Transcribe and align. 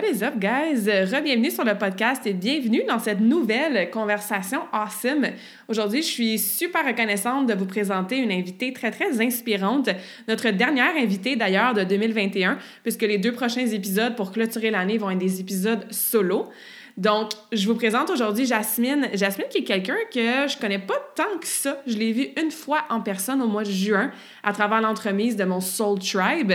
What 0.00 0.08
is 0.08 0.22
up, 0.22 0.38
guys? 0.38 0.88
Re-bienvenue 0.88 1.50
sur 1.50 1.64
le 1.64 1.76
podcast 1.76 2.26
et 2.26 2.32
bienvenue 2.32 2.82
dans 2.88 2.98
cette 2.98 3.20
nouvelle 3.20 3.90
conversation 3.90 4.60
awesome. 4.72 5.26
Aujourd'hui, 5.68 6.00
je 6.00 6.06
suis 6.06 6.38
super 6.38 6.86
reconnaissante 6.86 7.46
de 7.46 7.52
vous 7.52 7.66
présenter 7.66 8.16
une 8.16 8.32
invitée 8.32 8.72
très, 8.72 8.90
très 8.90 9.20
inspirante. 9.20 9.90
Notre 10.26 10.50
dernière 10.50 10.96
invitée, 10.96 11.36
d'ailleurs, 11.36 11.74
de 11.74 11.84
2021, 11.84 12.58
puisque 12.82 13.02
les 13.02 13.18
deux 13.18 13.32
prochains 13.32 13.66
épisodes 13.66 14.16
pour 14.16 14.32
clôturer 14.32 14.70
l'année 14.70 14.96
vont 14.96 15.10
être 15.10 15.18
des 15.18 15.40
épisodes 15.40 15.84
solo. 15.90 16.48
Donc, 16.96 17.30
je 17.52 17.66
vous 17.66 17.74
présente 17.74 18.10
aujourd'hui 18.10 18.46
Jasmine. 18.46 19.08
Jasmine 19.14 19.46
qui 19.50 19.58
est 19.58 19.64
quelqu'un 19.64 19.96
que 20.12 20.48
je 20.48 20.58
connais 20.58 20.78
pas 20.78 20.94
tant 21.14 21.38
que 21.40 21.46
ça. 21.46 21.80
Je 21.86 21.96
l'ai 21.96 22.12
vue 22.12 22.28
une 22.40 22.50
fois 22.50 22.84
en 22.90 23.00
personne 23.00 23.40
au 23.42 23.46
mois 23.46 23.64
de 23.64 23.70
juin 23.70 24.10
à 24.42 24.52
travers 24.52 24.80
l'entremise 24.80 25.36
de 25.36 25.44
mon 25.44 25.60
Soul 25.60 25.98
Tribe. 25.98 26.52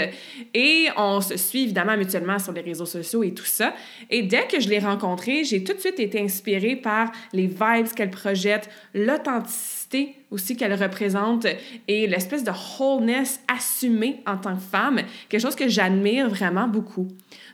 Et 0.54 0.88
on 0.98 1.22
se 1.22 1.38
suit 1.38 1.64
évidemment 1.64 1.98
mutuellement 1.98 2.40
sur 2.40 2.54
les 2.54 2.62
réseaux 2.62 2.86
sociaux 2.86 3.24
et 3.24 3.34
tout 3.34 3.46
ça. 3.46 3.74
Et 4.10 4.24
dès 4.24 4.48
que 4.48 4.60
je 4.60 4.70
l'ai 4.70 4.80
rencontrée, 4.80 5.44
j'ai 5.44 5.64
tout 5.64 5.74
de 5.74 5.80
suite 5.80 6.00
été 6.00 6.22
inspirée 6.22 6.76
par 6.76 7.12
les 7.34 7.48
vibes 7.48 7.94
qu'elle 7.96 8.12
projette, 8.12 8.70
l'authenticité 8.94 9.75
aussi 10.32 10.58
qu'elle 10.58 10.74
représente 10.74 11.46
et 11.88 12.08
l'espèce 12.08 12.44
de 12.44 12.52
wholeness 12.80 13.40
assumée 13.48 14.22
en 14.26 14.38
tant 14.38 14.56
que 14.56 14.62
femme, 14.62 15.02
quelque 15.30 15.42
chose 15.42 15.56
que 15.56 15.68
j'admire 15.68 16.30
vraiment 16.30 16.68
beaucoup. 16.68 17.08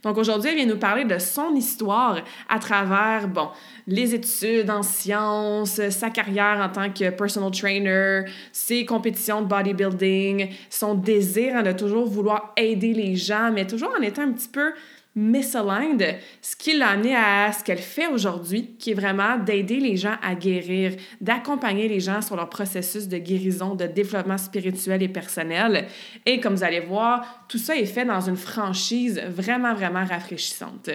Donc 0.04 0.18
aujourd'hui, 0.18 0.50
elle 0.50 0.56
vient 0.56 0.66
nous 0.66 0.80
parler 0.80 1.06
de 1.06 1.18
son 1.20 1.54
histoire 1.56 2.22
à 2.50 2.60
travers, 2.60 3.28
bon, 3.28 3.50
les 3.88 4.16
études 4.16 4.70
en 4.70 4.82
sciences, 4.82 5.90
sa 5.90 6.10
carrière 6.10 6.60
en 6.60 6.70
tant 6.70 6.92
que 6.92 7.10
personal 7.12 7.52
trainer, 7.52 8.24
ses 8.52 8.86
compétitions 8.86 9.42
de 9.42 9.48
bodybuilding, 9.48 10.50
son 10.70 10.96
désir 10.96 11.58
hein, 11.58 11.64
de 11.64 11.72
toujours 11.72 12.08
vouloir 12.08 12.54
aider 12.58 12.94
les 12.94 13.16
gens, 13.16 13.52
mais 13.54 13.68
toujours 13.68 13.94
en 13.98 14.02
étant 14.02 14.24
un 14.24 14.32
petit 14.32 14.50
peu 14.50 14.74
misaligned, 15.16 16.16
ce 16.42 16.56
qui 16.56 16.78
l'a 16.78 16.90
amené 16.90 17.16
à 17.16 17.52
ce 17.52 17.64
qu'elle 17.64 17.80
fait 17.80 18.08
aujourd'hui, 18.08 18.76
qui 18.80 18.92
est 18.92 18.94
vraiment 18.94 19.38
d'aider 19.38 19.80
les 19.80 19.98
gens 19.98 20.16
à 20.22 20.36
guérir, 20.36 20.94
d'accompagner 21.20 21.88
les 21.90 22.00
gens 22.00 22.22
sur 22.22 22.36
leur 22.36 22.50
processus 22.50 23.08
de 23.08 23.18
guérison, 23.18 23.76
de 23.76 23.88
développement 23.88 24.38
spirituel 24.38 25.04
et 25.04 25.10
personnel. 25.10 25.88
Et 26.26 26.40
comme 26.40 26.56
vous 26.56 26.64
allez 26.64 26.80
voir, 26.80 27.44
tout 27.50 27.58
ça 27.58 27.76
est 27.76 27.86
fait 27.86 28.06
dans 28.06 28.22
une 28.22 28.38
franchise 28.38 29.22
vraiment, 29.28 29.74
vraiment 29.74 30.06
rafraîchissante. 30.06 30.90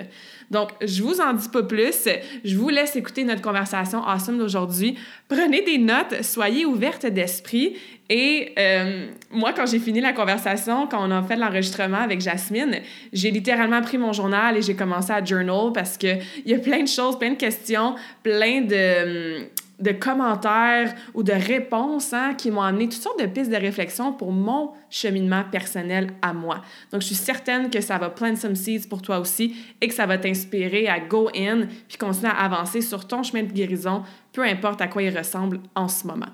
Donc, 0.51 0.71
je 0.81 1.03
vous 1.03 1.21
en 1.21 1.33
dis 1.33 1.49
pas 1.49 1.63
plus. 1.63 2.09
Je 2.45 2.57
vous 2.57 2.69
laisse 2.69 2.97
écouter 2.97 3.25
notre 3.25 3.43
conversation 3.43 4.03
awesome 4.07 4.39
d'aujourd'hui. 4.39 4.97
Prenez 5.29 5.63
des 5.63 5.79
notes, 5.79 6.23
soyez 6.23 6.65
ouvertes 6.65 7.07
d'esprit. 7.07 7.77
Et 8.09 8.53
euh, 8.59 9.09
moi, 9.33 9.53
quand 9.53 9.67
j'ai 9.67 9.81
fini 9.81 10.01
la 10.01 10.13
conversation, 10.13 10.87
quand 10.87 11.07
on 11.07 11.11
a 11.11 11.23
fait 11.23 11.37
l'enregistrement 11.37 11.99
avec 11.99 12.21
Jasmine, 12.21 12.81
j'ai 13.13 13.31
littéralement 13.31 13.83
pris 13.83 13.99
mon 13.99 14.13
journal 14.13 14.57
et 14.57 14.63
j'ai 14.63 14.77
commencé 14.77 15.13
à 15.13 15.25
journal 15.25 15.73
parce 15.73 15.97
qu'il 15.97 16.21
y 16.45 16.55
a 16.55 16.59
plein 16.59 16.83
de 16.83 16.89
choses, 16.89 17.19
plein 17.19 17.31
de 17.31 17.37
questions, 17.37 17.97
plein 18.23 18.61
de 18.61 19.49
de 19.79 19.93
commentaires 19.93 20.95
ou 21.15 21.23
de 21.23 21.33
réponses 21.33 22.13
hein, 22.13 22.35
qui 22.35 22.51
m'ont 22.51 22.63
amené 22.63 22.89
toutes 22.89 23.03
sortes 23.03 23.21
de 23.21 23.27
pistes 23.27 23.51
de 23.51 23.57
réflexion 23.57 24.13
pour 24.13 24.33
mon 24.33 24.73
cheminement 24.89 25.45
personnel 25.51 26.11
à 26.23 26.33
moi. 26.33 26.63
Donc, 26.93 27.03
je 27.03 27.07
suis 27.07 27.15
certaine 27.15 27.71
que 27.71 27.81
ça 27.81 27.99
va 27.99 28.11
plant 28.11 28.37
some 28.37 28.55
seeds 28.55 28.89
pour 28.89 29.03
toi 29.03 29.19
aussi 29.19 29.57
et 29.81 29.89
que 29.89 29.95
ça 29.95 30.07
va 30.07 30.19
t'inspirer 30.19 30.89
à 30.89 31.01
go 31.01 31.29
in 31.37 31.67
puis 31.89 31.99
continuer 31.99 32.31
à 32.31 32.45
avancer 32.45 32.81
sur 32.81 33.07
ton 33.07 33.23
chemin 33.23 33.43
de 33.43 33.53
guérison, 33.53 34.03
peu 34.33 34.43
importe 34.43 34.81
à 34.81 34.89
quoi 34.89 35.03
il 35.03 35.17
ressemble 35.17 35.61
en 35.75 35.89
ce 35.89 36.07
moment. 36.07 36.33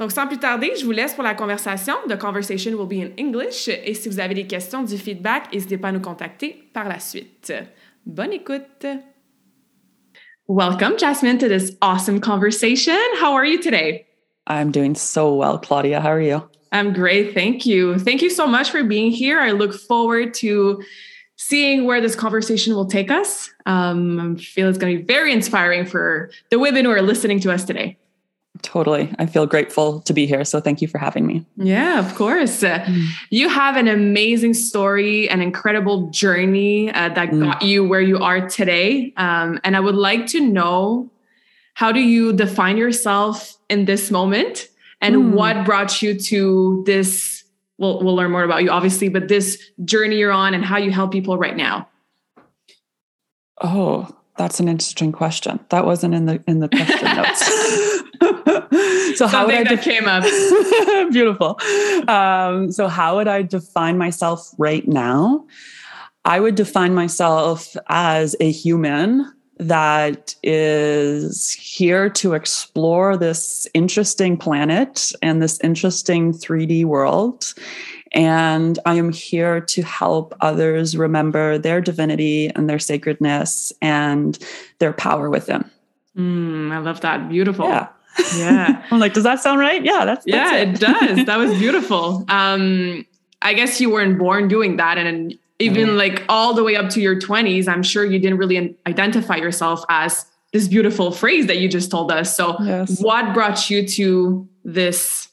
Donc, 0.00 0.12
sans 0.12 0.26
plus 0.26 0.38
tarder, 0.38 0.72
je 0.80 0.84
vous 0.86 0.92
laisse 0.92 1.12
pour 1.12 1.22
la 1.22 1.34
conversation. 1.34 1.94
The 2.08 2.16
conversation 2.16 2.72
will 2.72 2.88
be 2.88 3.04
in 3.04 3.10
English. 3.22 3.68
Et 3.68 3.92
si 3.92 4.08
vous 4.08 4.18
avez 4.18 4.34
des 4.34 4.46
questions, 4.46 4.82
du 4.82 4.96
feedback, 4.96 5.52
n'hésitez 5.52 5.76
pas 5.76 5.88
à 5.88 5.92
nous 5.92 6.00
contacter 6.00 6.70
par 6.72 6.88
la 6.88 6.98
suite. 6.98 7.52
Bonne 8.06 8.32
écoute! 8.32 8.86
Welcome, 10.50 10.98
Jasmine, 10.98 11.38
to 11.38 11.48
this 11.48 11.76
awesome 11.80 12.20
conversation. 12.20 12.98
How 13.20 13.34
are 13.34 13.44
you 13.44 13.62
today? 13.62 14.04
I'm 14.48 14.72
doing 14.72 14.96
so 14.96 15.32
well, 15.32 15.60
Claudia. 15.60 16.00
How 16.00 16.10
are 16.10 16.20
you? 16.20 16.50
I'm 16.72 16.92
great. 16.92 17.34
Thank 17.34 17.66
you. 17.66 18.00
Thank 18.00 18.20
you 18.20 18.30
so 18.30 18.48
much 18.48 18.68
for 18.68 18.82
being 18.82 19.12
here. 19.12 19.38
I 19.38 19.52
look 19.52 19.72
forward 19.72 20.34
to 20.34 20.82
seeing 21.36 21.84
where 21.84 22.00
this 22.00 22.16
conversation 22.16 22.74
will 22.74 22.86
take 22.86 23.12
us. 23.12 23.48
Um, 23.66 24.34
I 24.36 24.42
feel 24.42 24.68
it's 24.68 24.76
going 24.76 24.96
to 24.96 25.04
be 25.04 25.06
very 25.06 25.32
inspiring 25.32 25.86
for 25.86 26.32
the 26.50 26.58
women 26.58 26.84
who 26.84 26.90
are 26.90 27.00
listening 27.00 27.38
to 27.42 27.52
us 27.52 27.64
today. 27.64 27.96
Totally. 28.62 29.12
I 29.18 29.26
feel 29.26 29.46
grateful 29.46 30.00
to 30.02 30.12
be 30.12 30.26
here. 30.26 30.44
So 30.44 30.60
thank 30.60 30.82
you 30.82 30.88
for 30.88 30.98
having 30.98 31.26
me. 31.26 31.44
Yeah, 31.56 31.98
of 31.98 32.14
course. 32.14 32.62
Uh, 32.62 32.86
you 33.30 33.48
have 33.48 33.76
an 33.76 33.88
amazing 33.88 34.54
story, 34.54 35.28
an 35.30 35.40
incredible 35.40 36.08
journey 36.10 36.92
uh, 36.92 37.08
that 37.10 37.30
mm. 37.30 37.42
got 37.44 37.62
you 37.62 37.86
where 37.86 38.00
you 38.00 38.18
are 38.18 38.48
today. 38.48 39.12
Um, 39.16 39.58
and 39.64 39.76
I 39.76 39.80
would 39.80 39.94
like 39.94 40.26
to 40.28 40.40
know 40.40 41.10
how 41.74 41.90
do 41.92 42.00
you 42.00 42.32
define 42.32 42.76
yourself 42.76 43.56
in 43.68 43.86
this 43.86 44.10
moment 44.10 44.68
and 45.00 45.16
mm. 45.16 45.30
what 45.30 45.64
brought 45.64 46.02
you 46.02 46.18
to 46.18 46.82
this? 46.86 47.44
We'll, 47.78 48.02
we'll 48.02 48.14
learn 48.14 48.30
more 48.30 48.44
about 48.44 48.62
you, 48.62 48.70
obviously, 48.70 49.08
but 49.08 49.28
this 49.28 49.70
journey 49.84 50.18
you're 50.18 50.32
on 50.32 50.52
and 50.52 50.64
how 50.64 50.76
you 50.76 50.90
help 50.90 51.12
people 51.12 51.38
right 51.38 51.56
now. 51.56 51.88
Oh, 53.62 54.08
that's 54.36 54.60
an 54.60 54.68
interesting 54.68 55.12
question. 55.12 55.60
That 55.70 55.84
wasn't 55.84 56.14
in 56.14 56.26
the 56.26 56.42
in 56.46 56.60
the 56.60 56.68
question 56.68 57.04
notes. 57.16 57.46
so 59.18 59.26
how 59.26 59.46
would 59.46 59.54
I 59.54 59.64
that 59.64 59.82
came 59.82 60.06
up? 60.06 60.22
Beautiful. 61.12 61.58
Um, 62.08 62.70
so 62.70 62.88
how 62.88 63.16
would 63.16 63.28
I 63.28 63.42
define 63.42 63.98
myself 63.98 64.50
right 64.58 64.86
now? 64.86 65.46
I 66.24 66.40
would 66.40 66.54
define 66.54 66.94
myself 66.94 67.76
as 67.88 68.36
a 68.40 68.50
human 68.50 69.30
that 69.58 70.34
is 70.42 71.50
here 71.52 72.08
to 72.08 72.32
explore 72.32 73.16
this 73.16 73.68
interesting 73.74 74.36
planet 74.36 75.12
and 75.22 75.42
this 75.42 75.58
interesting 75.60 76.32
3D 76.32 76.84
world. 76.84 77.52
And 78.12 78.78
I 78.86 78.94
am 78.94 79.12
here 79.12 79.60
to 79.60 79.82
help 79.82 80.34
others 80.40 80.96
remember 80.96 81.58
their 81.58 81.80
divinity 81.80 82.48
and 82.48 82.68
their 82.68 82.78
sacredness 82.78 83.72
and 83.80 84.38
their 84.78 84.92
power 84.92 85.30
within. 85.30 85.68
Mm, 86.16 86.72
I 86.72 86.78
love 86.78 87.00
that. 87.02 87.28
Beautiful. 87.28 87.66
Yeah. 87.66 87.88
Yeah. 88.36 88.84
I'm 88.90 88.98
like, 88.98 89.14
does 89.14 89.24
that 89.24 89.40
sound 89.40 89.60
right? 89.60 89.84
Yeah, 89.84 90.04
that's, 90.04 90.24
that's 90.24 90.52
yeah, 90.52 90.56
it. 90.56 90.68
it. 90.70 90.80
does. 90.80 91.26
That 91.26 91.38
was 91.38 91.50
beautiful. 91.58 92.24
Um, 92.28 93.06
I 93.42 93.54
guess 93.54 93.80
you 93.80 93.90
weren't 93.90 94.18
born 94.18 94.48
doing 94.48 94.76
that. 94.76 94.98
And 94.98 95.38
even 95.60 95.90
mm. 95.90 95.96
like 95.96 96.24
all 96.28 96.54
the 96.54 96.64
way 96.64 96.76
up 96.76 96.90
to 96.90 97.00
your 97.00 97.18
20s, 97.18 97.68
I'm 97.68 97.82
sure 97.82 98.04
you 98.04 98.18
didn't 98.18 98.38
really 98.38 98.76
identify 98.86 99.36
yourself 99.36 99.84
as 99.88 100.26
this 100.52 100.66
beautiful 100.66 101.12
phrase 101.12 101.46
that 101.46 101.58
you 101.58 101.68
just 101.68 101.90
told 101.90 102.10
us. 102.10 102.36
So, 102.36 102.56
yes. 102.60 103.00
what 103.00 103.32
brought 103.32 103.70
you 103.70 103.86
to 103.86 104.48
this 104.64 105.28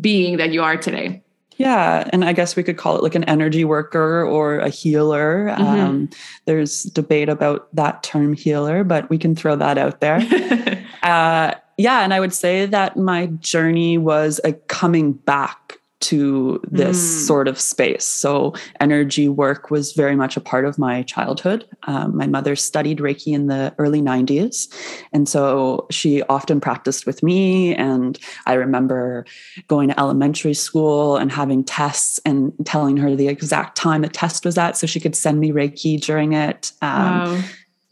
being 0.00 0.38
that 0.38 0.52
you 0.52 0.62
are 0.62 0.76
today? 0.76 1.23
Yeah, 1.56 2.08
and 2.12 2.24
I 2.24 2.32
guess 2.32 2.56
we 2.56 2.62
could 2.62 2.76
call 2.76 2.96
it 2.96 3.02
like 3.02 3.14
an 3.14 3.24
energy 3.24 3.64
worker 3.64 4.24
or 4.24 4.58
a 4.58 4.68
healer. 4.68 5.48
Mm-hmm. 5.50 5.62
Um, 5.62 6.10
there's 6.46 6.84
debate 6.84 7.28
about 7.28 7.74
that 7.74 8.02
term 8.02 8.34
healer, 8.34 8.84
but 8.84 9.08
we 9.08 9.18
can 9.18 9.34
throw 9.34 9.54
that 9.56 9.78
out 9.78 10.00
there. 10.00 10.16
uh, 11.02 11.54
yeah, 11.76 12.00
and 12.02 12.14
I 12.14 12.20
would 12.20 12.34
say 12.34 12.66
that 12.66 12.96
my 12.96 13.26
journey 13.26 13.98
was 13.98 14.40
a 14.44 14.52
coming 14.52 15.12
back 15.12 15.78
to 16.04 16.60
this 16.70 16.98
mm. 16.98 17.26
sort 17.26 17.48
of 17.48 17.60
space. 17.60 18.04
So, 18.04 18.54
energy 18.80 19.28
work 19.28 19.70
was 19.70 19.92
very 19.92 20.16
much 20.16 20.36
a 20.36 20.40
part 20.40 20.64
of 20.64 20.78
my 20.78 21.02
childhood. 21.02 21.66
Um, 21.84 22.16
my 22.16 22.26
mother 22.26 22.56
studied 22.56 22.98
Reiki 22.98 23.34
in 23.34 23.46
the 23.46 23.74
early 23.78 24.00
90s. 24.00 24.68
And 25.12 25.28
so 25.28 25.86
she 25.90 26.22
often 26.24 26.60
practiced 26.60 27.06
with 27.06 27.22
me. 27.22 27.74
And 27.74 28.18
I 28.46 28.54
remember 28.54 29.24
going 29.68 29.88
to 29.88 29.98
elementary 29.98 30.54
school 30.54 31.16
and 31.16 31.30
having 31.30 31.64
tests 31.64 32.20
and 32.24 32.52
telling 32.64 32.96
her 32.96 33.14
the 33.14 33.28
exact 33.28 33.76
time 33.76 34.02
the 34.02 34.08
test 34.08 34.44
was 34.44 34.58
at 34.58 34.76
so 34.76 34.86
she 34.86 35.00
could 35.00 35.16
send 35.16 35.40
me 35.40 35.50
Reiki 35.50 36.00
during 36.00 36.32
it. 36.32 36.72
Um, 36.82 37.34
wow 37.34 37.42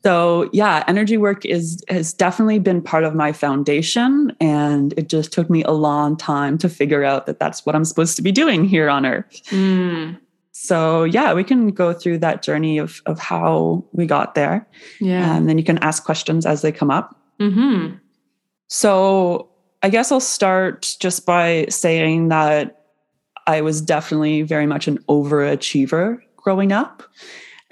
so 0.02 0.48
yeah 0.52 0.84
energy 0.88 1.16
work 1.16 1.44
is 1.44 1.82
has 1.88 2.12
definitely 2.12 2.58
been 2.58 2.82
part 2.82 3.04
of 3.04 3.14
my 3.14 3.32
foundation 3.32 4.34
and 4.40 4.94
it 4.96 5.08
just 5.08 5.32
took 5.32 5.48
me 5.48 5.62
a 5.64 5.70
long 5.72 6.16
time 6.16 6.58
to 6.58 6.68
figure 6.68 7.04
out 7.04 7.26
that 7.26 7.38
that's 7.38 7.64
what 7.64 7.74
i'm 7.74 7.84
supposed 7.84 8.16
to 8.16 8.22
be 8.22 8.32
doing 8.32 8.64
here 8.64 8.88
on 8.88 9.06
earth. 9.06 9.42
Mm. 9.50 10.18
so 10.52 11.04
yeah 11.04 11.32
we 11.32 11.44
can 11.44 11.68
go 11.68 11.92
through 11.92 12.18
that 12.18 12.42
journey 12.42 12.78
of 12.78 13.00
of 13.06 13.18
how 13.18 13.84
we 13.92 14.06
got 14.06 14.34
there. 14.34 14.66
Yeah. 15.00 15.36
And 15.36 15.48
then 15.48 15.58
you 15.58 15.64
can 15.64 15.78
ask 15.78 16.04
questions 16.04 16.46
as 16.46 16.62
they 16.62 16.72
come 16.72 16.90
up. 16.90 17.16
Mm-hmm. 17.40 17.96
so 18.68 19.48
i 19.82 19.88
guess 19.88 20.12
i'll 20.12 20.20
start 20.20 20.96
just 21.00 21.26
by 21.26 21.66
saying 21.68 22.28
that 22.28 22.84
i 23.48 23.60
was 23.60 23.80
definitely 23.80 24.42
very 24.42 24.66
much 24.66 24.86
an 24.86 24.98
overachiever 25.08 26.20
growing 26.36 26.70
up 26.70 27.02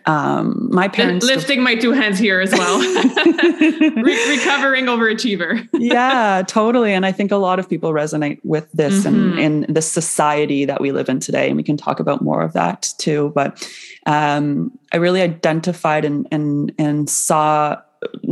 um, 0.06 0.68
my 0.70 0.88
parents 0.88 1.26
lifting 1.26 1.62
my 1.62 1.74
two 1.74 1.92
hands 1.92 2.18
here 2.18 2.40
as 2.40 2.52
well. 2.52 2.80
Re- 3.60 4.36
recovering 4.36 4.86
overachiever. 4.86 5.68
Yeah 5.72 6.42
totally. 6.48 6.92
And 6.92 7.04
i 7.06 7.12
think 7.12 7.30
a 7.30 7.36
lot 7.36 7.58
of 7.58 7.68
people 7.68 7.92
resonate 7.92 8.40
with 8.44 8.70
this 8.72 9.04
mm-hmm. 9.04 9.38
and 9.38 9.66
in 9.66 9.72
the 9.72 9.82
society 9.82 10.64
that 10.64 10.80
we 10.80 10.92
live 10.92 11.08
in 11.08 11.20
today 11.20 11.48
and 11.48 11.56
we 11.56 11.62
can 11.62 11.76
talk 11.76 12.00
about 12.00 12.22
more 12.22 12.42
of 12.42 12.52
that 12.54 12.92
too. 12.98 13.32
But 13.34 13.68
um, 14.06 14.72
i 14.92 14.96
really 14.96 15.20
identified 15.20 16.04
and 16.04 16.26
and 16.30 16.72
and 16.78 17.08
saw 17.08 17.76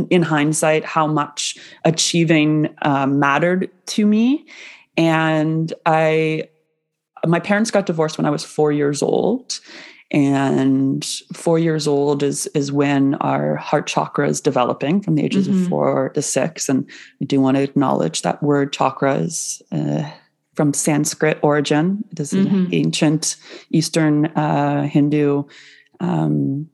in 0.09 0.23
hindsight 0.23 0.83
how 0.83 1.05
much 1.05 1.57
achieving 1.85 2.75
uh, 2.81 3.05
mattered 3.05 3.69
to 3.87 4.05
me. 4.05 4.45
And 4.97 5.73
i 5.85 6.49
my 7.27 7.39
parents 7.39 7.69
got 7.69 7.85
divorced 7.85 8.17
when 8.17 8.25
i 8.25 8.29
was 8.29 8.45
four 8.45 8.71
years 8.71 9.01
old 9.01 9.59
and 10.11 11.05
four 11.33 11.59
years 11.59 11.87
old 11.87 12.23
is 12.23 12.47
is 12.47 12.71
when 12.71 13.15
our 13.15 13.55
heart 13.55 13.85
chakra 13.87 14.27
is 14.27 14.41
developing 14.41 15.01
from 15.01 15.15
the 15.15 15.23
ages 15.23 15.47
mm-hmm. 15.47 15.63
of 15.63 15.69
four 15.69 16.09
to 16.09 16.21
six 16.21 16.67
and 16.67 16.89
we 17.19 17.25
do 17.27 17.39
want 17.39 17.57
to 17.57 17.63
acknowledge 17.63 18.23
that 18.23 18.41
word 18.41 18.73
chakra 18.73 19.15
is 19.15 19.61
uh, 19.71 20.09
from 20.55 20.73
sanskrit 20.73 21.37
origin 21.43 22.03
it 22.11 22.19
is 22.19 22.33
mm-hmm. 22.33 22.55
an 22.55 22.73
ancient 22.73 23.35
eastern 23.69 24.25
uh, 24.27 24.83
hindu 24.83 25.43
um, 25.99 26.67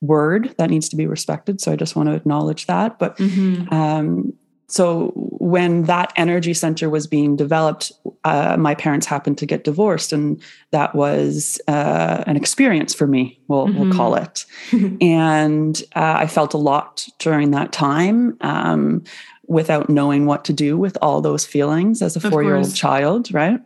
word 0.00 0.54
that 0.58 0.70
needs 0.70 0.88
to 0.88 0.96
be 0.96 1.06
respected 1.06 1.60
so 1.60 1.72
i 1.72 1.76
just 1.76 1.96
want 1.96 2.08
to 2.08 2.14
acknowledge 2.14 2.66
that 2.66 2.98
but 3.00 3.16
mm-hmm. 3.16 3.72
um, 3.74 4.32
so 4.74 5.12
when 5.14 5.84
that 5.84 6.12
energy 6.16 6.52
center 6.52 6.90
was 6.90 7.06
being 7.06 7.36
developed 7.36 7.92
uh, 8.24 8.56
my 8.56 8.74
parents 8.74 9.06
happened 9.06 9.38
to 9.38 9.46
get 9.46 9.62
divorced 9.62 10.12
and 10.12 10.42
that 10.72 10.96
was 10.96 11.60
uh, 11.68 12.24
an 12.26 12.36
experience 12.36 12.92
for 12.92 13.06
me 13.06 13.38
we'll, 13.46 13.68
mm-hmm. 13.68 13.78
we'll 13.78 13.92
call 13.92 14.16
it. 14.16 14.44
And 15.00 15.80
uh, 15.94 16.16
i 16.24 16.26
felt 16.26 16.54
a 16.54 16.58
lot 16.58 17.06
during 17.20 17.52
that 17.52 17.70
time 17.72 18.36
um, 18.40 19.04
without 19.46 19.88
knowing 19.88 20.26
what 20.26 20.44
to 20.46 20.52
do 20.52 20.76
with 20.76 20.98
all 21.00 21.20
those 21.20 21.46
feelings 21.46 22.02
as 22.02 22.16
a 22.16 22.20
four-year-old 22.20 22.74
child 22.74 23.32
right? 23.32 23.60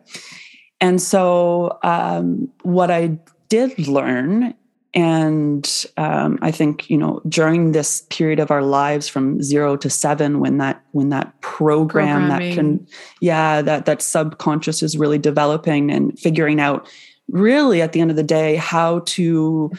And 0.81 1.01
so 1.01 1.79
um, 1.83 2.53
what 2.63 2.91
i 2.91 3.19
did 3.49 3.89
learn 3.89 4.55
and 4.95 5.87
um, 5.97 6.39
i 6.43 6.51
think 6.51 6.89
you 6.89 6.97
know 6.97 7.21
during 7.29 7.73
this 7.73 8.07
period 8.11 8.41
of 8.41 8.51
our 8.51 8.63
lives 8.63 9.09
from 9.09 9.43
zero 9.43 9.77
to 9.77 9.91
seven 9.91 10.41
when 10.41 10.59
that 10.59 10.83
when 10.93 11.11
that 11.11 11.39
program 11.41 12.29
that 12.29 12.41
can 12.55 12.87
yeah 13.21 13.61
that 13.61 13.87
that 13.87 14.01
subconscious 14.01 14.83
is 14.83 14.97
really 14.97 15.19
developing 15.19 15.91
and 15.91 16.19
figuring 16.19 16.61
out 16.61 16.89
really 17.31 17.83
at 17.83 17.93
the 17.93 18.01
end 18.01 18.11
of 18.11 18.17
the 18.17 18.23
day 18.23 18.57
how 18.57 19.01
to 19.01 19.71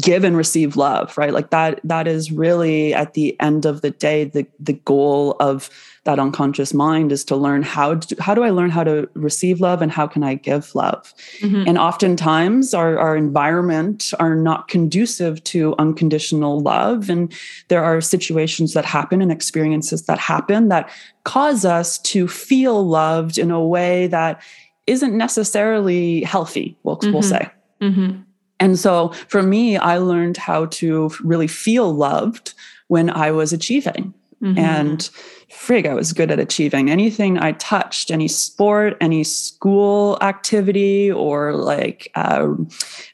give 0.00 0.24
and 0.24 0.36
receive 0.36 0.76
love 0.76 1.16
right? 1.18 1.32
Like 1.32 1.50
that 1.50 1.80
that 1.84 2.06
is 2.06 2.32
really 2.32 2.94
at 2.94 3.14
the 3.14 3.38
end 3.40 3.66
of 3.66 3.82
the 3.82 3.90
day 3.90 4.24
the 4.24 4.46
the 4.58 4.72
goal 4.72 5.36
of 5.40 5.70
that 6.08 6.18
unconscious 6.18 6.72
mind 6.72 7.12
is 7.12 7.22
to 7.22 7.36
learn 7.36 7.62
how 7.62 7.96
to, 7.96 8.16
how 8.18 8.34
do 8.34 8.42
I 8.42 8.48
learn 8.48 8.70
how 8.70 8.82
to 8.82 9.06
receive 9.12 9.60
love 9.60 9.82
and 9.82 9.92
how 9.92 10.06
can 10.06 10.24
I 10.24 10.36
give 10.36 10.74
love? 10.74 11.12
Mm-hmm. 11.40 11.64
And 11.66 11.76
oftentimes 11.76 12.72
our, 12.72 12.98
our 12.98 13.14
environment 13.14 14.14
are 14.18 14.34
not 14.34 14.68
conducive 14.68 15.44
to 15.44 15.74
unconditional 15.78 16.60
love. 16.60 17.10
And 17.10 17.30
there 17.68 17.84
are 17.84 18.00
situations 18.00 18.72
that 18.72 18.86
happen 18.86 19.20
and 19.20 19.30
experiences 19.30 20.04
that 20.04 20.18
happen 20.18 20.68
that 20.68 20.90
cause 21.24 21.66
us 21.66 21.98
to 21.98 22.26
feel 22.26 22.88
loved 22.88 23.36
in 23.36 23.50
a 23.50 23.62
way 23.62 24.06
that 24.06 24.40
isn't 24.86 25.14
necessarily 25.14 26.22
healthy, 26.22 26.74
we'll, 26.84 26.96
mm-hmm. 26.96 27.12
we'll 27.12 27.22
say. 27.22 27.50
Mm-hmm. 27.82 28.22
And 28.60 28.78
so 28.78 29.10
for 29.28 29.42
me, 29.42 29.76
I 29.76 29.98
learned 29.98 30.38
how 30.38 30.66
to 30.66 31.10
really 31.22 31.48
feel 31.48 31.92
loved 31.92 32.54
when 32.86 33.10
I 33.10 33.30
was 33.30 33.52
achieving. 33.52 34.14
Mm-hmm. 34.42 34.58
And 34.58 35.10
frig, 35.50 35.88
I 35.88 35.94
was 35.94 36.12
good 36.12 36.30
at 36.30 36.38
achieving 36.38 36.90
anything 36.90 37.38
I 37.38 37.52
touched, 37.52 38.10
any 38.10 38.28
sport, 38.28 38.96
any 39.00 39.24
school 39.24 40.18
activity, 40.20 41.10
or 41.10 41.54
like 41.54 42.10
uh, 42.14 42.48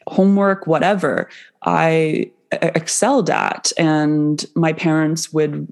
homework, 0.06 0.66
whatever. 0.66 1.28
I 1.62 2.30
excelled 2.52 3.30
at. 3.30 3.72
And 3.78 4.44
my 4.54 4.72
parents 4.72 5.32
would 5.32 5.66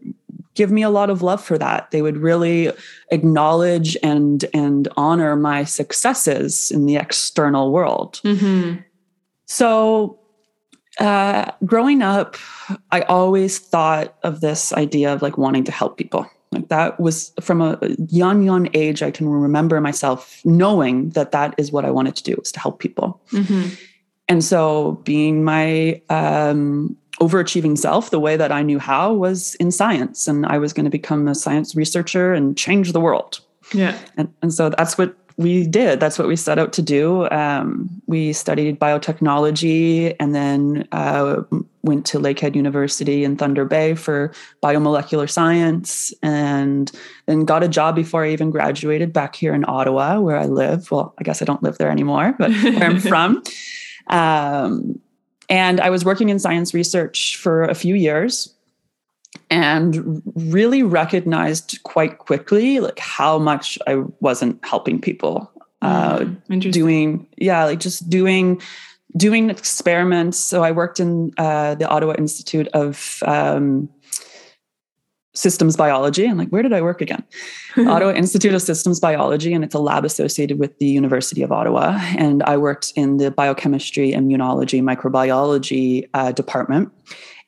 give 0.54 0.70
me 0.70 0.82
a 0.82 0.90
lot 0.90 1.10
of 1.10 1.22
love 1.22 1.42
for 1.42 1.58
that. 1.58 1.90
They 1.90 2.02
would 2.02 2.16
really 2.16 2.70
acknowledge 3.10 3.96
and 4.02 4.44
and 4.52 4.88
honor 4.96 5.36
my 5.36 5.64
successes 5.64 6.70
in 6.70 6.86
the 6.86 6.96
external 6.96 7.72
world. 7.72 8.20
Mm-hmm. 8.24 8.80
So 9.46 10.18
uh, 10.98 11.50
growing 11.64 12.02
up, 12.02 12.36
I 12.90 13.02
always 13.02 13.58
thought 13.58 14.14
of 14.22 14.40
this 14.40 14.72
idea 14.72 15.12
of 15.12 15.22
like 15.22 15.38
wanting 15.38 15.64
to 15.64 15.72
help 15.72 15.96
people. 15.96 16.26
Like 16.50 16.68
that 16.68 17.00
was 17.00 17.32
from 17.40 17.62
a 17.62 17.78
young, 18.08 18.42
young 18.42 18.68
age. 18.74 19.02
I 19.02 19.10
can 19.10 19.28
remember 19.28 19.80
myself 19.80 20.40
knowing 20.44 21.10
that 21.10 21.32
that 21.32 21.54
is 21.56 21.72
what 21.72 21.84
I 21.84 21.90
wanted 21.90 22.14
to 22.16 22.22
do 22.22 22.36
was 22.38 22.52
to 22.52 22.60
help 22.60 22.78
people. 22.78 23.20
Mm-hmm. 23.32 23.74
And 24.28 24.44
so, 24.44 24.92
being 25.04 25.44
my 25.44 26.00
um, 26.08 26.96
overachieving 27.20 27.76
self, 27.76 28.10
the 28.10 28.20
way 28.20 28.36
that 28.36 28.52
I 28.52 28.62
knew 28.62 28.78
how 28.78 29.12
was 29.12 29.54
in 29.56 29.70
science, 29.70 30.28
and 30.28 30.46
I 30.46 30.58
was 30.58 30.72
going 30.72 30.84
to 30.84 30.90
become 30.90 31.26
a 31.26 31.34
science 31.34 31.74
researcher 31.74 32.32
and 32.32 32.56
change 32.56 32.92
the 32.92 33.00
world. 33.00 33.40
Yeah, 33.74 33.98
and, 34.16 34.32
and 34.42 34.52
so 34.52 34.70
that's 34.70 34.96
what 34.96 35.16
we 35.36 35.66
did. 35.66 36.00
That's 36.00 36.18
what 36.18 36.28
we 36.28 36.36
set 36.36 36.58
out 36.58 36.72
to 36.74 36.82
do. 36.82 37.28
Um, 37.30 37.88
we 38.06 38.32
studied 38.32 38.78
biotechnology 38.78 40.14
and 40.20 40.34
then 40.34 40.86
uh, 40.92 41.42
went 41.82 42.06
to 42.06 42.18
Lakehead 42.18 42.54
University 42.54 43.24
in 43.24 43.36
Thunder 43.36 43.64
Bay 43.64 43.94
for 43.94 44.32
biomolecular 44.62 45.30
science 45.30 46.12
and 46.22 46.90
then 47.26 47.44
got 47.44 47.62
a 47.62 47.68
job 47.68 47.96
before 47.96 48.24
I 48.24 48.30
even 48.30 48.50
graduated 48.50 49.12
back 49.12 49.36
here 49.36 49.54
in 49.54 49.64
Ottawa, 49.66 50.20
where 50.20 50.36
I 50.36 50.46
live. 50.46 50.90
Well, 50.90 51.14
I 51.18 51.22
guess 51.22 51.42
I 51.42 51.44
don't 51.44 51.62
live 51.62 51.78
there 51.78 51.90
anymore, 51.90 52.34
but 52.38 52.50
where 52.50 52.84
I'm 52.84 53.00
from. 53.00 53.42
Um, 54.08 55.00
and 55.48 55.80
I 55.80 55.90
was 55.90 56.04
working 56.04 56.28
in 56.28 56.38
science 56.38 56.72
research 56.72 57.36
for 57.36 57.64
a 57.64 57.74
few 57.74 57.94
years 57.94 58.54
and 59.52 60.22
really 60.34 60.82
recognized 60.82 61.82
quite 61.82 62.16
quickly 62.16 62.80
like 62.80 62.98
how 62.98 63.38
much 63.38 63.78
I 63.86 63.96
wasn't 64.20 64.64
helping 64.64 64.98
people. 64.98 65.52
Uh, 65.82 66.20
mm, 66.48 66.72
doing 66.72 67.26
yeah, 67.36 67.64
like 67.64 67.78
just 67.78 68.08
doing 68.08 68.62
doing 69.16 69.50
experiments. 69.50 70.38
So 70.38 70.64
I 70.64 70.70
worked 70.70 71.00
in 71.00 71.32
uh, 71.36 71.74
the 71.74 71.86
Ottawa 71.86 72.14
Institute 72.16 72.66
of 72.68 73.22
um, 73.26 73.90
Systems 75.34 75.76
Biology. 75.76 76.24
And 76.24 76.38
like, 76.38 76.48
where 76.48 76.62
did 76.62 76.72
I 76.72 76.80
work 76.80 77.02
again? 77.02 77.22
Ottawa 77.76 78.12
Institute 78.12 78.54
of 78.54 78.62
Systems 78.62 79.00
Biology, 79.00 79.52
and 79.52 79.64
it's 79.64 79.74
a 79.74 79.80
lab 79.80 80.06
associated 80.06 80.58
with 80.58 80.78
the 80.78 80.86
University 80.86 81.42
of 81.42 81.52
Ottawa. 81.52 81.98
And 82.16 82.42
I 82.44 82.56
worked 82.56 82.92
in 82.96 83.18
the 83.18 83.30
biochemistry, 83.30 84.12
immunology, 84.12 84.80
microbiology 84.80 86.08
uh, 86.14 86.32
department. 86.32 86.90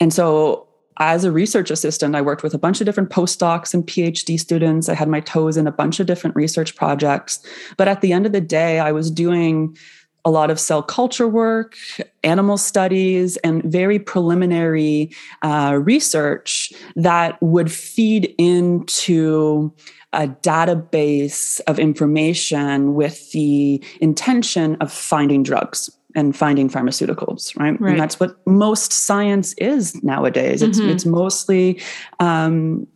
And 0.00 0.12
so 0.12 0.68
as 0.98 1.24
a 1.24 1.32
research 1.32 1.70
assistant, 1.70 2.14
I 2.14 2.22
worked 2.22 2.42
with 2.42 2.54
a 2.54 2.58
bunch 2.58 2.80
of 2.80 2.86
different 2.86 3.10
postdocs 3.10 3.74
and 3.74 3.86
PhD 3.86 4.38
students. 4.38 4.88
I 4.88 4.94
had 4.94 5.08
my 5.08 5.20
toes 5.20 5.56
in 5.56 5.66
a 5.66 5.72
bunch 5.72 6.00
of 6.00 6.06
different 6.06 6.36
research 6.36 6.76
projects. 6.76 7.44
But 7.76 7.88
at 7.88 8.00
the 8.00 8.12
end 8.12 8.26
of 8.26 8.32
the 8.32 8.40
day, 8.40 8.78
I 8.78 8.92
was 8.92 9.10
doing 9.10 9.76
a 10.24 10.30
lot 10.30 10.50
of 10.50 10.58
cell 10.58 10.82
culture 10.82 11.28
work, 11.28 11.76
animal 12.22 12.56
studies, 12.56 13.36
and 13.38 13.62
very 13.64 13.98
preliminary 13.98 15.10
uh, 15.42 15.78
research 15.82 16.72
that 16.96 17.40
would 17.42 17.70
feed 17.70 18.34
into 18.38 19.72
a 20.14 20.28
database 20.28 21.60
of 21.66 21.78
information 21.78 22.94
with 22.94 23.32
the 23.32 23.82
intention 24.00 24.76
of 24.76 24.92
finding 24.92 25.42
drugs 25.42 25.90
and 26.14 26.37
finding 26.37 26.68
pharmaceuticals, 26.68 27.59
right? 27.59 27.80
right? 27.80 27.92
And 27.92 28.00
that's 28.00 28.21
what 28.21 28.37
most 28.47 28.92
science 28.92 29.52
is 29.54 30.02
nowadays. 30.02 30.62
It's 30.62 30.78
mm-hmm. 30.78 30.90
it's 30.90 31.04
mostly 31.04 31.80
um, 32.21 32.87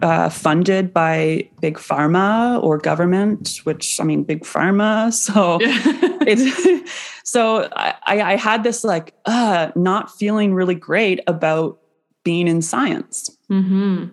uh, 0.00 0.28
funded 0.28 0.92
by 0.92 1.48
big 1.60 1.76
pharma 1.76 2.62
or 2.62 2.78
government, 2.78 3.60
which 3.64 4.00
I 4.00 4.04
mean, 4.04 4.24
big 4.24 4.44
pharma. 4.44 5.12
So 5.12 5.58
it's 6.26 6.90
so 7.24 7.68
I, 7.74 7.94
I 8.06 8.36
had 8.36 8.62
this 8.62 8.84
like 8.84 9.14
uh, 9.24 9.70
not 9.74 10.10
feeling 10.16 10.54
really 10.54 10.74
great 10.74 11.20
about 11.26 11.78
being 12.24 12.48
in 12.48 12.62
science. 12.62 13.36
Mm-hmm. 13.50 14.10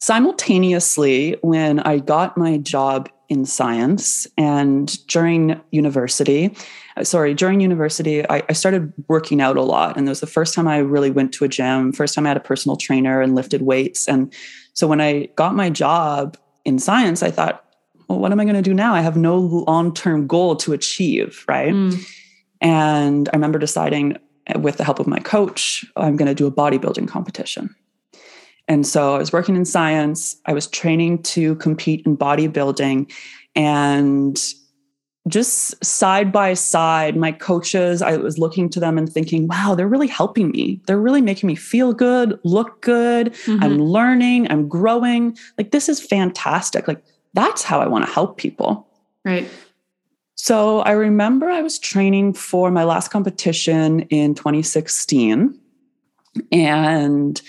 Simultaneously, 0.00 1.36
when 1.42 1.80
I 1.80 1.98
got 1.98 2.36
my 2.36 2.58
job 2.58 3.08
in 3.34 3.44
science 3.44 4.26
and 4.38 5.04
during 5.08 5.60
university, 5.72 6.56
sorry, 7.02 7.34
during 7.34 7.60
university, 7.60 8.26
I, 8.30 8.42
I, 8.48 8.52
started 8.52 8.92
working 9.08 9.40
out 9.40 9.56
a 9.56 9.62
lot. 9.62 9.96
And 9.96 10.06
it 10.06 10.08
was 10.08 10.20
the 10.20 10.28
first 10.28 10.54
time 10.54 10.68
I 10.68 10.78
really 10.78 11.10
went 11.10 11.34
to 11.34 11.44
a 11.44 11.48
gym, 11.48 11.92
first 11.92 12.14
time 12.14 12.26
I 12.26 12.28
had 12.28 12.36
a 12.36 12.40
personal 12.40 12.76
trainer 12.76 13.20
and 13.20 13.34
lifted 13.34 13.62
weights. 13.62 14.06
And 14.08 14.32
so 14.72 14.86
when 14.86 15.00
I 15.00 15.26
got 15.34 15.56
my 15.56 15.68
job 15.68 16.36
in 16.64 16.78
science, 16.78 17.22
I 17.22 17.32
thought, 17.32 17.64
well, 18.08 18.20
what 18.20 18.30
am 18.30 18.38
I 18.38 18.44
going 18.44 18.54
to 18.54 18.62
do 18.62 18.74
now? 18.74 18.94
I 18.94 19.00
have 19.00 19.16
no 19.16 19.36
long 19.36 19.92
term 19.92 20.28
goal 20.28 20.54
to 20.56 20.72
achieve, 20.72 21.44
right? 21.48 21.72
Mm. 21.72 22.00
And 22.60 23.28
I 23.32 23.36
remember 23.36 23.58
deciding, 23.58 24.16
with 24.56 24.76
the 24.76 24.84
help 24.84 25.00
of 25.00 25.06
my 25.06 25.18
coach, 25.18 25.84
I'm 25.96 26.16
going 26.16 26.28
to 26.28 26.34
do 26.34 26.46
a 26.46 26.52
bodybuilding 26.52 27.08
competition. 27.08 27.74
And 28.66 28.86
so 28.86 29.14
I 29.14 29.18
was 29.18 29.32
working 29.32 29.56
in 29.56 29.64
science, 29.64 30.36
I 30.46 30.52
was 30.52 30.66
training 30.66 31.22
to 31.24 31.54
compete 31.56 32.04
in 32.06 32.16
bodybuilding. 32.16 33.12
And 33.54 34.54
just 35.28 35.82
side 35.84 36.32
by 36.32 36.54
side, 36.54 37.16
my 37.16 37.32
coaches, 37.32 38.02
I 38.02 38.16
was 38.16 38.38
looking 38.38 38.68
to 38.70 38.80
them 38.80 38.98
and 38.98 39.10
thinking, 39.10 39.48
wow, 39.48 39.74
they're 39.74 39.88
really 39.88 40.06
helping 40.06 40.50
me. 40.50 40.80
They're 40.86 41.00
really 41.00 41.22
making 41.22 41.46
me 41.46 41.54
feel 41.54 41.92
good, 41.92 42.38
look 42.44 42.82
good. 42.82 43.32
Mm-hmm. 43.32 43.62
I'm 43.62 43.78
learning, 43.78 44.50
I'm 44.50 44.68
growing. 44.68 45.36
Like, 45.56 45.70
this 45.70 45.88
is 45.88 46.00
fantastic. 46.00 46.88
Like, 46.88 47.02
that's 47.32 47.62
how 47.62 47.80
I 47.80 47.86
want 47.86 48.06
to 48.06 48.12
help 48.12 48.36
people. 48.36 48.86
Right. 49.24 49.48
So 50.34 50.80
I 50.80 50.90
remember 50.90 51.48
I 51.48 51.62
was 51.62 51.78
training 51.78 52.34
for 52.34 52.70
my 52.70 52.84
last 52.84 53.10
competition 53.10 54.00
in 54.10 54.34
2016. 54.34 55.58
And 56.52 57.40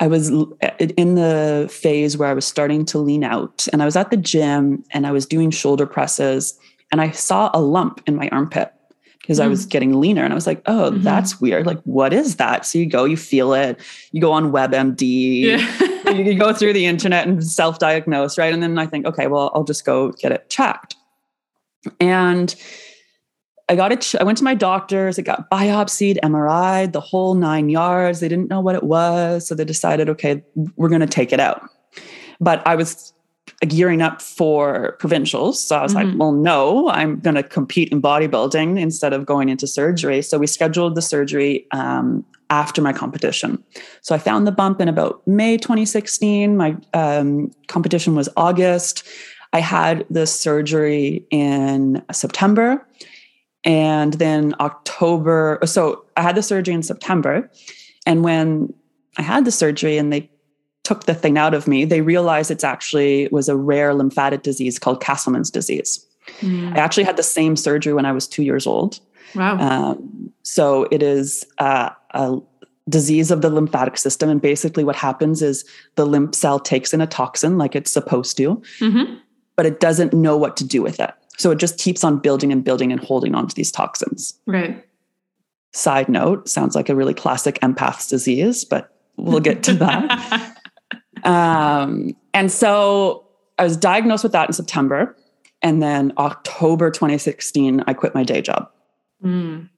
I 0.00 0.08
was 0.08 0.28
in 0.28 1.14
the 1.14 1.68
phase 1.70 2.16
where 2.16 2.28
I 2.28 2.34
was 2.34 2.46
starting 2.46 2.84
to 2.86 2.98
lean 2.98 3.22
out, 3.22 3.68
and 3.72 3.80
I 3.80 3.84
was 3.84 3.96
at 3.96 4.10
the 4.10 4.16
gym 4.16 4.84
and 4.90 5.06
I 5.06 5.12
was 5.12 5.24
doing 5.26 5.50
shoulder 5.50 5.86
presses 5.86 6.58
and 6.94 7.00
I 7.00 7.10
saw 7.10 7.50
a 7.52 7.60
lump 7.60 8.00
in 8.06 8.14
my 8.14 8.28
armpit 8.30 8.72
because 9.18 9.40
mm. 9.40 9.44
I 9.44 9.48
was 9.48 9.66
mm. 9.66 9.70
getting 9.70 10.00
leaner. 10.00 10.22
And 10.22 10.32
I 10.32 10.36
was 10.36 10.46
like, 10.46 10.62
oh, 10.66 10.90
mm-hmm. 10.90 11.02
that's 11.02 11.40
weird. 11.40 11.66
Like, 11.66 11.80
what 11.82 12.12
is 12.12 12.36
that? 12.36 12.66
So 12.66 12.78
you 12.78 12.86
go, 12.86 13.04
you 13.04 13.16
feel 13.16 13.52
it, 13.52 13.80
you 14.12 14.20
go 14.20 14.30
on 14.30 14.52
WebMD, 14.52 15.42
yeah. 15.42 16.10
you 16.12 16.38
go 16.38 16.52
through 16.52 16.72
the 16.72 16.86
internet 16.86 17.26
and 17.26 17.44
self 17.44 17.78
diagnose, 17.78 18.38
right? 18.38 18.52
And 18.52 18.62
then 18.62 18.78
I 18.78 18.86
think, 18.86 19.06
okay, 19.06 19.26
well, 19.26 19.50
I'll 19.54 19.64
just 19.64 19.84
go 19.84 20.12
get 20.12 20.30
it 20.30 20.48
checked. 20.50 20.94
And 21.98 22.54
I 23.68 23.76
got 23.76 23.92
it. 23.92 24.14
I 24.20 24.24
went 24.24 24.38
to 24.38 24.44
my 24.44 24.54
doctors. 24.54 25.18
It 25.18 25.22
got 25.22 25.50
biopsied, 25.50 26.18
MRI, 26.22 26.92
the 26.92 27.00
whole 27.00 27.34
nine 27.34 27.70
yards. 27.70 28.20
They 28.20 28.28
didn't 28.28 28.50
know 28.50 28.60
what 28.60 28.74
it 28.74 28.82
was. 28.82 29.46
So 29.46 29.54
they 29.54 29.64
decided, 29.64 30.08
okay, 30.10 30.42
we're 30.76 30.90
going 30.90 31.00
to 31.00 31.06
take 31.06 31.32
it 31.32 31.40
out. 31.40 31.66
But 32.40 32.66
I 32.66 32.74
was 32.74 33.14
gearing 33.66 34.02
up 34.02 34.20
for 34.20 34.96
provincials. 34.98 35.62
So 35.62 35.76
I 35.76 35.82
was 35.82 35.94
mm-hmm. 35.94 36.10
like, 36.10 36.18
well, 36.18 36.32
no, 36.32 36.90
I'm 36.90 37.20
going 37.20 37.36
to 37.36 37.42
compete 37.42 37.90
in 37.90 38.02
bodybuilding 38.02 38.78
instead 38.78 39.12
of 39.12 39.24
going 39.24 39.48
into 39.48 39.66
surgery. 39.66 40.20
So 40.20 40.38
we 40.38 40.46
scheduled 40.46 40.94
the 40.94 41.02
surgery 41.02 41.66
um, 41.70 42.24
after 42.50 42.82
my 42.82 42.92
competition. 42.92 43.62
So 44.02 44.14
I 44.14 44.18
found 44.18 44.46
the 44.46 44.52
bump 44.52 44.80
in 44.80 44.88
about 44.88 45.26
May 45.26 45.56
2016. 45.56 46.56
My 46.56 46.76
um, 46.92 47.50
competition 47.68 48.14
was 48.14 48.28
August. 48.36 49.06
I 49.52 49.60
had 49.60 50.04
the 50.10 50.26
surgery 50.26 51.24
in 51.30 52.02
September. 52.12 52.86
And 53.64 54.14
then 54.14 54.54
October, 54.60 55.58
so 55.64 56.04
I 56.16 56.22
had 56.22 56.36
the 56.36 56.42
surgery 56.42 56.74
in 56.74 56.82
September. 56.82 57.50
And 58.06 58.22
when 58.22 58.72
I 59.16 59.22
had 59.22 59.44
the 59.44 59.52
surgery 59.52 59.96
and 59.96 60.12
they 60.12 60.30
took 60.82 61.04
the 61.04 61.14
thing 61.14 61.38
out 61.38 61.54
of 61.54 61.66
me, 61.66 61.84
they 61.84 62.02
realized 62.02 62.50
it's 62.50 62.64
actually 62.64 63.28
was 63.32 63.48
a 63.48 63.56
rare 63.56 63.94
lymphatic 63.94 64.42
disease 64.42 64.78
called 64.78 65.02
Castleman's 65.02 65.50
disease. 65.50 66.06
Mm. 66.40 66.76
I 66.76 66.78
actually 66.78 67.04
had 67.04 67.16
the 67.16 67.22
same 67.22 67.56
surgery 67.56 67.94
when 67.94 68.06
I 68.06 68.12
was 68.12 68.28
two 68.28 68.42
years 68.42 68.66
old. 68.66 69.00
Wow. 69.34 69.58
Um, 69.58 70.32
so 70.42 70.86
it 70.90 71.02
is 71.02 71.44
uh, 71.58 71.90
a 72.10 72.38
disease 72.88 73.30
of 73.30 73.40
the 73.40 73.50
lymphatic 73.50 73.96
system. 73.96 74.28
And 74.28 74.40
basically, 74.40 74.84
what 74.84 74.96
happens 74.96 75.42
is 75.42 75.64
the 75.96 76.06
lymph 76.06 76.34
cell 76.34 76.60
takes 76.60 76.92
in 76.92 77.00
a 77.00 77.06
toxin 77.06 77.58
like 77.58 77.74
it's 77.74 77.90
supposed 77.90 78.36
to, 78.36 78.62
mm-hmm. 78.78 79.14
but 79.56 79.66
it 79.66 79.80
doesn't 79.80 80.12
know 80.12 80.36
what 80.36 80.56
to 80.58 80.64
do 80.64 80.82
with 80.82 81.00
it. 81.00 81.12
So 81.36 81.50
it 81.50 81.58
just 81.58 81.78
keeps 81.78 82.04
on 82.04 82.18
building 82.18 82.52
and 82.52 82.62
building 82.64 82.92
and 82.92 83.00
holding 83.02 83.34
on 83.34 83.48
to 83.48 83.54
these 83.54 83.72
toxins. 83.72 84.38
Right. 84.46 84.84
Side 85.72 86.08
note 86.08 86.48
sounds 86.48 86.76
like 86.76 86.88
a 86.88 86.94
really 86.94 87.14
classic 87.14 87.58
empath's 87.60 88.08
disease, 88.08 88.64
but 88.64 88.96
we'll 89.16 89.40
get 89.40 89.62
to 89.64 89.74
that. 89.74 90.50
Um, 91.24 92.14
and 92.32 92.52
so 92.52 93.26
I 93.58 93.64
was 93.64 93.76
diagnosed 93.76 94.22
with 94.22 94.32
that 94.32 94.48
in 94.48 94.52
September. 94.52 95.16
And 95.62 95.82
then 95.82 96.12
October 96.18 96.90
2016, 96.90 97.82
I 97.86 97.94
quit 97.94 98.14
my 98.14 98.22
day 98.22 98.42
job. 98.42 98.70
Mm. 99.24 99.70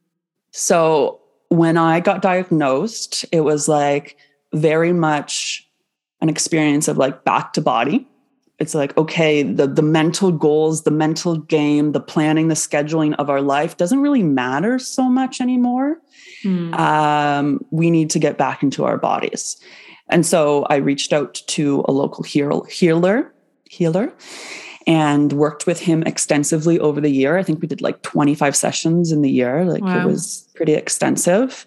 So 0.50 1.20
when 1.48 1.76
I 1.76 2.00
got 2.00 2.22
diagnosed, 2.22 3.25
it 3.30 3.42
was 3.42 3.68
like 3.68 4.16
very 4.52 4.92
much 4.92 5.68
an 6.20 6.28
experience 6.28 6.88
of 6.88 6.98
like 6.98 7.25
back 7.25 7.52
to 7.52 7.60
body. 7.60 8.08
It's 8.58 8.75
like, 8.75 8.96
okay, 8.96 9.42
the, 9.42 9.66
the 9.66 9.82
mental 9.82 10.32
goals, 10.32 10.84
the 10.84 10.90
mental 10.90 11.36
game, 11.36 11.92
the 11.92 12.00
planning, 12.00 12.48
the 12.48 12.54
scheduling 12.54 13.14
of 13.18 13.28
our 13.28 13.42
life 13.42 13.76
doesn't 13.76 14.00
really 14.00 14.22
matter 14.22 14.78
so 14.78 15.10
much 15.10 15.40
anymore. 15.42 15.98
Mm. 16.42 16.75
Um, 16.78 17.60
we 17.70 17.90
need 17.90 18.08
to 18.10 18.18
get 18.18 18.38
back 18.38 18.62
into 18.62 18.84
our 18.84 18.96
bodies. 18.96 19.56
And 20.08 20.25
so 20.25 20.64
I 20.70 20.76
reached 20.76 21.12
out 21.12 21.34
to 21.34 21.84
a 21.86 21.92
local 21.92 22.25
healer, 22.25 23.34
healer, 23.68 24.14
and 24.86 25.32
worked 25.32 25.66
with 25.66 25.80
him 25.80 26.02
extensively 26.04 26.78
over 26.78 27.00
the 27.00 27.10
year. 27.10 27.36
I 27.36 27.42
think 27.42 27.60
we 27.60 27.68
did 27.68 27.82
like 27.82 28.02
25 28.02 28.54
sessions 28.54 29.12
in 29.12 29.20
the 29.20 29.30
year. 29.30 29.64
Like 29.64 29.82
wow. 29.82 30.00
it 30.00 30.06
was 30.06 30.48
pretty 30.54 30.75
extensive. 30.75 31.66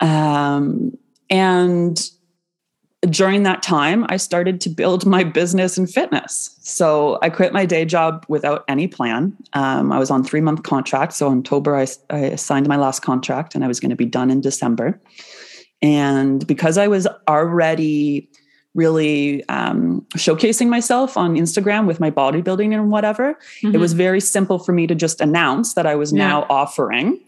Um, 0.00 0.96
and 1.28 2.00
during 3.08 3.44
that 3.44 3.62
time, 3.62 4.04
I 4.10 4.18
started 4.18 4.60
to 4.62 4.68
build 4.68 5.06
my 5.06 5.24
business 5.24 5.78
in 5.78 5.86
fitness. 5.86 6.54
So 6.60 7.18
I 7.22 7.30
quit 7.30 7.52
my 7.52 7.64
day 7.64 7.86
job 7.86 8.26
without 8.28 8.64
any 8.68 8.86
plan. 8.88 9.34
Um, 9.54 9.90
I 9.90 9.98
was 9.98 10.10
on 10.10 10.22
three 10.22 10.42
month 10.42 10.64
contract. 10.64 11.14
So 11.14 11.30
in 11.32 11.38
October, 11.38 11.76
I, 11.76 11.86
I 12.10 12.34
signed 12.34 12.68
my 12.68 12.76
last 12.76 13.00
contract 13.00 13.54
and 13.54 13.64
I 13.64 13.68
was 13.68 13.80
going 13.80 13.90
to 13.90 13.96
be 13.96 14.04
done 14.04 14.30
in 14.30 14.42
December. 14.42 15.00
And 15.80 16.46
because 16.46 16.76
I 16.76 16.88
was 16.88 17.06
already 17.26 18.28
really 18.74 19.48
um, 19.48 20.06
showcasing 20.16 20.68
myself 20.68 21.16
on 21.16 21.36
Instagram 21.36 21.86
with 21.86 22.00
my 22.00 22.10
bodybuilding 22.10 22.74
and 22.74 22.90
whatever, 22.90 23.34
mm-hmm. 23.62 23.74
it 23.74 23.78
was 23.78 23.94
very 23.94 24.20
simple 24.20 24.58
for 24.58 24.72
me 24.72 24.86
to 24.86 24.94
just 24.94 25.22
announce 25.22 25.72
that 25.72 25.86
I 25.86 25.94
was 25.94 26.12
yeah. 26.12 26.28
now 26.28 26.46
offering. 26.50 27.18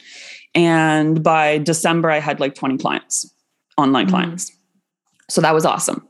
And 0.54 1.22
by 1.22 1.58
December, 1.58 2.10
I 2.10 2.20
had 2.20 2.40
like 2.40 2.54
20 2.54 2.76
clients, 2.76 3.32
online 3.78 4.06
mm-hmm. 4.06 4.16
clients. 4.16 4.52
So 5.28 5.40
that 5.40 5.54
was 5.54 5.64
awesome. 5.64 6.06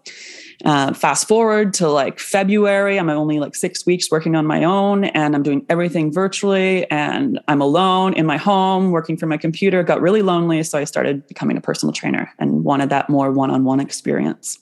Uh, 0.65 0.93
fast 0.93 1.27
forward 1.27 1.75
to 1.75 1.89
like 1.89 2.21
February, 2.21 2.99
I'm 2.99 3.11
only 3.11 3.41
like 3.41 3.57
six 3.57 3.85
weeks 3.85 4.11
working 4.11 4.37
on 4.37 4.47
my 4.47 4.63
own 4.63 5.05
and 5.05 5.35
I'm 5.35 5.43
doing 5.43 5.67
everything 5.69 6.13
virtually 6.13 6.89
and 6.91 7.41
I'm 7.49 7.61
alone 7.61 8.15
in 8.15 8.27
my 8.27 8.37
home 8.37 8.93
working 8.93 9.17
from 9.17 9.29
my 9.31 9.37
computer. 9.37 9.83
Got 9.83 10.01
really 10.01 10.23
lonely. 10.23 10.63
So 10.63 10.79
I 10.79 10.85
started 10.85 11.27
becoming 11.27 11.57
a 11.57 11.61
personal 11.61 11.93
trainer 11.93 12.31
and 12.39 12.63
wanted 12.65 12.91
that 12.91 13.11
more 13.11 13.33
one 13.33 13.51
on 13.51 13.65
one 13.65 13.81
experience. 13.81 14.59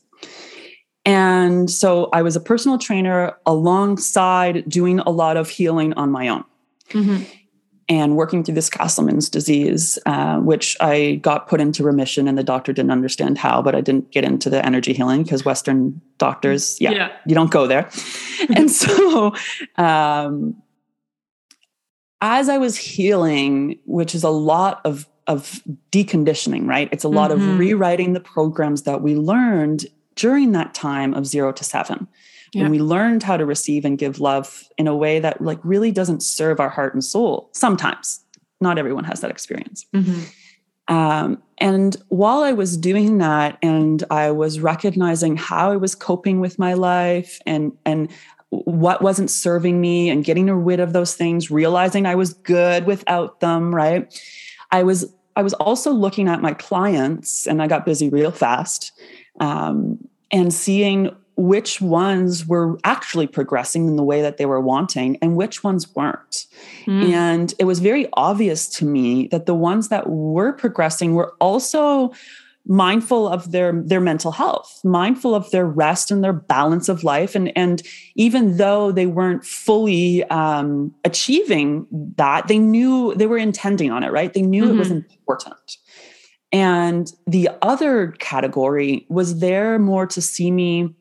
And 1.04 1.70
so 1.70 2.08
I 2.12 2.22
was 2.22 2.34
a 2.34 2.40
personal 2.40 2.78
trainer 2.78 3.34
alongside 3.44 4.68
doing 4.68 5.00
a 5.00 5.10
lot 5.10 5.36
of 5.36 5.50
healing 5.50 5.92
on 5.94 6.10
my 6.10 6.28
own. 6.28 6.44
Mm-hmm 6.90 7.39
and 7.90 8.16
working 8.16 8.44
through 8.44 8.54
this 8.54 8.70
Castleman's 8.70 9.28
disease, 9.28 9.98
uh, 10.06 10.36
which 10.38 10.76
I 10.80 11.16
got 11.16 11.48
put 11.48 11.60
into 11.60 11.82
remission, 11.82 12.28
and 12.28 12.38
the 12.38 12.44
doctor 12.44 12.72
didn't 12.72 12.92
understand 12.92 13.36
how, 13.36 13.60
but 13.60 13.74
I 13.74 13.80
didn't 13.80 14.12
get 14.12 14.22
into 14.24 14.48
the 14.48 14.64
energy 14.64 14.92
healing 14.92 15.24
because 15.24 15.44
Western 15.44 16.00
doctors, 16.16 16.80
yeah, 16.80 16.92
yeah, 16.92 17.12
you 17.26 17.34
don't 17.34 17.50
go 17.50 17.66
there. 17.66 17.90
and 18.56 18.70
so, 18.70 19.34
um, 19.76 20.54
as 22.20 22.48
I 22.48 22.58
was 22.58 22.76
healing, 22.76 23.80
which 23.86 24.14
is 24.14 24.22
a 24.22 24.30
lot 24.30 24.80
of 24.84 25.06
of 25.26 25.60
deconditioning, 25.92 26.66
right? 26.66 26.88
It's 26.90 27.04
a 27.04 27.08
lot 27.08 27.30
Mhm. 27.30 27.34
of 27.34 27.58
rewriting 27.58 28.14
the 28.14 28.20
programs 28.20 28.82
that 28.82 29.00
we 29.00 29.14
learned 29.14 29.86
during 30.16 30.52
that 30.52 30.74
time 30.74 31.14
of 31.14 31.24
0 31.24 31.52
to 31.52 31.62
7. 31.62 32.08
Yeah. 32.52 32.62
When 32.62 32.72
we 32.72 32.80
learned 32.80 33.22
how 33.22 33.36
to 33.36 33.46
receive 33.46 33.84
and 33.84 33.96
give 33.98 34.18
love 34.20 34.64
in 34.76 34.86
a 34.88 34.96
way 34.96 35.20
that 35.20 35.40
like 35.40 35.58
really 35.62 35.92
doesn't 35.92 36.22
serve 36.22 36.60
our 36.60 36.68
heart 36.68 36.94
and 36.94 37.04
soul. 37.04 37.48
Sometimes. 37.52 38.20
Not 38.60 38.78
everyone 38.78 39.04
has 39.04 39.20
that 39.20 39.30
experience. 39.30 39.86
Mhm. 39.94 40.32
Um, 40.88 41.42
and 41.58 41.96
while 42.08 42.42
I 42.42 42.52
was 42.52 42.76
doing 42.76 43.18
that, 43.18 43.56
and 43.62 44.02
I 44.10 44.32
was 44.32 44.58
recognizing 44.60 45.36
how 45.36 45.70
I 45.70 45.76
was 45.76 45.94
coping 45.94 46.40
with 46.40 46.58
my 46.58 46.74
life 46.74 47.38
and 47.46 47.72
and 47.84 48.08
what 48.48 49.00
wasn't 49.00 49.30
serving 49.30 49.80
me, 49.80 50.10
and 50.10 50.24
getting 50.24 50.50
rid 50.50 50.80
of 50.80 50.92
those 50.92 51.14
things, 51.14 51.52
realizing 51.52 52.04
I 52.06 52.16
was 52.16 52.34
good 52.34 52.84
without 52.86 53.38
them, 53.38 53.72
right? 53.72 54.12
I 54.72 54.82
was 54.82 55.14
I 55.36 55.42
was 55.42 55.54
also 55.54 55.92
looking 55.92 56.28
at 56.28 56.42
my 56.42 56.54
clients, 56.54 57.46
and 57.46 57.62
I 57.62 57.68
got 57.68 57.86
busy 57.86 58.08
real 58.08 58.32
fast, 58.32 58.90
um, 59.38 59.98
and 60.32 60.52
seeing 60.52 61.14
which 61.36 61.80
ones 61.80 62.46
were 62.46 62.78
actually 62.84 63.26
progressing 63.26 63.88
in 63.88 63.96
the 63.96 64.04
way 64.04 64.20
that 64.22 64.36
they 64.36 64.46
were 64.46 64.60
wanting, 64.60 65.16
and 65.22 65.36
which 65.36 65.64
ones 65.64 65.94
weren't. 65.94 66.46
Mm. 66.86 67.10
And 67.10 67.54
it 67.58 67.64
was 67.64 67.80
very 67.80 68.08
obvious 68.14 68.68
to 68.76 68.84
me 68.84 69.28
that 69.28 69.46
the 69.46 69.54
ones 69.54 69.88
that 69.88 70.08
were 70.08 70.52
progressing 70.52 71.14
were 71.14 71.34
also 71.40 72.12
mindful 72.66 73.26
of 73.26 73.52
their 73.52 73.72
their 73.72 74.00
mental 74.00 74.30
health, 74.30 74.80
mindful 74.84 75.34
of 75.34 75.50
their 75.50 75.66
rest 75.66 76.10
and 76.10 76.22
their 76.22 76.32
balance 76.32 76.88
of 76.88 77.02
life. 77.02 77.34
And, 77.34 77.56
and 77.56 77.82
even 78.16 78.58
though 78.58 78.92
they 78.92 79.06
weren't 79.06 79.44
fully 79.44 80.24
um, 80.24 80.94
achieving 81.04 81.86
that, 82.16 82.48
they 82.48 82.58
knew 82.58 83.14
they 83.14 83.26
were 83.26 83.38
intending 83.38 83.90
on 83.90 84.04
it, 84.04 84.12
right? 84.12 84.32
They 84.32 84.42
knew 84.42 84.70
it 84.70 84.76
was 84.76 84.90
important. 84.90 85.78
And 86.52 87.10
the 87.26 87.48
other 87.62 88.08
category 88.18 89.06
was 89.08 89.38
there 89.38 89.78
more 89.78 90.06
to 90.08 90.20
see 90.20 90.50
me 90.50 90.94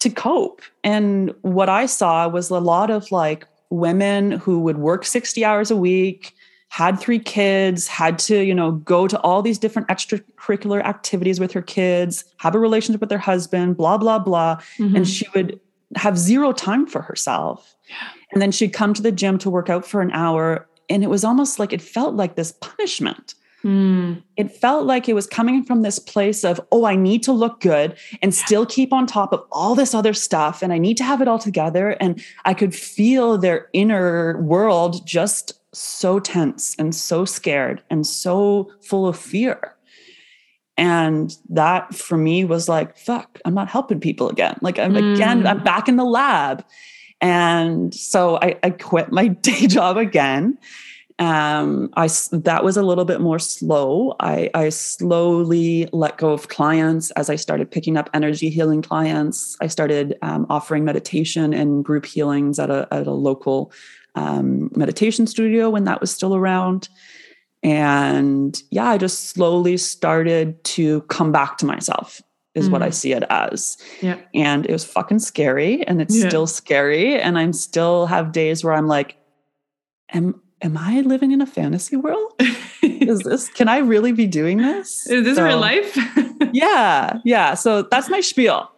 to 0.00 0.10
cope. 0.10 0.62
And 0.82 1.32
what 1.42 1.68
I 1.68 1.86
saw 1.86 2.28
was 2.28 2.50
a 2.50 2.58
lot 2.58 2.90
of 2.90 3.10
like 3.12 3.46
women 3.70 4.32
who 4.32 4.60
would 4.60 4.78
work 4.78 5.04
60 5.04 5.44
hours 5.44 5.70
a 5.70 5.76
week, 5.76 6.34
had 6.68 6.98
three 6.98 7.18
kids, 7.18 7.86
had 7.86 8.18
to, 8.20 8.42
you 8.42 8.54
know, 8.54 8.72
go 8.72 9.06
to 9.08 9.18
all 9.20 9.42
these 9.42 9.58
different 9.58 9.88
extracurricular 9.88 10.82
activities 10.84 11.40
with 11.40 11.52
her 11.52 11.62
kids, 11.62 12.24
have 12.38 12.54
a 12.54 12.58
relationship 12.58 13.00
with 13.00 13.10
their 13.10 13.18
husband, 13.18 13.76
blah, 13.76 13.98
blah, 13.98 14.18
blah. 14.18 14.56
Mhm. 14.78 14.96
And 14.96 15.08
she 15.08 15.26
would 15.34 15.60
have 15.96 16.16
zero 16.16 16.52
time 16.52 16.86
for 16.86 17.02
herself. 17.02 17.74
And 18.32 18.40
then 18.40 18.52
she'd 18.52 18.72
come 18.72 18.94
to 18.94 19.02
the 19.02 19.10
gym 19.12 19.38
to 19.38 19.50
work 19.50 19.68
out 19.68 19.84
for 19.84 20.00
an 20.00 20.12
hour. 20.12 20.68
And 20.88 21.02
it 21.02 21.10
was 21.10 21.24
almost 21.24 21.58
like 21.58 21.72
it 21.72 21.82
felt 21.82 22.14
like 22.14 22.36
this 22.36 22.52
punishment 22.60 23.34
Mm. 23.62 24.22
it 24.36 24.50
felt 24.50 24.86
like 24.86 25.06
it 25.06 25.14
was 25.14 25.26
coming 25.26 25.62
from 25.64 25.82
this 25.82 25.98
place 25.98 26.44
of 26.44 26.60
oh 26.72 26.86
i 26.86 26.96
need 26.96 27.22
to 27.24 27.32
look 27.32 27.60
good 27.60 27.94
and 28.22 28.34
still 28.34 28.64
keep 28.64 28.90
on 28.90 29.06
top 29.06 29.34
of 29.34 29.44
all 29.52 29.74
this 29.74 29.92
other 29.94 30.14
stuff 30.14 30.62
and 30.62 30.72
i 30.72 30.78
need 30.78 30.96
to 30.96 31.04
have 31.04 31.20
it 31.20 31.28
all 31.28 31.38
together 31.38 31.90
and 32.00 32.24
i 32.46 32.54
could 32.54 32.74
feel 32.74 33.36
their 33.36 33.68
inner 33.74 34.40
world 34.40 35.06
just 35.06 35.60
so 35.72 36.18
tense 36.18 36.74
and 36.78 36.94
so 36.94 37.24
scared 37.24 37.82
and 37.90 38.06
so 38.06 38.72
full 38.82 39.06
of 39.06 39.16
fear. 39.16 39.76
And 40.76 41.36
that 41.50 41.94
for 41.94 42.16
me 42.16 42.44
was 42.44 42.68
like 42.68 42.96
fuck 42.96 43.38
i'm 43.44 43.54
not 43.54 43.68
helping 43.68 44.00
people 44.00 44.28
again. 44.30 44.58
Like 44.62 44.78
i'm 44.78 44.96
again 44.96 45.42
Mm. 45.42 45.50
i'm 45.50 45.62
back 45.62 45.88
in 45.88 45.96
the 45.96 46.04
lab. 46.04 46.64
And 47.20 47.94
so 47.94 48.38
I, 48.40 48.58
I 48.62 48.70
quit 48.70 49.12
my 49.12 49.28
day 49.48 49.66
job 49.66 49.96
again 49.98 50.58
um, 51.20 51.90
I 51.96 52.08
that 52.32 52.64
was 52.64 52.76
a 52.76 52.82
little 52.82 53.04
bit 53.04 53.20
more 53.20 53.38
slow. 53.38 54.16
I, 54.20 54.50
I 54.54 54.70
slowly 54.70 55.88
let 55.92 56.16
go 56.16 56.32
of 56.32 56.48
clients 56.48 57.10
as 57.12 57.28
I 57.30 57.36
started 57.36 57.70
picking 57.70 57.96
up 57.96 58.08
energy 58.14 58.48
healing 58.50 58.82
clients. 58.82 59.56
I 59.60 59.66
started 59.68 60.16
um, 60.22 60.46
offering 60.50 60.84
meditation 60.84 61.52
and 61.54 61.84
group 61.84 62.06
healings 62.06 62.58
at 62.58 62.70
a 62.70 62.88
at 62.90 63.06
a 63.06 63.12
local 63.12 63.70
um, 64.14 64.70
meditation 64.74 65.26
studio 65.26 65.70
when 65.70 65.84
that 65.84 66.00
was 66.00 66.10
still 66.10 66.34
around. 66.34 66.88
And 67.62 68.60
yeah, 68.70 68.88
I 68.88 68.96
just 68.98 69.28
slowly 69.30 69.76
started 69.76 70.62
to 70.64 71.02
come 71.02 71.30
back 71.32 71.58
to 71.58 71.66
myself. 71.66 72.22
Is 72.56 72.68
what 72.68 72.82
I 72.82 72.88
Mm. 72.88 72.94
see 72.94 73.12
it 73.12 73.22
as 73.30 73.76
Yeah. 74.02 74.16
and 74.34 74.66
it 74.66 74.72
was 74.72 74.84
fucking 74.84 75.20
scary 75.20 75.86
and 75.86 76.00
it's 76.02 76.16
Yeah. 76.18 76.28
still 76.28 76.46
scary 76.48 77.16
and 77.20 77.38
i'm 77.38 77.52
still 77.52 78.06
have 78.06 78.32
days 78.32 78.64
where 78.64 78.74
i'm 78.74 78.88
like 78.88 79.16
am 80.12 80.34
am 80.62 80.76
i 80.76 81.00
living 81.00 81.32
in 81.32 81.40
a 81.40 81.46
fantasy 81.46 81.96
world 81.96 82.32
is 82.82 83.20
this 83.20 83.48
can 83.48 83.68
i 83.68 83.78
really 83.78 84.12
be 84.12 84.26
doing 84.26 84.58
this 84.58 85.06
Is 85.06 85.24
this 85.24 85.36
So- 85.36 85.44
real 85.44 85.58
life? 85.58 85.96
yeah 86.52 87.18
yeah 87.24 87.54
so 87.54 87.82
that's 87.82 88.08
my 88.08 88.20
spiel 88.20 88.70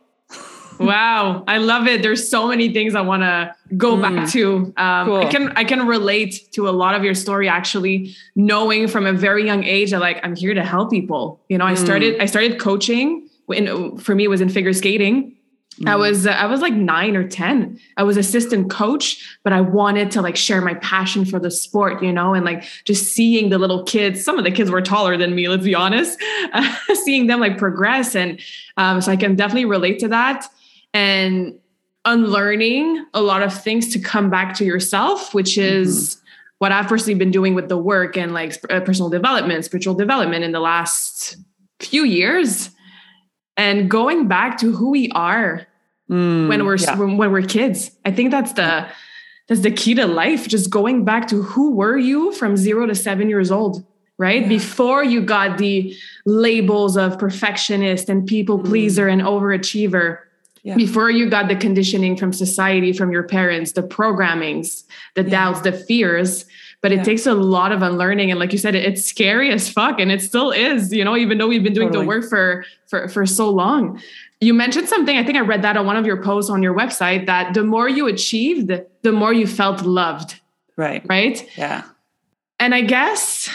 wow, 0.81 1.45
I 1.47 1.59
love 1.59 1.87
it. 1.87 2.03
There's 2.03 2.29
so 2.29 2.49
many 2.49 2.73
things 2.73 2.97
I 2.97 3.03
want 3.03 3.23
to 3.23 3.55
go 3.77 3.97
back 3.97 4.13
Mm. 4.13 4.33
to. 4.33 4.47
Um, 4.77 5.13
I 5.13 5.27
can 5.31 5.53
I 5.55 5.63
can 5.65 5.87
relate 5.87 6.51
to 6.53 6.69
a 6.69 6.73
lot 6.73 6.97
of 6.97 7.05
your 7.05 7.15
story 7.15 7.49
actually, 7.49 8.17
knowing 8.35 8.89
from 8.89 9.07
a 9.07 9.13
very 9.13 9.45
young 9.45 9.63
age 9.63 9.93
that 9.93 10.01
like 10.01 10.19
I'm 10.25 10.35
here 10.35 10.55
to 10.55 10.65
help 10.65 10.91
people. 10.91 11.41
You 11.49 11.59
know, 11.59 11.67
I 11.67 11.75
Mm. 11.75 11.79
started 11.85 12.21
I 12.21 12.27
started 12.27 12.59
coaching. 12.59 13.29
In, 13.49 13.97
for 13.99 14.15
me, 14.17 14.25
it 14.25 14.29
was 14.31 14.41
in 14.41 14.49
figure 14.49 14.73
skating. 14.73 15.37
I 15.87 15.95
Mm. 15.95 15.99
was 15.99 16.27
uh, 16.27 16.31
I 16.31 16.47
was 16.47 16.61
like 16.61 16.75
nine 16.75 17.17
or 17.17 17.27
ten. 17.27 17.79
I 17.97 18.03
was 18.03 18.17
assistant 18.17 18.71
coach, 18.71 19.25
but 19.43 19.53
I 19.53 19.61
wanted 19.61 20.11
to 20.13 20.23
like 20.23 20.37
share 20.37 20.61
my 20.61 20.75
passion 20.75 21.25
for 21.25 21.39
the 21.39 21.51
sport, 21.51 22.03
you 22.03 22.13
know, 22.13 22.35
and 22.35 22.45
like 22.45 22.65
just 22.85 23.13
seeing 23.15 23.49
the 23.49 23.59
little 23.59 23.83
kids. 23.85 24.23
Some 24.23 24.39
of 24.39 24.45
the 24.45 24.51
kids 24.51 24.71
were 24.71 24.83
taller 24.83 25.17
than 25.17 25.35
me. 25.35 25.49
Let's 25.49 25.65
be 25.65 25.75
honest. 25.75 26.21
seeing 27.05 27.27
them 27.27 27.41
like 27.41 27.57
progress, 27.59 28.15
and 28.15 28.39
um, 28.77 29.01
so 29.01 29.11
I 29.13 29.17
can 29.17 29.35
definitely 29.35 29.65
relate 29.65 29.99
to 30.01 30.09
that. 30.09 30.47
And 30.95 31.59
unlearning 32.05 33.07
a 33.15 33.23
lot 33.23 33.43
of 33.43 33.53
things 33.63 33.93
to 33.93 33.99
come 33.99 34.29
back 34.29 34.55
to 34.57 34.65
yourself, 34.65 35.33
which 35.35 35.57
is 35.57 36.21
what 36.59 36.73
I've 36.73 36.87
personally 36.87 37.15
been 37.19 37.31
doing 37.31 37.55
with 37.55 37.69
the 37.69 37.77
work 37.79 38.17
and 38.17 38.33
like 38.35 38.55
uh, 38.71 38.81
personal 38.81 39.09
development, 39.09 39.65
spiritual 39.65 39.95
development 39.95 40.45
in 40.45 40.53
the 40.53 40.61
last 40.61 41.37
few 41.81 42.05
years, 42.05 42.71
and 43.57 43.91
going 43.91 44.29
back 44.29 44.59
to 44.59 44.73
who 44.73 44.91
we 44.91 45.11
are 45.11 45.67
Mm, 46.11 46.49
when 46.49 46.67
we're 46.67 46.77
yeah. 46.77 46.97
when, 46.97 47.17
when 47.17 47.31
we're 47.33 47.43
kids. 47.43 47.91
I 48.05 48.11
think 48.11 48.33
that's 48.33 48.53
the 48.53 48.87
that's 49.49 49.63
the 49.63 49.71
key 49.71 49.95
to 49.95 50.07
life. 50.07 50.47
Just 50.49 50.69
going 50.69 51.05
back 51.05 51.27
to 51.29 51.41
who 51.43 51.71
were 51.71 51.97
you 51.97 52.33
from 52.33 52.57
zero 52.57 52.85
to 52.87 52.95
seven 52.95 53.31
years 53.31 53.51
old, 53.51 53.85
right? 54.19 54.43
Yeah. 54.43 54.49
Before 54.49 55.03
you 55.05 55.23
got 55.23 55.57
the 55.59 55.97
labels 56.27 56.97
of 56.99 57.19
perfectionist 57.19 58.09
and 58.11 58.27
people 58.27 58.59
Mm. 58.59 58.65
pleaser 58.67 59.09
and 59.09 59.23
overachiever. 59.23 60.19
Yeah. 60.65 60.75
Before 60.77 61.09
you 61.11 61.31
got 61.31 61.49
the 61.49 61.57
conditioning 61.57 62.17
from 62.17 62.33
society, 62.33 62.93
from 62.93 63.11
your 63.11 63.23
parents, 63.25 63.73
the 63.73 63.83
programmings, 63.83 64.85
the 65.15 65.23
doubts, 65.25 65.61
the 65.63 65.73
fears. 65.73 66.45
But 66.83 66.91
it 66.93 66.97
Yeah. 66.97 67.03
takes 67.05 67.27
a 67.27 67.35
lot 67.35 67.71
of 67.73 67.81
unlearning. 67.83 68.31
And 68.33 68.41
like 68.41 68.53
you 68.53 68.59
said, 68.59 68.75
it's 68.75 69.05
scary 69.05 69.51
as 69.53 69.71
fuck. 69.71 70.01
And 70.01 70.11
it 70.11 70.21
still 70.21 70.51
is, 70.51 70.93
you 70.93 71.05
know, 71.05 71.17
even 71.17 71.39
though 71.39 71.47
we've 71.47 71.63
been 71.63 71.73
doing 71.73 71.89
Totally. 71.89 72.05
the 72.05 72.09
work 72.09 72.29
for 72.29 72.65
for 72.89 73.09
for 73.09 73.25
so 73.25 73.49
long. 73.49 74.01
You 74.41 74.53
mentioned 74.53 74.89
something, 74.89 75.17
I 75.17 75.23
think 75.25 75.39
I 75.39 75.43
read 75.43 75.63
that 75.63 75.77
on 75.77 75.87
one 75.87 75.97
of 75.97 76.05
your 76.05 76.21
posts 76.21 76.51
on 76.51 76.61
your 76.63 76.75
website, 76.75 77.27
that 77.27 77.55
the 77.55 77.63
more 77.63 77.89
you 77.89 78.09
achieved, 78.09 78.73
the 79.03 79.13
more 79.13 79.33
you 79.33 79.47
felt 79.47 79.83
loved, 79.83 80.41
right 80.77 81.03
right? 81.09 81.49
yeah 81.57 81.83
And 82.59 82.75
I 82.75 82.81
guess 82.81 83.49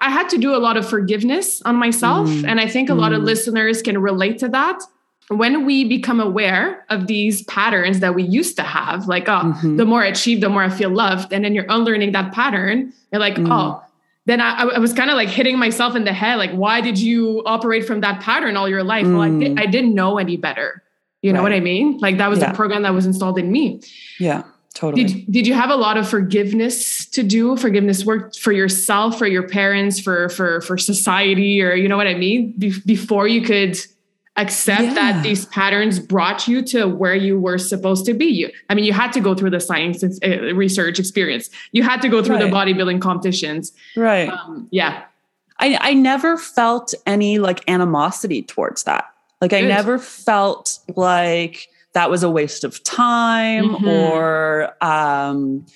I 0.00 0.10
had 0.10 0.28
to 0.30 0.38
do 0.38 0.52
a 0.56 0.58
lot 0.66 0.76
of 0.76 0.84
forgiveness 0.88 1.62
on 1.64 1.76
myself. 1.76 2.28
Mm. 2.28 2.48
And 2.48 2.58
I 2.60 2.66
think 2.66 2.90
a 2.90 2.94
lot 2.94 3.12
of 3.12 3.22
Mm. 3.22 3.26
listeners 3.26 3.82
can 3.82 3.96
relate 3.98 4.38
to 4.38 4.48
that. 4.48 4.78
When 5.28 5.64
we 5.64 5.84
become 5.84 6.20
aware 6.20 6.84
of 6.90 7.06
these 7.06 7.42
patterns 7.44 8.00
that 8.00 8.14
we 8.14 8.22
used 8.22 8.56
to 8.56 8.62
have, 8.62 9.08
like, 9.08 9.28
oh, 9.28 9.54
Mhm. 9.62 9.76
the 9.78 9.84
more 9.86 10.02
I 10.02 10.06
achieve, 10.08 10.40
the 10.40 10.48
more 10.50 10.62
I 10.62 10.68
feel 10.68 10.90
loved. 10.90 11.32
And 11.32 11.44
then 11.44 11.54
you're 11.54 11.66
unlearning 11.68 12.12
that 12.12 12.32
pattern. 12.32 12.92
You're 13.12 13.20
like, 13.20 13.36
Mm. 13.36 13.48
oh, 13.50 13.82
then 14.26 14.40
I, 14.40 14.62
I 14.64 14.78
was 14.78 14.92
kind 14.92 15.10
of 15.10 15.16
like 15.16 15.28
hitting 15.28 15.58
myself 15.58 15.96
in 15.96 16.04
the 16.04 16.12
head, 16.12 16.36
like, 16.36 16.52
why 16.52 16.80
did 16.80 16.98
you 16.98 17.42
operate 17.46 17.86
from 17.86 18.00
that 18.00 18.20
pattern 18.20 18.56
all 18.56 18.68
your 18.68 18.82
life? 18.84 19.06
Well, 19.06 19.22
I, 19.22 19.28
did, 19.30 19.52
Mm. 19.56 19.60
I 19.60 19.66
didn't 19.66 19.94
know 19.94 20.18
any 20.18 20.36
better. 20.36 20.82
You 21.22 21.32
know 21.32 21.38
Right. 21.38 21.44
what 21.44 21.52
I 21.52 21.60
mean? 21.60 21.98
Like 22.00 22.18
that 22.18 22.28
was 22.28 22.40
Yeah. 22.40 22.50
the 22.50 22.56
program 22.56 22.82
that 22.82 22.92
was 22.94 23.06
installed 23.06 23.38
in 23.38 23.50
me. 23.50 23.80
yeah 24.18 24.42
totally 24.74 25.04
Did 25.04 25.24
did 25.30 25.46
you 25.46 25.52
have 25.54 25.68
a 25.70 25.76
lot 25.76 25.96
of 25.98 26.08
forgiveness 26.08 27.04
to 27.06 27.22
do? 27.22 27.56
Forgiveness 27.56 28.04
work 28.06 28.34
for 28.36 28.52
yourself, 28.52 29.18
for 29.18 29.26
your 29.26 29.42
parents, 29.44 30.00
for 30.00 30.28
for 30.30 30.60
for 30.62 30.76
society, 30.78 31.62
or 31.62 31.74
you 31.74 31.88
know 31.88 31.96
what 31.96 32.06
I 32.06 32.14
mean? 32.14 32.54
Be- 32.58 32.74
before 32.86 33.28
you 33.28 33.42
could 33.42 33.78
accept 34.36 34.82
Yeah. 34.82 34.94
that 34.94 35.22
these 35.22 35.44
patterns 35.46 35.98
brought 35.98 36.48
you 36.48 36.62
to 36.62 36.86
where 36.86 37.14
you 37.14 37.38
were 37.38 37.58
supposed 37.58 38.06
to 38.06 38.14
be. 38.14 38.24
You, 38.26 38.50
I 38.70 38.74
mean, 38.74 38.84
you 38.86 38.92
had 38.94 39.12
to 39.12 39.20
go 39.20 39.34
through 39.34 39.50
the 39.50 39.60
science 39.60 40.02
uh, 40.02 40.54
research 40.54 40.98
experience. 40.98 41.50
You 41.72 41.82
had 41.82 42.00
to 42.02 42.08
go 42.08 42.22
through 42.22 42.38
the 42.38 42.44
bodybuilding 42.46 43.00
competitions. 43.02 43.72
right 43.96 44.30
Um, 44.30 44.68
yeah, 44.70 45.02
I, 45.58 45.76
I 45.80 45.94
never 45.94 46.36
felt 46.38 46.94
any 47.06 47.38
like 47.38 47.62
animosity 47.68 48.42
towards 48.42 48.84
that. 48.84 49.04
Like 49.42 49.52
I 49.52 49.60
never 49.60 49.98
felt 49.98 50.78
like 50.96 51.68
that 51.92 52.08
was 52.10 52.22
a 52.22 52.30
waste 52.30 52.64
of 52.64 52.82
time 52.84 53.68
Mhm. 53.76 53.86
or 53.86 54.74
um 54.82 55.66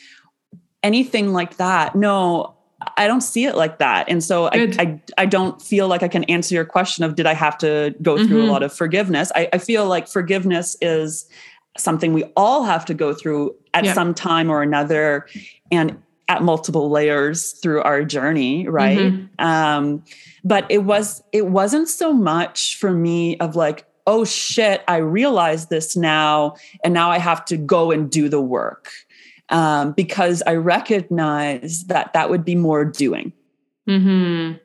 anything 0.82 1.32
like 1.34 1.58
that. 1.58 1.94
No, 1.94 2.55
I 2.96 3.06
don't 3.06 3.20
see 3.20 3.44
it 3.44 3.56
like 3.56 3.78
that. 3.78 4.09
And 4.09 4.24
so 4.24 4.46
I, 4.46 4.72
I, 4.78 5.00
I 5.18 5.26
don't 5.26 5.61
feel 5.61 5.87
like 5.87 6.02
I 6.02 6.09
can 6.09 6.24
answer 6.24 6.54
your 6.54 6.64
question 6.64 7.04
of 7.04 7.14
did 7.14 7.26
I 7.26 7.35
have 7.35 7.59
to 7.59 7.94
go 8.00 8.16
through 8.16 8.26
mm-hmm. 8.26 8.48
a 8.48 8.52
lot 8.52 8.62
of 8.62 8.72
forgiveness? 8.72 9.30
I, 9.35 9.48
I 9.52 9.59
feel 9.59 9.87
like 9.87 10.09
forgiveness 10.09 10.76
is 10.80 11.28
something 11.76 12.12
we 12.12 12.24
all 12.37 12.64
have 12.64 12.85
to 12.87 12.94
go 12.94 13.12
through 13.12 13.54
at 13.74 13.85
yep. 13.85 13.94
some 13.94 14.14
time 14.14 14.50
or 14.50 14.62
another 14.62 15.26
and 15.70 16.00
at 16.28 16.42
multiple 16.42 16.90
layers 16.90 17.52
through 17.52 17.82
our 17.82 18.04
journey 18.04 18.66
right 18.66 18.98
mm-hmm. 18.98 19.44
um, 19.44 20.02
but 20.44 20.66
it 20.70 20.85
was 20.85 21.22
it 21.32 21.46
wasn't 21.46 21.88
so 21.88 22.12
much 22.12 22.76
for 22.78 22.90
me 22.90 23.37
of 23.38 23.54
like 23.54 23.87
oh 24.06 24.24
shit 24.24 24.82
i 24.88 24.96
realize 24.96 25.66
this 25.66 25.96
now 25.96 26.54
and 26.82 26.92
now 26.94 27.11
i 27.11 27.18
have 27.18 27.44
to 27.44 27.56
go 27.56 27.90
and 27.90 28.11
do 28.11 28.28
the 28.28 28.40
work 28.40 28.90
um, 29.48 29.92
because 29.92 30.42
i 30.46 30.54
recognize 30.54 31.85
that 31.85 32.12
that 32.12 32.30
would 32.30 32.44
be 32.44 32.54
more 32.54 32.85
doing 32.85 33.32
mm-hmm. 33.88 34.56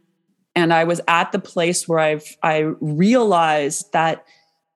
and 0.56 0.74
i 0.74 0.84
was 0.84 1.02
at 1.08 1.32
the 1.32 1.40
place 1.40 1.88
where 1.88 2.00
i've 2.00 2.38
i 2.44 2.60
realized 2.80 3.92
that 3.94 4.26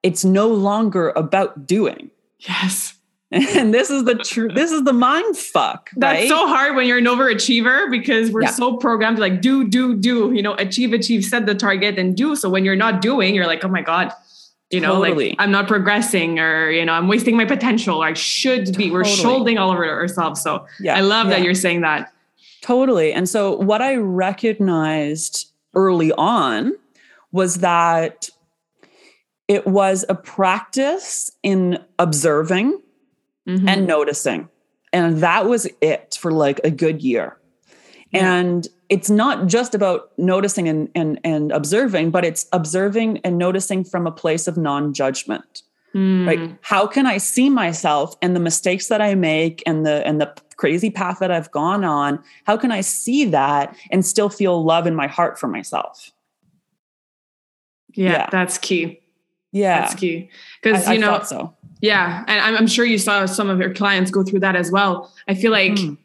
it's 0.02 0.24
no 0.24 0.48
longer 0.48 1.10
about 1.10 1.66
doing 1.66 2.10
yes 2.38 2.96
and 3.32 3.74
this 3.74 3.90
is 3.90 4.04
the 4.04 4.14
true 4.14 4.48
this 4.48 4.70
is 4.70 4.84
the 4.84 4.92
mind 4.92 5.36
fuck 5.36 5.90
that's 5.96 6.20
right? 6.20 6.28
so 6.28 6.46
hard 6.46 6.76
when 6.76 6.86
you're 6.86 6.98
an 6.98 7.06
overachiever 7.06 7.90
because 7.90 8.30
we're 8.30 8.42
yeah. 8.42 8.50
so 8.50 8.76
programmed 8.76 9.16
to 9.16 9.20
like 9.20 9.40
do 9.40 9.66
do 9.66 9.96
do 9.96 10.32
you 10.32 10.40
know 10.40 10.54
achieve 10.54 10.92
achieve 10.92 11.24
set 11.24 11.44
the 11.44 11.54
target 11.54 11.98
and 11.98 12.16
do 12.16 12.36
so 12.36 12.48
when 12.48 12.64
you're 12.64 12.76
not 12.76 13.02
doing 13.02 13.34
you're 13.34 13.46
like 13.46 13.64
oh 13.64 13.68
my 13.68 13.82
god 13.82 14.12
you 14.70 14.80
know 14.80 15.02
totally. 15.02 15.30
like 15.30 15.36
i'm 15.38 15.50
not 15.50 15.68
progressing 15.68 16.38
or 16.38 16.70
you 16.70 16.84
know 16.84 16.92
i'm 16.92 17.08
wasting 17.08 17.36
my 17.36 17.44
potential 17.44 18.02
or 18.02 18.06
i 18.06 18.12
should 18.12 18.66
totally. 18.66 18.86
be 18.86 18.90
we're 18.90 19.04
shouldering 19.04 19.58
all 19.58 19.70
over 19.70 19.88
ourselves 19.88 20.42
so 20.42 20.66
yeah 20.80 20.96
i 20.96 21.00
love 21.00 21.26
yeah. 21.28 21.36
that 21.36 21.44
you're 21.44 21.54
saying 21.54 21.82
that 21.82 22.12
totally 22.62 23.12
and 23.12 23.28
so 23.28 23.56
what 23.56 23.80
i 23.80 23.94
recognized 23.94 25.52
early 25.74 26.10
on 26.12 26.72
was 27.30 27.56
that 27.56 28.30
it 29.48 29.66
was 29.66 30.04
a 30.08 30.14
practice 30.14 31.30
in 31.42 31.78
observing 31.98 32.80
mm-hmm. 33.46 33.68
and 33.68 33.86
noticing. 33.86 34.48
And 34.92 35.18
that 35.18 35.46
was 35.46 35.68
it 35.80 36.18
for 36.20 36.32
like 36.32 36.60
a 36.64 36.70
good 36.70 37.02
year. 37.02 37.38
Yeah. 38.10 38.34
And 38.34 38.68
it's 38.88 39.10
not 39.10 39.46
just 39.46 39.74
about 39.74 40.10
noticing 40.18 40.68
and, 40.68 40.88
and, 40.94 41.20
and 41.24 41.52
observing, 41.52 42.10
but 42.10 42.24
it's 42.24 42.46
observing 42.52 43.18
and 43.18 43.38
noticing 43.38 43.84
from 43.84 44.06
a 44.06 44.12
place 44.12 44.46
of 44.46 44.56
non 44.56 44.92
judgment. 44.92 45.62
Mm. 45.94 46.26
Like, 46.26 46.58
how 46.62 46.86
can 46.86 47.06
I 47.06 47.18
see 47.18 47.48
myself 47.48 48.14
and 48.20 48.36
the 48.36 48.40
mistakes 48.40 48.88
that 48.88 49.00
I 49.00 49.14
make 49.14 49.62
and 49.66 49.86
the 49.86 50.06
and 50.06 50.20
the 50.20 50.32
crazy 50.56 50.90
path 50.90 51.18
that 51.20 51.30
I've 51.30 51.50
gone 51.50 51.84
on? 51.84 52.22
How 52.44 52.56
can 52.56 52.70
I 52.70 52.82
see 52.82 53.24
that 53.26 53.74
and 53.90 54.04
still 54.04 54.28
feel 54.28 54.62
love 54.62 54.86
in 54.86 54.94
my 54.94 55.06
heart 55.06 55.38
for 55.38 55.48
myself? 55.48 56.12
Yeah, 57.94 58.10
yeah. 58.10 58.28
that's 58.30 58.58
key. 58.58 59.00
Yeah, 59.52 59.80
that's 59.80 59.94
key. 59.94 60.28
Because 60.62 60.86
you 60.88 60.98
know, 60.98 61.22
so. 61.22 61.54
Yeah. 61.80 62.24
And 62.26 62.40
I'm, 62.40 62.56
I'm, 62.56 62.66
sure 62.66 62.84
you 62.84 62.98
saw 62.98 63.26
some 63.26 63.50
of 63.50 63.58
your 63.58 63.72
clients 63.72 64.10
go 64.10 64.22
through 64.22 64.40
that 64.40 64.56
as 64.56 64.70
well. 64.70 65.12
I 65.28 65.34
feel 65.34 65.52
like 65.52 65.72
mm. 65.72 65.96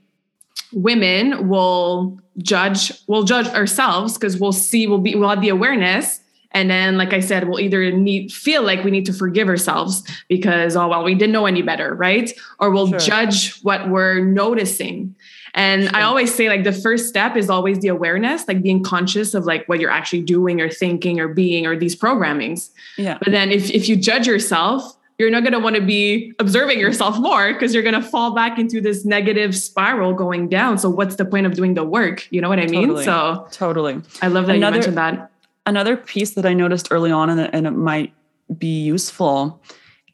Women 0.73 1.47
will 1.47 2.19
judge, 2.37 2.91
we'll 3.07 3.23
judge 3.23 3.47
ourselves 3.47 4.13
because 4.13 4.37
we'll 4.37 4.51
see, 4.51 4.87
we'll 4.87 4.99
be, 4.99 5.15
we'll 5.15 5.29
have 5.29 5.41
the 5.41 5.49
awareness. 5.49 6.19
And 6.53 6.69
then, 6.69 6.97
like 6.97 7.13
I 7.13 7.21
said, 7.21 7.47
we'll 7.47 7.61
either 7.61 7.91
need 7.91 8.31
feel 8.31 8.63
like 8.63 8.83
we 8.83 8.91
need 8.91 9.05
to 9.05 9.13
forgive 9.13 9.47
ourselves 9.47 10.03
because, 10.27 10.75
oh 10.75 10.87
well, 10.89 11.03
we 11.03 11.15
didn't 11.15 11.31
know 11.31 11.45
any 11.45 11.61
better, 11.61 11.95
right? 11.95 12.31
Or 12.59 12.71
we'll 12.71 12.89
sure. 12.89 12.99
judge 12.99 13.57
what 13.61 13.89
we're 13.89 14.19
noticing. 14.19 15.15
And 15.53 15.83
sure. 15.83 15.95
I 15.95 16.01
always 16.03 16.33
say, 16.33 16.49
like, 16.49 16.63
the 16.63 16.73
first 16.73 17.07
step 17.07 17.37
is 17.37 17.49
always 17.49 17.79
the 17.79 17.87
awareness, 17.87 18.47
like 18.47 18.61
being 18.61 18.83
conscious 18.83 19.33
of 19.33 19.45
like 19.45 19.67
what 19.67 19.79
you're 19.79 19.91
actually 19.91 20.23
doing 20.23 20.59
or 20.59 20.69
thinking 20.69 21.19
or 21.21 21.29
being 21.29 21.65
or 21.65 21.77
these 21.77 21.95
programmings. 21.95 22.69
Yeah. 22.97 23.17
But 23.17 23.31
then 23.31 23.51
if 23.51 23.69
if 23.71 23.87
you 23.87 23.95
judge 23.95 24.27
yourself, 24.27 24.97
you're 25.21 25.29
not 25.29 25.43
going 25.43 25.53
to 25.53 25.59
want 25.59 25.75
to 25.75 25.81
be 25.81 26.33
observing 26.39 26.79
yourself 26.79 27.19
more 27.19 27.53
because 27.53 27.73
you're 27.73 27.83
going 27.83 27.93
to 27.93 28.01
fall 28.01 28.33
back 28.33 28.57
into 28.57 28.81
this 28.81 29.05
negative 29.05 29.55
spiral 29.55 30.13
going 30.13 30.49
down. 30.49 30.79
So 30.79 30.89
what's 30.89 31.15
the 31.15 31.25
point 31.25 31.45
of 31.45 31.53
doing 31.53 31.75
the 31.75 31.83
work? 31.83 32.27
You 32.31 32.41
know 32.41 32.49
what 32.49 32.59
I 32.59 32.65
mean? 32.65 32.87
Totally. 32.87 33.05
So 33.05 33.47
totally. 33.51 34.01
I 34.21 34.27
love 34.27 34.47
that 34.47 34.55
another, 34.55 34.77
you 34.77 34.81
mentioned 34.81 34.97
that. 34.97 35.31
Another 35.67 35.95
piece 35.95 36.31
that 36.31 36.45
I 36.45 36.53
noticed 36.53 36.87
early 36.91 37.11
on 37.11 37.29
and 37.29 37.39
and 37.53 37.67
it 37.67 37.71
might 37.71 38.13
be 38.57 38.81
useful 38.81 39.61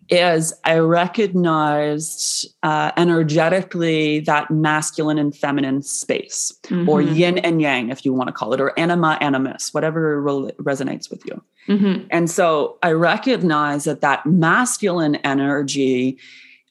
is 0.10 0.54
I 0.63 0.78
recognized 0.78 2.48
uh, 2.63 2.91
energetically 2.98 4.22
that 4.22 4.50
masculine 4.50 5.17
and 5.17 5.36
feminine 5.36 5.82
space, 5.82 6.54
mm-hmm. 6.63 6.88
or 6.88 7.02
yin 7.02 7.38
and 7.39 7.62
yang, 7.62 7.89
if 7.89 8.06
you 8.06 8.13
want 8.13 8.28
to 8.28 8.34
call 8.34 8.54
it, 8.54 8.62
or 8.62 8.78
anima, 8.80 9.17
animus, 9.22 9.74
whatever 9.74 10.22
re- 10.22 10.52
resonates 10.60 11.10
with 11.10 11.26
you. 11.26 11.41
Mm-hmm. 11.67 12.08
And 12.12 12.30
so 12.30 12.78
I 12.84 12.91
recognize 12.91 13.84
that 13.84 14.02
that 14.02 14.26
masculine 14.26 15.15
energy. 15.17 16.17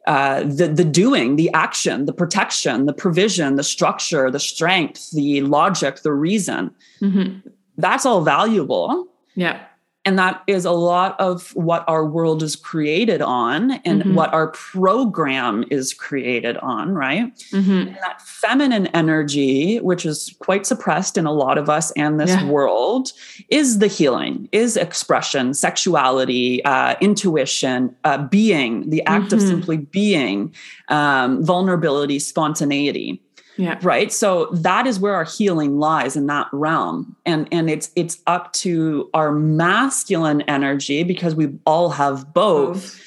Uh, 0.06 0.44
the 0.44 0.68
the 0.68 0.84
doing, 0.84 1.34
the 1.34 1.50
action, 1.52 2.04
the 2.04 2.12
protection, 2.12 2.86
the 2.86 2.92
provision, 2.92 3.56
the 3.56 3.64
structure, 3.64 4.30
the 4.30 4.38
strength, 4.38 5.10
the 5.10 5.40
logic, 5.40 6.02
the 6.02 6.12
reason. 6.12 6.72
Mm-hmm. 7.02 7.48
That's 7.76 8.06
all 8.06 8.20
valuable. 8.20 9.08
Yeah 9.34 9.64
and 10.06 10.18
that 10.20 10.42
is 10.46 10.64
a 10.64 10.70
lot 10.70 11.18
of 11.20 11.54
what 11.56 11.84
our 11.88 12.06
world 12.06 12.42
is 12.42 12.54
created 12.54 13.20
on 13.20 13.72
and 13.84 14.02
mm-hmm. 14.02 14.14
what 14.14 14.32
our 14.32 14.48
program 14.48 15.64
is 15.70 15.92
created 15.92 16.56
on 16.58 16.94
right 16.94 17.36
mm-hmm. 17.52 17.70
and 17.70 17.96
that 17.96 18.22
feminine 18.22 18.86
energy 18.88 19.78
which 19.78 20.06
is 20.06 20.34
quite 20.38 20.64
suppressed 20.64 21.18
in 21.18 21.26
a 21.26 21.32
lot 21.32 21.58
of 21.58 21.68
us 21.68 21.90
and 21.92 22.20
this 22.20 22.30
yeah. 22.30 22.46
world 22.46 23.12
is 23.48 23.80
the 23.80 23.88
healing 23.88 24.48
is 24.52 24.76
expression 24.76 25.52
sexuality 25.52 26.64
uh, 26.64 26.94
intuition 27.00 27.94
uh, 28.04 28.16
being 28.28 28.88
the 28.88 29.02
act 29.06 29.26
mm-hmm. 29.26 29.34
of 29.34 29.42
simply 29.42 29.76
being 29.76 30.54
um, 30.88 31.44
vulnerability 31.44 32.18
spontaneity 32.20 33.20
yeah. 33.56 33.78
Right. 33.82 34.12
So 34.12 34.46
that 34.52 34.86
is 34.86 35.00
where 35.00 35.14
our 35.14 35.24
healing 35.24 35.78
lies 35.78 36.16
in 36.16 36.26
that 36.26 36.48
realm. 36.52 37.16
And 37.24 37.48
and 37.50 37.70
it's 37.70 37.90
it's 37.96 38.22
up 38.26 38.52
to 38.54 39.08
our 39.14 39.32
masculine 39.32 40.42
energy 40.42 41.02
because 41.02 41.34
we 41.34 41.48
all 41.64 41.90
have 41.90 42.34
both 42.34 43.00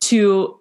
to 0.00 0.58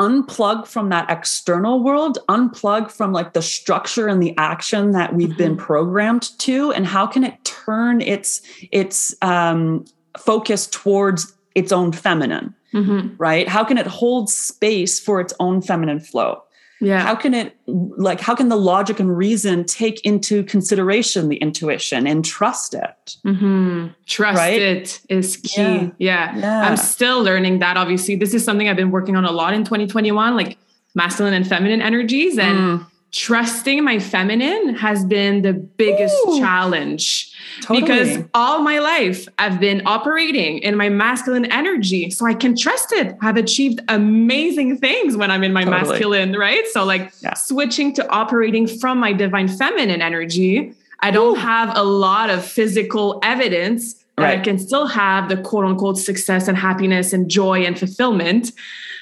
unplug 0.00 0.66
from 0.66 0.88
that 0.88 1.08
external 1.10 1.82
world, 1.82 2.18
unplug 2.28 2.90
from 2.90 3.12
like 3.12 3.32
the 3.32 3.42
structure 3.42 4.08
and 4.08 4.22
the 4.22 4.36
action 4.38 4.92
that 4.92 5.14
we've 5.14 5.28
mm-hmm. 5.30 5.38
been 5.38 5.56
programmed 5.56 6.36
to 6.38 6.72
and 6.72 6.86
how 6.86 7.06
can 7.06 7.24
it 7.24 7.44
turn 7.44 8.00
its 8.00 8.42
its 8.70 9.14
um 9.22 9.84
focus 10.16 10.68
towards 10.68 11.32
its 11.54 11.72
own 11.72 11.90
feminine. 11.90 12.54
Mm-hmm. 12.72 13.16
Right? 13.18 13.48
How 13.48 13.64
can 13.64 13.78
it 13.78 13.86
hold 13.86 14.30
space 14.30 15.00
for 15.00 15.20
its 15.20 15.32
own 15.40 15.62
feminine 15.62 16.00
flow? 16.00 16.42
Yeah 16.80 17.00
how 17.00 17.14
can 17.14 17.34
it 17.34 17.56
like 17.66 18.20
how 18.20 18.34
can 18.34 18.48
the 18.48 18.56
logic 18.56 19.00
and 19.00 19.16
reason 19.16 19.64
take 19.64 20.00
into 20.04 20.42
consideration 20.44 21.28
the 21.28 21.36
intuition 21.36 22.06
and 22.06 22.24
trust 22.24 22.74
it 22.74 23.16
mm-hmm. 23.24 23.88
trust 24.06 24.38
right? 24.38 24.60
it 24.60 25.00
is 25.08 25.36
key 25.38 25.62
yeah. 25.62 25.90
Yeah. 25.98 26.36
yeah. 26.38 26.68
i'm 26.68 26.76
still 26.76 27.22
learning 27.22 27.60
that 27.60 27.76
obviously 27.76 28.16
this 28.16 28.34
is 28.34 28.44
something 28.44 28.68
i've 28.68 28.76
been 28.76 28.90
working 28.90 29.16
on 29.16 29.24
a 29.24 29.32
lot 29.32 29.54
in 29.54 29.64
2021 29.64 30.36
like 30.36 30.58
masculine 30.94 31.34
and 31.34 31.46
feminine 31.46 31.80
energies 31.82 32.38
and 32.38 32.58
mm 32.58 32.86
trusting 33.14 33.84
my 33.84 34.00
feminine 34.00 34.74
has 34.74 35.04
been 35.04 35.42
the 35.42 35.52
biggest 35.52 36.16
Ooh, 36.26 36.38
challenge 36.40 37.32
totally. 37.60 37.80
because 37.80 38.24
all 38.34 38.60
my 38.60 38.80
life 38.80 39.28
I've 39.38 39.60
been 39.60 39.82
operating 39.86 40.58
in 40.58 40.76
my 40.76 40.88
masculine 40.88 41.44
energy. 41.52 42.10
So 42.10 42.26
I 42.26 42.34
can 42.34 42.56
trust 42.56 42.92
it. 42.92 43.16
I've 43.22 43.36
achieved 43.36 43.80
amazing 43.88 44.78
things 44.78 45.16
when 45.16 45.30
I'm 45.30 45.44
in 45.44 45.52
my 45.52 45.62
totally. 45.62 45.90
masculine, 45.92 46.32
right? 46.32 46.66
So, 46.72 46.84
like 46.84 47.12
yeah. 47.20 47.34
switching 47.34 47.94
to 47.94 48.08
operating 48.08 48.66
from 48.66 48.98
my 48.98 49.12
divine 49.12 49.46
feminine 49.46 50.02
energy, 50.02 50.74
I 51.00 51.12
don't 51.12 51.38
Ooh. 51.38 51.40
have 51.40 51.76
a 51.76 51.84
lot 51.84 52.30
of 52.30 52.44
physical 52.44 53.20
evidence 53.22 54.03
right. 54.18 54.38
I 54.38 54.42
can 54.42 54.58
still 54.58 54.86
have 54.86 55.28
the 55.28 55.36
quote 55.36 55.64
unquote 55.64 55.98
success 55.98 56.48
and 56.48 56.56
happiness 56.56 57.12
and 57.12 57.28
joy 57.28 57.64
and 57.64 57.78
fulfillment. 57.78 58.52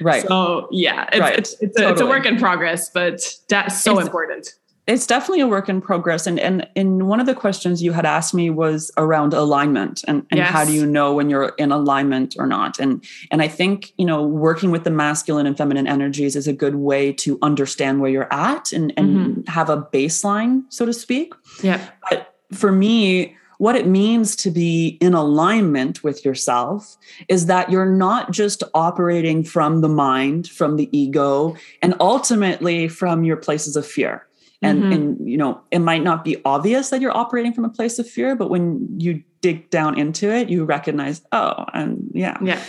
Right. 0.00 0.26
So 0.26 0.68
yeah, 0.70 1.08
it's, 1.12 1.20
right. 1.20 1.38
it's, 1.38 1.52
it's, 1.60 1.76
a, 1.76 1.82
totally. 1.82 1.92
it's 1.92 2.00
a 2.00 2.06
work 2.06 2.26
in 2.26 2.38
progress, 2.38 2.90
but 2.90 3.20
that's 3.48 3.82
so 3.82 3.98
it's, 3.98 4.06
important. 4.06 4.54
It's 4.88 5.06
definitely 5.06 5.40
a 5.40 5.46
work 5.46 5.68
in 5.68 5.80
progress. 5.80 6.26
And 6.26 6.40
and 6.40 6.66
in 6.74 7.06
one 7.06 7.20
of 7.20 7.26
the 7.26 7.34
questions 7.34 7.82
you 7.82 7.92
had 7.92 8.04
asked 8.04 8.34
me 8.34 8.50
was 8.50 8.90
around 8.96 9.32
alignment 9.32 10.02
and, 10.08 10.26
and 10.30 10.38
yes. 10.38 10.50
how 10.50 10.64
do 10.64 10.72
you 10.72 10.86
know 10.86 11.14
when 11.14 11.30
you're 11.30 11.50
in 11.58 11.70
alignment 11.70 12.34
or 12.38 12.46
not? 12.46 12.80
And 12.80 13.04
and 13.30 13.42
I 13.42 13.48
think, 13.48 13.92
you 13.96 14.06
know, 14.06 14.26
working 14.26 14.70
with 14.70 14.82
the 14.82 14.90
masculine 14.90 15.46
and 15.46 15.56
feminine 15.56 15.86
energies 15.86 16.34
is 16.34 16.48
a 16.48 16.52
good 16.52 16.76
way 16.76 17.12
to 17.14 17.38
understand 17.42 18.00
where 18.00 18.10
you're 18.10 18.32
at 18.32 18.72
and, 18.72 18.92
and 18.96 19.08
mm-hmm. 19.16 19.50
have 19.50 19.70
a 19.70 19.82
baseline, 19.82 20.62
so 20.68 20.84
to 20.84 20.92
speak. 20.92 21.32
Yeah. 21.62 21.86
But 22.10 22.34
for 22.52 22.72
me, 22.72 23.36
what 23.62 23.76
it 23.76 23.86
means 23.86 24.34
to 24.34 24.50
be 24.50 24.98
in 25.00 25.14
alignment 25.14 26.02
with 26.02 26.24
yourself 26.24 26.96
is 27.28 27.46
that 27.46 27.70
you're 27.70 27.86
not 27.86 28.32
just 28.32 28.64
operating 28.74 29.44
from 29.44 29.82
the 29.82 29.88
mind, 29.88 30.48
from 30.48 30.74
the 30.74 30.88
ego, 30.90 31.54
and 31.80 31.94
ultimately 32.00 32.88
from 32.88 33.22
your 33.22 33.36
places 33.36 33.76
of 33.76 33.86
fear. 33.86 34.26
And, 34.62 34.82
mm-hmm. 34.82 34.92
and 34.92 35.30
you 35.30 35.36
know, 35.36 35.60
it 35.70 35.78
might 35.78 36.02
not 36.02 36.24
be 36.24 36.38
obvious 36.44 36.90
that 36.90 37.00
you're 37.00 37.16
operating 37.16 37.52
from 37.52 37.64
a 37.64 37.68
place 37.68 38.00
of 38.00 38.10
fear, 38.10 38.34
but 38.34 38.50
when 38.50 38.88
you 38.98 39.22
dig 39.42 39.70
down 39.70 39.96
into 39.96 40.28
it, 40.28 40.48
you 40.48 40.64
recognize, 40.64 41.22
oh, 41.30 41.64
and 41.72 42.10
yeah. 42.12 42.38
Yeah. 42.42 42.60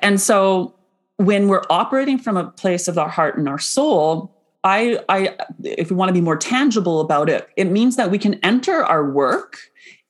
And 0.00 0.20
so 0.20 0.74
when 1.16 1.48
we're 1.48 1.64
operating 1.70 2.18
from 2.18 2.36
a 2.36 2.50
place 2.50 2.86
of 2.86 2.98
our 2.98 3.08
heart 3.08 3.38
and 3.38 3.48
our 3.48 3.58
soul, 3.58 4.30
I, 4.62 4.98
I, 5.08 5.36
if 5.62 5.90
we 5.90 5.96
want 5.96 6.08
to 6.10 6.14
be 6.14 6.22
more 6.22 6.36
tangible 6.36 7.00
about 7.00 7.30
it, 7.30 7.48
it 7.56 7.70
means 7.70 7.96
that 7.96 8.10
we 8.10 8.18
can 8.18 8.34
enter 8.42 8.82
our 8.84 9.10
work, 9.10 9.58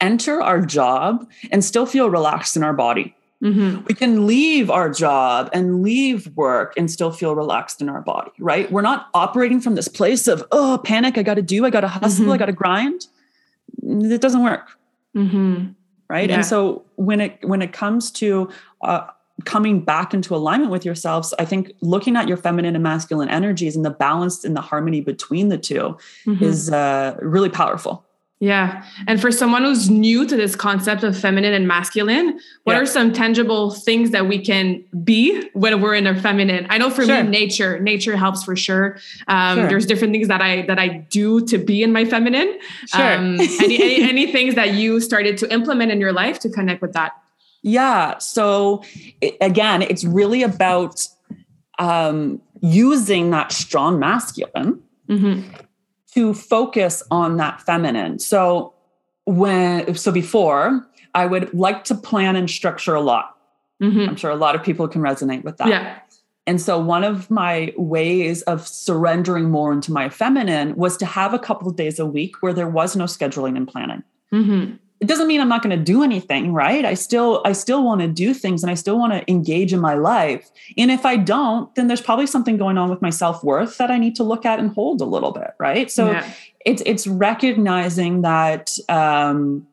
enter 0.05 0.43
our 0.43 0.61
job, 0.61 1.29
and 1.51 1.65
still 1.65 1.87
feel 1.87 2.11
relaxed 2.11 2.57
in 2.57 2.63
our 2.63 2.75
body. 2.75 3.15
Mm-hmm. 3.43 3.85
We 3.87 3.95
can 3.95 4.27
leave 4.27 4.71
our 4.71 4.89
job 4.91 5.51
and 5.53 5.83
leave 5.83 6.29
work 6.35 6.73
and 6.79 6.91
still 6.91 7.13
feel 7.13 7.35
relaxed 7.35 7.83
in 7.83 7.89
our 7.89 8.01
body, 8.01 8.31
right? 8.39 8.71
We're 8.73 8.83
not 8.83 9.09
operating 9.13 9.61
from 9.61 9.75
this 9.75 9.89
place 9.89 10.27
of, 10.29 10.43
oh, 10.51 10.81
panic, 10.83 11.19
I 11.19 11.23
got 11.23 11.35
to 11.35 11.43
do, 11.43 11.67
I 11.67 11.71
got 11.71 11.83
to 11.83 11.89
hustle, 11.89 12.25
mm-hmm. 12.25 12.33
I 12.33 12.39
got 12.39 12.47
to 12.47 12.53
grind. 12.53 13.07
It 13.83 14.21
doesn't 14.21 14.43
work. 14.43 14.79
Mm-hmm. 15.15 15.73
Right. 16.09 16.29
Yeah. 16.29 16.37
And 16.37 16.47
so 16.47 16.85
when 16.97 17.21
it 17.21 17.39
when 17.43 17.61
it 17.63 17.73
comes 17.73 18.11
to 18.13 18.51
uh, 18.83 19.07
coming 19.45 19.81
back 19.81 20.15
into 20.15 20.35
alignment 20.35 20.71
with 20.71 20.85
yourselves, 20.85 21.35
I 21.39 21.45
think 21.45 21.73
looking 21.81 22.17
at 22.17 22.29
your 22.29 22.37
feminine 22.37 22.75
and 22.77 22.83
masculine 22.83 23.29
energies 23.29 23.75
and 23.75 23.85
the 23.85 23.91
balance 23.91 24.45
and 24.45 24.57
the 24.57 24.61
harmony 24.61 25.01
between 25.01 25.49
the 25.49 25.59
2 25.59 25.97
mm-hmm. 26.27 26.45
is 26.45 26.71
uh, 26.71 27.17
really 27.21 27.49
powerful. 27.49 28.05
Yeah. 28.45 28.85
And 29.07 29.19
for 29.19 29.33
someone 29.33 29.63
who's 29.63 29.89
new 29.89 30.27
to 30.27 30.37
this 30.37 30.55
concept 30.55 31.03
of 31.03 31.19
feminine 31.19 31.55
and 31.55 31.67
masculine, 31.67 32.39
what 32.65 32.75
yeah. 32.75 32.81
are 32.81 32.85
some 32.85 33.11
tangible 33.11 33.71
things 33.71 34.11
that 34.11 34.29
we 34.29 34.39
can 34.39 34.85
be 35.03 35.49
when 35.55 35.81
we're 35.81 35.95
in 35.95 36.07
our 36.07 36.15
feminine? 36.15 36.67
I 36.69 36.77
know 36.77 36.91
for 36.91 37.07
sure. 37.07 37.25
me, 37.25 37.31
nature, 37.31 37.81
nature 37.81 38.19
helps 38.19 38.45
for 38.45 38.55
sure. 38.55 38.99
Um, 39.29 39.61
sure. 39.61 39.69
There's 39.69 39.87
different 39.87 40.13
things 40.13 40.29
that 40.29 40.43
I 40.43 40.61
that 40.67 40.79
I 40.79 40.89
do 40.89 41.47
to 41.47 41.57
be 41.57 41.83
in 41.83 41.91
my 41.91 42.05
feminine. 42.05 42.59
Sure. 42.87 43.15
Um, 43.15 43.41
any, 43.41 43.83
any, 43.83 44.03
any 44.03 44.31
things 44.31 44.57
that 44.57 44.75
you 44.75 45.01
started 45.01 45.39
to 45.39 45.51
implement 45.51 45.91
in 45.91 45.99
your 45.99 46.13
life 46.13 46.39
to 46.41 46.51
connect 46.51 46.83
with 46.83 46.93
that? 46.93 47.13
Yeah. 47.63 48.19
So 48.19 48.85
it, 49.23 49.39
again, 49.41 49.81
it's 49.81 50.05
really 50.05 50.43
about 50.43 51.09
um, 51.79 52.43
using 52.61 53.31
that 53.31 53.53
strong 53.53 53.99
masculine 53.99 54.83
mm-hmm. 55.09 55.64
To 56.15 56.35
focus 56.35 57.03
on 57.11 57.37
that 57.37 57.61
feminine. 57.63 58.19
So 58.19 58.75
when 59.25 59.95
so 59.95 60.13
before, 60.13 60.87
I 61.15 61.27
would 61.27 61.53
like 61.55 61.85
to 61.85 61.95
plan 61.95 62.37
and 62.37 62.51
structure 62.51 62.95
a 62.95 63.01
lot. 63.01 63.37
Mm-hmm. 63.83 64.09
I'm 64.11 64.17
sure 64.17 64.31
a 64.31 64.37
lot 64.37 64.55
of 64.55 64.63
people 64.63 64.89
can 64.89 65.03
resonate 65.03 65.45
with 65.45 65.57
that. 65.59 65.69
Yeah. 65.69 65.99
And 66.47 66.61
so 66.61 66.79
one 66.79 67.05
of 67.05 67.31
my 67.31 67.73
ways 67.77 68.43
of 68.43 68.67
surrendering 68.69 69.51
more 69.51 69.73
into 69.73 69.93
my 69.93 70.11
feminine 70.11 70.77
was 70.77 70.97
to 70.99 71.07
have 71.07 71.33
a 71.33 71.39
couple 71.39 71.69
of 71.69 71.77
days 71.77 71.99
a 71.99 72.05
week 72.05 72.43
where 72.43 72.53
there 72.53 72.69
was 72.69 72.95
no 72.95 73.05
scheduling 73.05 73.57
and 73.57 73.67
planning. 73.67 74.03
Mm-hmm 74.33 74.77
it 75.01 75.09
doesn't 75.09 75.27
mean 75.27 75.41
i'm 75.41 75.49
not 75.49 75.63
going 75.63 75.77
to 75.77 75.85
do 75.85 76.03
anything 76.03 76.53
right? 76.53 76.85
I 76.85 76.95
still 76.95 77.43
i 77.45 77.53
still 77.53 77.85
want 77.85 78.01
to 78.01 78.09
do 78.09 78.33
things 78.35 78.63
and 78.63 78.71
i 78.71 78.75
still 78.75 78.99
want 78.99 79.13
to 79.13 79.31
engage 79.31 79.73
in 79.73 79.81
my 79.81 79.95
life. 79.95 80.51
And 80.79 80.91
if 80.91 81.05
i 81.05 81.17
don't 81.17 81.75
then 81.75 81.89
there's 81.89 82.01
probably 82.01 82.27
something 82.27 82.57
going 82.57 82.79
on 82.79 82.91
with 82.91 83.03
my 83.03 83.11
self-worth 83.11 83.79
that 83.79 83.91
i 83.91 83.99
need 83.99 84.17
to 84.17 84.25
look 84.25 84.47
at 84.47 84.59
and 84.59 84.73
hold 84.73 85.01
a 85.01 85.05
little 85.05 85.33
bit 85.33 85.51
right? 85.59 85.91
So 85.91 86.13
yeah. 86.13 86.33
it's 86.65 86.83
it's 86.87 87.07
recognizing 87.07 88.23
that 88.23 88.77
um 88.89 89.67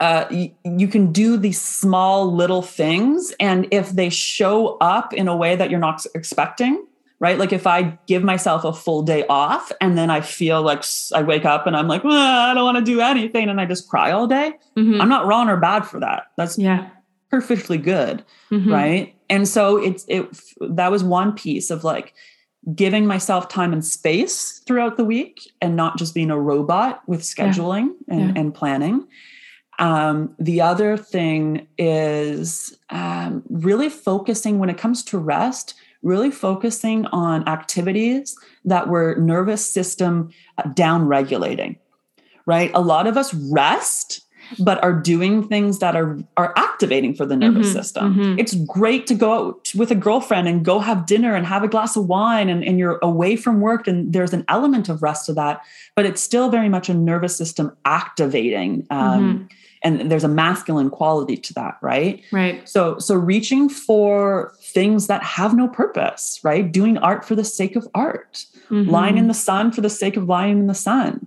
uh, 0.00 0.26
y- 0.30 0.54
you 0.64 0.86
can 0.86 1.10
do 1.10 1.36
these 1.36 1.60
small 1.60 2.32
little 2.32 2.62
things 2.62 3.34
and 3.40 3.66
if 3.72 3.90
they 3.90 4.08
show 4.08 4.76
up 4.80 5.12
in 5.12 5.26
a 5.26 5.36
way 5.36 5.56
that 5.56 5.70
you're 5.70 5.80
not 5.80 6.06
expecting 6.14 6.86
right? 7.20 7.38
Like 7.38 7.52
if 7.52 7.66
I 7.66 7.98
give 8.06 8.22
myself 8.22 8.64
a 8.64 8.72
full 8.72 9.02
day 9.02 9.26
off 9.28 9.72
and 9.80 9.98
then 9.98 10.10
I 10.10 10.20
feel 10.20 10.62
like 10.62 10.84
I 11.14 11.22
wake 11.22 11.44
up 11.44 11.66
and 11.66 11.76
I'm 11.76 11.88
like, 11.88 12.04
well, 12.04 12.14
I 12.50 12.54
don't 12.54 12.64
want 12.64 12.78
to 12.78 12.84
do 12.84 13.00
anything 13.00 13.48
and 13.48 13.60
I 13.60 13.66
just 13.66 13.88
cry 13.88 14.12
all 14.12 14.26
day, 14.26 14.52
mm-hmm. 14.76 15.00
I'm 15.00 15.08
not 15.08 15.26
wrong 15.26 15.48
or 15.48 15.56
bad 15.56 15.80
for 15.80 15.98
that. 16.00 16.26
That's 16.36 16.58
yeah. 16.58 16.90
perfectly 17.30 17.78
good, 17.78 18.24
mm-hmm. 18.50 18.72
right? 18.72 19.14
And 19.28 19.48
so 19.48 19.76
it's 19.76 20.04
it 20.08 20.26
that 20.60 20.90
was 20.90 21.02
one 21.02 21.34
piece 21.34 21.70
of 21.70 21.84
like 21.84 22.14
giving 22.74 23.06
myself 23.06 23.48
time 23.48 23.72
and 23.72 23.84
space 23.84 24.60
throughout 24.66 24.96
the 24.96 25.04
week 25.04 25.50
and 25.60 25.76
not 25.76 25.96
just 25.96 26.14
being 26.14 26.30
a 26.30 26.38
robot 26.38 27.02
with 27.08 27.20
scheduling 27.20 27.90
yeah. 28.06 28.14
And, 28.14 28.36
yeah. 28.36 28.40
and 28.40 28.54
planning. 28.54 29.06
Um, 29.78 30.34
the 30.38 30.60
other 30.60 30.96
thing 30.96 31.68
is 31.78 32.76
um, 32.90 33.44
really 33.48 33.88
focusing 33.88 34.58
when 34.58 34.70
it 34.70 34.76
comes 34.76 35.04
to 35.04 35.18
rest 35.18 35.74
really 36.02 36.30
focusing 36.30 37.06
on 37.06 37.46
activities 37.48 38.36
that 38.64 38.88
were 38.88 39.16
nervous 39.16 39.68
system 39.68 40.30
uh, 40.58 40.62
down 40.74 41.06
regulating, 41.06 41.76
right? 42.46 42.70
A 42.74 42.80
lot 42.80 43.06
of 43.06 43.16
us 43.16 43.34
rest 43.34 44.24
but 44.58 44.82
are 44.82 44.92
doing 44.92 45.46
things 45.46 45.78
that 45.80 45.94
are 45.94 46.18
are 46.36 46.54
activating 46.56 47.14
for 47.14 47.26
the 47.26 47.36
nervous 47.36 47.68
mm-hmm, 47.68 47.78
system. 47.78 48.14
Mm-hmm. 48.14 48.38
It's 48.38 48.54
great 48.54 49.06
to 49.08 49.14
go 49.14 49.32
out 49.32 49.72
with 49.74 49.90
a 49.90 49.94
girlfriend 49.94 50.48
and 50.48 50.64
go 50.64 50.78
have 50.78 51.06
dinner 51.06 51.34
and 51.34 51.44
have 51.46 51.62
a 51.62 51.68
glass 51.68 51.96
of 51.96 52.06
wine 52.06 52.48
and, 52.48 52.64
and 52.64 52.78
you're 52.78 52.98
away 53.02 53.36
from 53.36 53.60
work 53.60 53.86
and 53.86 54.12
there's 54.12 54.32
an 54.32 54.44
element 54.48 54.88
of 54.88 55.02
rest 55.02 55.26
to 55.26 55.34
that, 55.34 55.60
but 55.94 56.06
it's 56.06 56.22
still 56.22 56.48
very 56.48 56.68
much 56.68 56.88
a 56.88 56.94
nervous 56.94 57.36
system 57.36 57.76
activating. 57.84 58.86
Um, 58.90 59.20
mm-hmm 59.20 59.54
and 59.82 60.10
there's 60.10 60.24
a 60.24 60.28
masculine 60.28 60.90
quality 60.90 61.36
to 61.36 61.54
that 61.54 61.78
right? 61.82 62.22
Right. 62.32 62.68
So 62.68 62.98
so 62.98 63.14
reaching 63.14 63.68
for 63.68 64.54
things 64.60 65.06
that 65.06 65.22
have 65.22 65.54
no 65.54 65.68
purpose 65.68 66.40
right? 66.42 66.70
Doing 66.70 66.98
art 66.98 67.24
for 67.24 67.34
the 67.34 67.44
sake 67.44 67.76
of 67.76 67.86
art. 67.94 68.44
Mm-hmm. 68.70 68.90
lying 68.90 69.16
in 69.16 69.28
the 69.28 69.34
sun 69.34 69.72
for 69.72 69.80
the 69.80 69.88
sake 69.88 70.18
of 70.18 70.28
lying 70.28 70.58
in 70.58 70.66
the 70.66 70.74
sun. 70.74 71.26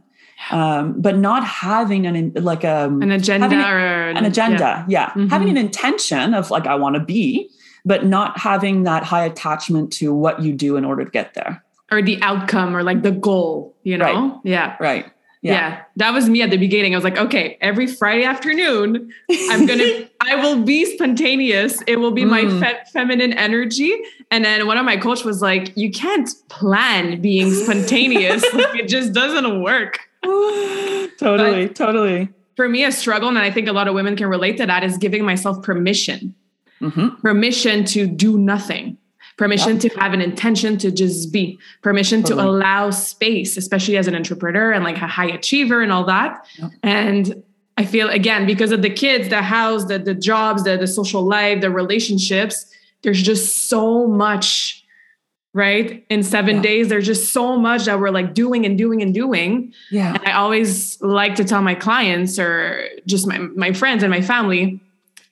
Um, 0.52 1.02
but 1.02 1.18
not 1.18 1.44
having 1.44 2.06
an 2.06 2.34
like 2.36 2.64
a 2.64 2.86
um, 2.86 3.02
an 3.02 3.12
agenda 3.12 3.48
or 3.48 4.10
an 4.10 4.26
agenda 4.26 4.58
yeah, 4.60 4.86
yeah. 4.88 5.10
Mm-hmm. 5.10 5.28
having 5.28 5.50
an 5.50 5.58
intention 5.58 6.34
of 6.34 6.50
like 6.50 6.66
i 6.66 6.74
want 6.74 6.96
to 6.96 7.00
be 7.00 7.50
but 7.86 8.06
not 8.06 8.40
having 8.40 8.84
that 8.84 9.04
high 9.04 9.26
attachment 9.26 9.92
to 9.94 10.14
what 10.14 10.42
you 10.42 10.54
do 10.54 10.78
in 10.78 10.86
order 10.86 11.04
to 11.06 11.12
get 11.12 11.34
there. 11.34 11.64
Or 11.92 12.02
the 12.02 12.22
outcome 12.22 12.76
or 12.76 12.84
like 12.84 13.02
the 13.02 13.12
goal 13.12 13.76
you 13.84 13.98
know? 13.98 14.06
Right. 14.06 14.40
yeah. 14.44 14.78
Right 14.80 15.12
yeah. 15.42 15.54
yeah. 15.54 15.82
that 15.96 16.14
was 16.14 16.30
me 16.30 16.42
at 16.42 16.52
the 16.52 16.58
beginning. 16.58 16.94
I 16.94 16.98
was 16.98 17.04
like, 17.04 17.18
okay, 17.18 17.58
every 17.62 17.88
Friday 17.88 18.24
afternoon, 18.24 19.12
I'm 19.50 19.66
gonna, 19.66 20.08
I 20.22 20.36
will 20.36 20.64
be 20.64 20.86
spontaneous. 20.86 21.82
It 21.88 21.98
will 21.98 22.12
be 22.12 22.24
mm. 22.24 22.30
my 22.30 22.60
fe- 22.60 22.80
feminine 22.94 23.34
energy. 23.34 23.96
And 24.30 24.46
then 24.46 24.68
one 24.68 24.78
of 24.78 24.86
my 24.86 24.98
coach 24.98 25.24
was 25.24 25.42
like, 25.42 25.76
you 25.76 25.92
can't 25.92 26.30
plan 26.50 27.22
being 27.22 27.52
spontaneous. 27.64 28.44
like, 28.54 28.76
it 28.76 28.88
just 28.88 29.14
doesn't 29.14 29.62
work. 29.62 30.00
totally, 30.24 31.68
but 31.68 31.76
totally. 31.76 32.30
For 32.56 32.70
me, 32.70 32.84
a 32.84 32.92
struggle, 32.92 33.30
and 33.30 33.40
I 33.40 33.50
think 33.50 33.68
a 33.68 33.74
lot 33.74 33.88
of 33.88 33.96
women 33.96 34.16
can 34.16 34.28
relate 34.28 34.58
to 34.58 34.68
that, 34.68 34.84
is 34.84 34.98
giving 34.98 35.26
myself 35.26 35.64
permission. 35.64 36.36
Mm-hmm. 36.80 37.22
Permission 37.22 37.86
to 37.86 38.06
do 38.06 38.38
nothing 38.38 38.98
permission 39.38 39.80
to 39.80 39.90
have 40.00 40.14
an 40.14 40.22
intention 40.22 40.78
to 40.78 40.92
just 40.92 41.32
be. 41.32 41.60
Permission 41.82 42.22
totally. 42.22 42.44
to 42.44 42.50
allow 42.50 42.90
space 42.90 43.58
especially 43.58 43.98
as 43.98 44.08
an 44.08 44.16
entrepreneur 44.16 44.72
and 44.72 44.84
like 44.84 44.98
a 44.98 45.08
high 45.08 45.30
achiever 45.30 45.82
and 45.82 45.92
all 45.92 46.06
that. 46.06 46.46
And 46.84 47.44
i 47.78 47.86
feel 47.86 48.10
again 48.10 48.46
because 48.46 48.72
of 48.74 48.82
the 48.82 48.90
kids 48.90 49.30
the 49.30 49.42
house 49.42 49.86
the, 49.86 49.98
the 49.98 50.14
jobs 50.14 50.66
the, 50.66 50.76
the 50.76 50.86
social 50.86 51.24
life 51.24 51.62
the 51.62 51.72
relationships 51.72 52.66
there's 53.02 53.24
just 53.24 53.70
so 53.70 54.06
much 54.06 54.82
right? 55.54 56.06
In 56.10 56.24
seven 56.24 56.58
yeah. 56.58 56.62
days 56.62 56.88
there's 56.88 57.06
just 57.06 57.34
so 57.34 57.58
much 57.58 57.86
that 57.86 58.00
we're 58.00 58.10
like 58.10 58.34
doing 58.34 58.66
and 58.66 58.78
doing 58.78 59.02
and 59.02 59.14
doing. 59.14 59.74
Yeah. 59.90 60.14
And 60.14 60.26
i 60.26 60.32
always 60.32 61.02
like 61.02 61.36
to 61.36 61.44
tell 61.44 61.62
my 61.62 61.76
clients 61.76 62.40
or 62.40 62.88
just 63.06 63.28
my, 63.28 63.38
my 63.38 63.74
friends 63.74 64.04
and 64.04 64.10
my 64.10 64.22
family 64.22 64.80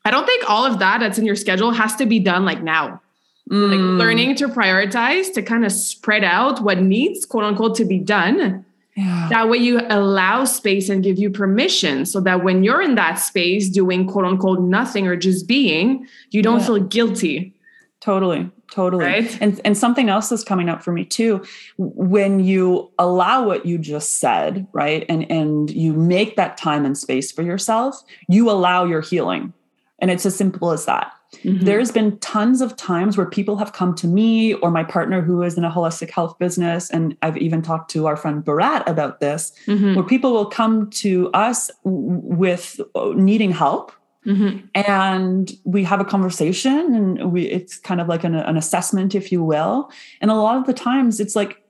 i 0.06 0.12
don't 0.12 0.26
think 0.26 0.50
all 0.50 0.66
of 0.66 0.80
that 0.80 1.00
that's 1.00 1.18
in 1.18 1.26
your 1.26 1.36
schedule 1.36 1.72
has 1.72 1.96
to 1.98 2.06
be 2.06 2.20
done 2.20 2.46
like 2.46 2.62
now 2.62 3.02
Mm. 3.50 3.70
Like 3.72 4.00
learning 4.00 4.36
to 4.36 4.48
prioritize 4.48 5.34
to 5.34 5.42
kind 5.42 5.66
of 5.66 5.72
spread 5.72 6.24
out 6.24 6.62
what 6.62 6.82
needs, 6.82 7.26
quote 7.26 7.44
unquote, 7.44 7.76
to 7.76 7.86
be 7.86 7.98
done. 7.98 8.64
Yeah. 8.96 9.28
That 9.30 9.50
way 9.50 9.58
you 9.58 9.82
allow 9.90 10.44
space 10.44 10.90
and 10.90 11.04
give 11.04 11.18
you 11.18 11.30
permission 11.30 12.06
so 12.06 12.20
that 12.22 12.44
when 12.44 12.64
you're 12.64 12.82
in 12.82 12.96
that 12.96 13.16
space 13.16 13.70
doing 13.70 14.06
quote 14.06 14.26
unquote 14.26 14.60
nothing 14.60 15.08
or 15.08 15.16
just 15.16 15.48
being, 15.48 16.08
you 16.32 16.42
don't 16.42 16.60
yeah. 16.60 16.66
feel 16.66 16.80
guilty. 16.80 17.54
Totally. 18.02 18.50
Totally. 18.72 19.06
Right? 19.06 19.38
And 19.42 19.60
and 19.66 19.76
something 19.76 20.10
else 20.10 20.32
is 20.32 20.44
coming 20.44 20.70
up 20.70 20.84
for 20.84 20.92
me 20.92 21.04
too. 21.04 21.44
When 21.78 22.40
you 22.40 22.92
allow 23.00 23.46
what 23.46 23.66
you 23.66 23.80
just 23.80 24.20
said, 24.20 24.68
right? 24.74 25.06
And 25.10 25.30
and 25.32 25.72
you 25.72 25.94
make 25.94 26.36
that 26.36 26.58
time 26.58 26.86
and 26.86 26.96
space 26.96 27.32
for 27.32 27.42
yourself, 27.42 28.04
you 28.28 28.52
allow 28.52 28.86
your 28.86 29.02
healing. 29.02 29.54
And 29.98 30.12
it's 30.12 30.26
as 30.26 30.36
simple 30.36 30.72
as 30.72 30.86
that 30.86 31.14
Mm-hmm. 31.38 31.66
There's 31.66 31.92
been 31.92 32.18
tons 32.20 32.62
of 32.62 32.76
times 32.76 33.18
where 33.18 33.26
people 33.26 33.58
have 33.58 33.74
come 33.74 33.94
to 33.96 34.08
me 34.08 34.54
or 34.56 34.72
my 34.72 34.84
partner 34.84 35.22
who 35.22 35.44
is 35.44 35.58
in 35.58 35.64
a 35.64 35.72
holistic 35.72 36.10
health 36.10 36.38
business. 36.40 36.90
And 36.90 37.16
I've 37.22 37.38
even 37.38 37.62
talked 37.62 37.92
to 37.92 38.08
our 38.08 38.16
friend 38.16 38.44
Barat 38.44 38.84
about 38.88 39.20
this, 39.20 39.54
mm-hmm. 39.66 39.96
where 39.96 40.04
people 40.04 40.32
will 40.32 40.48
come 40.48 40.90
to 40.92 41.30
us 41.34 41.70
with 41.84 42.82
uh, 42.96 43.14
needing 43.16 43.52
help. 43.52 43.92
Mm-hmm. 44.26 44.66
And 44.76 45.52
we 45.64 45.84
have 45.86 46.02
a 46.02 46.06
conversation, 46.06 46.94
and 46.94 47.32
we 47.32 47.46
it's 47.46 47.78
kind 47.78 48.02
of 48.02 48.10
like 48.10 48.26
an, 48.26 48.36
an 48.36 48.58
assessment, 48.58 49.16
if 49.16 49.32
you 49.32 49.42
will. 49.42 49.90
And 50.20 50.30
a 50.30 50.36
lot 50.36 50.58
of 50.58 50.66
the 50.66 50.74
times, 50.74 51.22
it's 51.22 51.38
like 51.38 51.64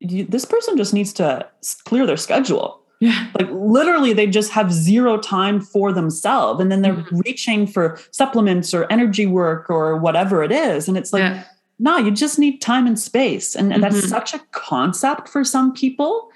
this 0.00 0.44
person 0.44 0.76
just 0.76 0.94
needs 0.94 1.12
to 1.14 1.48
clear 1.84 2.06
their 2.06 2.16
schedule 2.16 2.83
yeah. 3.04 3.26
Like 3.38 3.50
literally, 3.50 4.14
they 4.14 4.26
just 4.26 4.50
have 4.52 4.72
zero 4.72 5.18
time 5.18 5.60
for 5.60 5.92
themselves. 5.92 6.58
And 6.58 6.72
then 6.72 6.80
they're 6.80 6.94
mm-hmm. 6.94 7.18
reaching 7.18 7.66
for 7.66 7.98
supplements 8.12 8.72
or 8.72 8.90
energy 8.90 9.26
work 9.26 9.68
or 9.68 9.98
whatever 9.98 10.42
it 10.42 10.50
is. 10.50 10.88
And 10.88 10.96
it's 10.96 11.12
like, 11.12 11.20
yeah. 11.20 11.44
no, 11.78 11.98
you 11.98 12.10
just 12.10 12.38
need 12.38 12.62
time 12.62 12.86
and 12.86 12.98
space. 12.98 13.54
And, 13.54 13.74
and 13.74 13.82
mm-hmm. 13.82 13.94
that's 13.94 14.08
such 14.08 14.32
a 14.32 14.38
concept 14.52 15.28
for 15.28 15.44
some 15.44 15.74
people. 15.74 16.30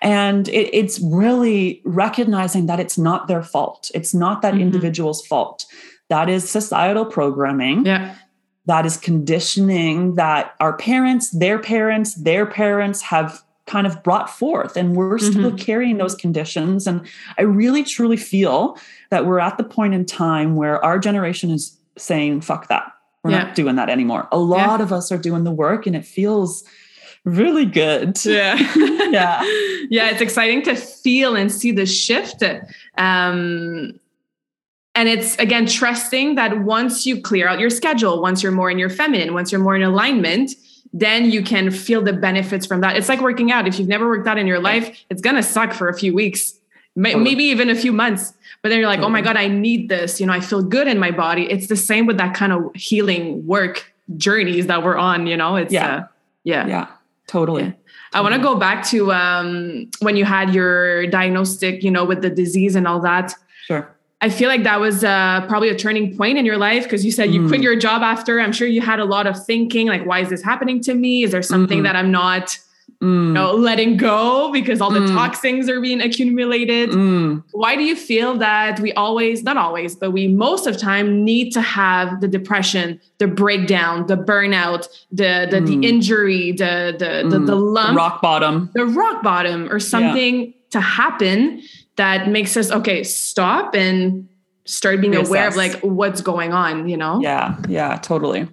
And 0.00 0.48
it, 0.48 0.74
it's 0.74 0.98
really 1.00 1.82
recognizing 1.84 2.64
that 2.64 2.80
it's 2.80 2.96
not 2.96 3.28
their 3.28 3.42
fault. 3.42 3.90
It's 3.94 4.14
not 4.14 4.40
that 4.40 4.54
mm-hmm. 4.54 4.62
individual's 4.62 5.26
fault. 5.26 5.66
That 6.08 6.30
is 6.30 6.48
societal 6.48 7.04
programming. 7.04 7.84
Yeah. 7.84 8.14
That 8.64 8.86
is 8.86 8.96
conditioning 8.96 10.14
that 10.14 10.54
our 10.60 10.78
parents, 10.78 11.30
their 11.30 11.58
parents, 11.58 12.14
their 12.14 12.46
parents 12.46 13.02
have 13.02 13.42
kind 13.66 13.86
of 13.86 14.02
brought 14.02 14.30
forth 14.30 14.76
and 14.76 14.96
we're 14.96 15.18
mm-hmm. 15.18 15.32
still 15.32 15.52
carrying 15.56 15.98
those 15.98 16.14
conditions 16.14 16.86
and 16.86 17.06
i 17.38 17.42
really 17.42 17.82
truly 17.82 18.16
feel 18.16 18.78
that 19.10 19.26
we're 19.26 19.40
at 19.40 19.56
the 19.58 19.64
point 19.64 19.92
in 19.92 20.04
time 20.04 20.56
where 20.56 20.82
our 20.84 20.98
generation 20.98 21.50
is 21.50 21.76
saying 21.98 22.40
fuck 22.40 22.68
that 22.68 22.92
we're 23.24 23.32
yeah. 23.32 23.44
not 23.44 23.54
doing 23.54 23.76
that 23.76 23.88
anymore 23.88 24.28
a 24.30 24.38
lot 24.38 24.78
yeah. 24.78 24.84
of 24.84 24.92
us 24.92 25.10
are 25.10 25.18
doing 25.18 25.44
the 25.44 25.50
work 25.50 25.86
and 25.86 25.96
it 25.96 26.04
feels 26.04 26.64
really 27.24 27.66
good 27.66 28.16
yeah 28.24 28.54
yeah 29.10 29.42
yeah 29.90 30.10
it's 30.10 30.20
exciting 30.20 30.62
to 30.62 30.76
feel 30.76 31.34
and 31.34 31.50
see 31.50 31.72
the 31.72 31.86
shift 31.86 32.42
um 32.98 33.98
and 34.94 35.08
it's 35.08 35.36
again 35.38 35.66
trusting 35.66 36.36
that 36.36 36.60
once 36.60 37.04
you 37.04 37.20
clear 37.20 37.48
out 37.48 37.58
your 37.58 37.70
schedule 37.70 38.22
once 38.22 38.44
you're 38.44 38.52
more 38.52 38.70
in 38.70 38.78
your 38.78 38.90
feminine 38.90 39.34
once 39.34 39.50
you're 39.50 39.60
more 39.60 39.74
in 39.74 39.82
alignment 39.82 40.52
then 40.92 41.30
you 41.30 41.42
can 41.42 41.70
feel 41.70 42.02
the 42.02 42.12
benefits 42.12 42.66
from 42.66 42.80
that. 42.80 42.96
It's 42.96 43.08
like 43.08 43.20
working 43.20 43.52
out. 43.52 43.66
If 43.66 43.78
you've 43.78 43.88
never 43.88 44.08
worked 44.08 44.26
out 44.26 44.38
in 44.38 44.46
your 44.46 44.60
life, 44.60 45.04
it's 45.10 45.20
going 45.20 45.36
to 45.36 45.42
suck 45.42 45.72
for 45.72 45.88
a 45.88 45.94
few 45.96 46.14
weeks, 46.14 46.54
maybe 46.94 47.44
even 47.44 47.70
a 47.70 47.74
few 47.74 47.92
months. 47.92 48.32
But 48.62 48.70
then 48.70 48.78
you're 48.78 48.88
like, 48.88 49.00
oh 49.00 49.08
my 49.08 49.20
God, 49.20 49.36
I 49.36 49.48
need 49.48 49.88
this. 49.88 50.20
You 50.20 50.26
know, 50.26 50.32
I 50.32 50.40
feel 50.40 50.62
good 50.62 50.88
in 50.88 50.98
my 50.98 51.10
body. 51.10 51.50
It's 51.50 51.66
the 51.66 51.76
same 51.76 52.06
with 52.06 52.18
that 52.18 52.34
kind 52.34 52.52
of 52.52 52.74
healing 52.74 53.46
work 53.46 53.92
journeys 54.16 54.66
that 54.66 54.82
we're 54.82 54.96
on, 54.96 55.26
you 55.26 55.36
know? 55.36 55.56
It's, 55.56 55.72
yeah. 55.72 55.96
Uh, 55.96 56.06
yeah. 56.44 56.66
Yeah, 56.66 56.86
totally. 57.26 57.64
Yeah. 57.64 57.72
I 58.12 58.20
want 58.20 58.34
to 58.34 58.40
go 58.40 58.54
back 58.54 58.86
to 58.86 59.12
um, 59.12 59.90
when 60.00 60.16
you 60.16 60.24
had 60.24 60.54
your 60.54 61.06
diagnostic, 61.08 61.82
you 61.82 61.90
know, 61.90 62.04
with 62.04 62.22
the 62.22 62.30
disease 62.30 62.76
and 62.76 62.86
all 62.86 63.00
that. 63.00 63.34
Sure. 63.66 63.94
I 64.22 64.30
feel 64.30 64.48
like 64.48 64.64
that 64.64 64.80
was 64.80 65.04
uh, 65.04 65.44
probably 65.46 65.68
a 65.68 65.76
turning 65.76 66.16
point 66.16 66.38
in 66.38 66.46
your 66.46 66.56
life 66.56 66.84
because 66.84 67.04
you 67.04 67.12
said 67.12 67.34
you 67.34 67.42
mm. 67.42 67.48
quit 67.48 67.60
your 67.60 67.76
job 67.76 68.02
after. 68.02 68.40
I'm 68.40 68.52
sure 68.52 68.66
you 68.66 68.80
had 68.80 68.98
a 68.98 69.04
lot 69.04 69.26
of 69.26 69.44
thinking, 69.44 69.88
like, 69.88 70.06
why 70.06 70.20
is 70.20 70.30
this 70.30 70.42
happening 70.42 70.80
to 70.82 70.94
me? 70.94 71.22
Is 71.22 71.32
there 71.32 71.42
something 71.42 71.78
mm-hmm. 71.78 71.84
that 71.84 71.96
I'm 71.96 72.10
not, 72.10 72.58
mm. 73.02 73.26
you 73.26 73.32
know, 73.34 73.52
letting 73.52 73.98
go 73.98 74.50
because 74.50 74.80
all 74.80 74.90
the 74.90 75.00
mm. 75.00 75.14
toxins 75.14 75.68
are 75.68 75.82
being 75.82 76.00
accumulated? 76.00 76.90
Mm. 76.90 77.44
Why 77.52 77.76
do 77.76 77.82
you 77.82 77.94
feel 77.94 78.38
that 78.38 78.80
we 78.80 78.90
always, 78.94 79.42
not 79.42 79.58
always, 79.58 79.94
but 79.94 80.12
we 80.12 80.28
most 80.28 80.66
of 80.66 80.78
time 80.78 81.22
need 81.22 81.50
to 81.52 81.60
have 81.60 82.22
the 82.22 82.28
depression, 82.28 82.98
the 83.18 83.26
breakdown, 83.26 84.06
the 84.06 84.16
burnout, 84.16 84.88
the 85.12 85.46
the, 85.50 85.60
the 85.60 85.76
mm. 85.76 85.84
injury, 85.84 86.52
the 86.52 86.96
the 86.98 87.28
the, 87.28 87.38
the 87.38 87.54
mm. 87.54 87.74
lump, 87.74 87.98
rock 87.98 88.22
bottom, 88.22 88.70
the 88.72 88.86
rock 88.86 89.22
bottom, 89.22 89.70
or 89.70 89.78
something 89.78 90.46
yeah. 90.46 90.52
to 90.70 90.80
happen 90.80 91.60
that 91.96 92.28
makes 92.28 92.56
us 92.56 92.70
okay 92.70 93.02
stop 93.02 93.74
and 93.74 94.28
start 94.64 95.00
being 95.00 95.12
Reassess. 95.12 95.26
aware 95.28 95.48
of 95.48 95.56
like 95.56 95.80
what's 95.80 96.20
going 96.20 96.52
on 96.52 96.88
you 96.88 96.96
know 96.96 97.20
yeah 97.20 97.56
yeah 97.68 97.96
totally 97.96 98.48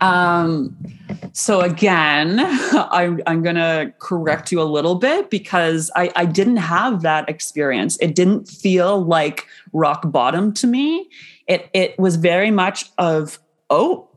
um 0.00 0.74
so 1.32 1.60
again 1.60 2.40
i'm, 2.40 3.20
I'm 3.26 3.42
gonna 3.42 3.92
correct 3.98 4.50
you 4.50 4.60
a 4.62 4.64
little 4.64 4.94
bit 4.94 5.30
because 5.30 5.90
I, 5.94 6.10
I 6.16 6.24
didn't 6.24 6.56
have 6.56 7.02
that 7.02 7.28
experience 7.28 7.98
it 8.00 8.14
didn't 8.14 8.48
feel 8.48 9.04
like 9.04 9.46
rock 9.72 10.10
bottom 10.10 10.52
to 10.54 10.66
me 10.66 11.10
it 11.46 11.68
it 11.74 11.98
was 11.98 12.16
very 12.16 12.50
much 12.50 12.86
of 12.96 13.38
oh 13.68 14.08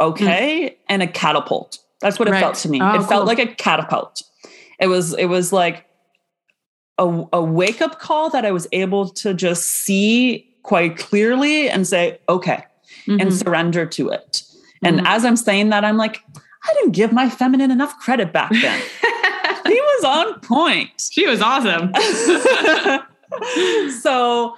okay 0.00 0.70
mm. 0.70 0.76
and 0.88 1.02
a 1.02 1.06
catapult 1.06 1.78
that's 2.00 2.18
what 2.18 2.26
it 2.26 2.32
right. 2.32 2.40
felt 2.40 2.56
to 2.56 2.68
me 2.68 2.80
oh, 2.82 2.94
it 2.94 2.98
cool. 2.98 3.06
felt 3.06 3.26
like 3.26 3.38
a 3.38 3.46
catapult 3.46 4.22
it 4.80 4.88
was 4.88 5.14
it 5.14 5.26
was 5.26 5.52
like 5.52 5.86
a, 6.98 7.24
a 7.32 7.42
wake 7.42 7.80
up 7.80 8.00
call 8.00 8.30
that 8.30 8.44
I 8.44 8.52
was 8.52 8.66
able 8.72 9.08
to 9.10 9.34
just 9.34 9.64
see 9.64 10.48
quite 10.62 10.96
clearly 10.96 11.68
and 11.68 11.86
say, 11.86 12.20
okay, 12.28 12.64
mm-hmm. 13.06 13.20
and 13.20 13.34
surrender 13.34 13.86
to 13.86 14.10
it. 14.10 14.44
And 14.82 14.98
mm-hmm. 14.98 15.06
as 15.06 15.24
I'm 15.24 15.36
saying 15.36 15.70
that, 15.70 15.84
I'm 15.84 15.96
like, 15.96 16.22
I 16.64 16.74
didn't 16.74 16.92
give 16.92 17.12
my 17.12 17.28
feminine 17.28 17.70
enough 17.70 17.98
credit 17.98 18.32
back 18.32 18.50
then. 18.50 18.82
he 19.66 19.80
was 19.80 20.04
on 20.04 20.40
point. 20.40 20.90
She 21.10 21.26
was 21.26 21.40
awesome. 21.40 21.92
so, 24.00 24.56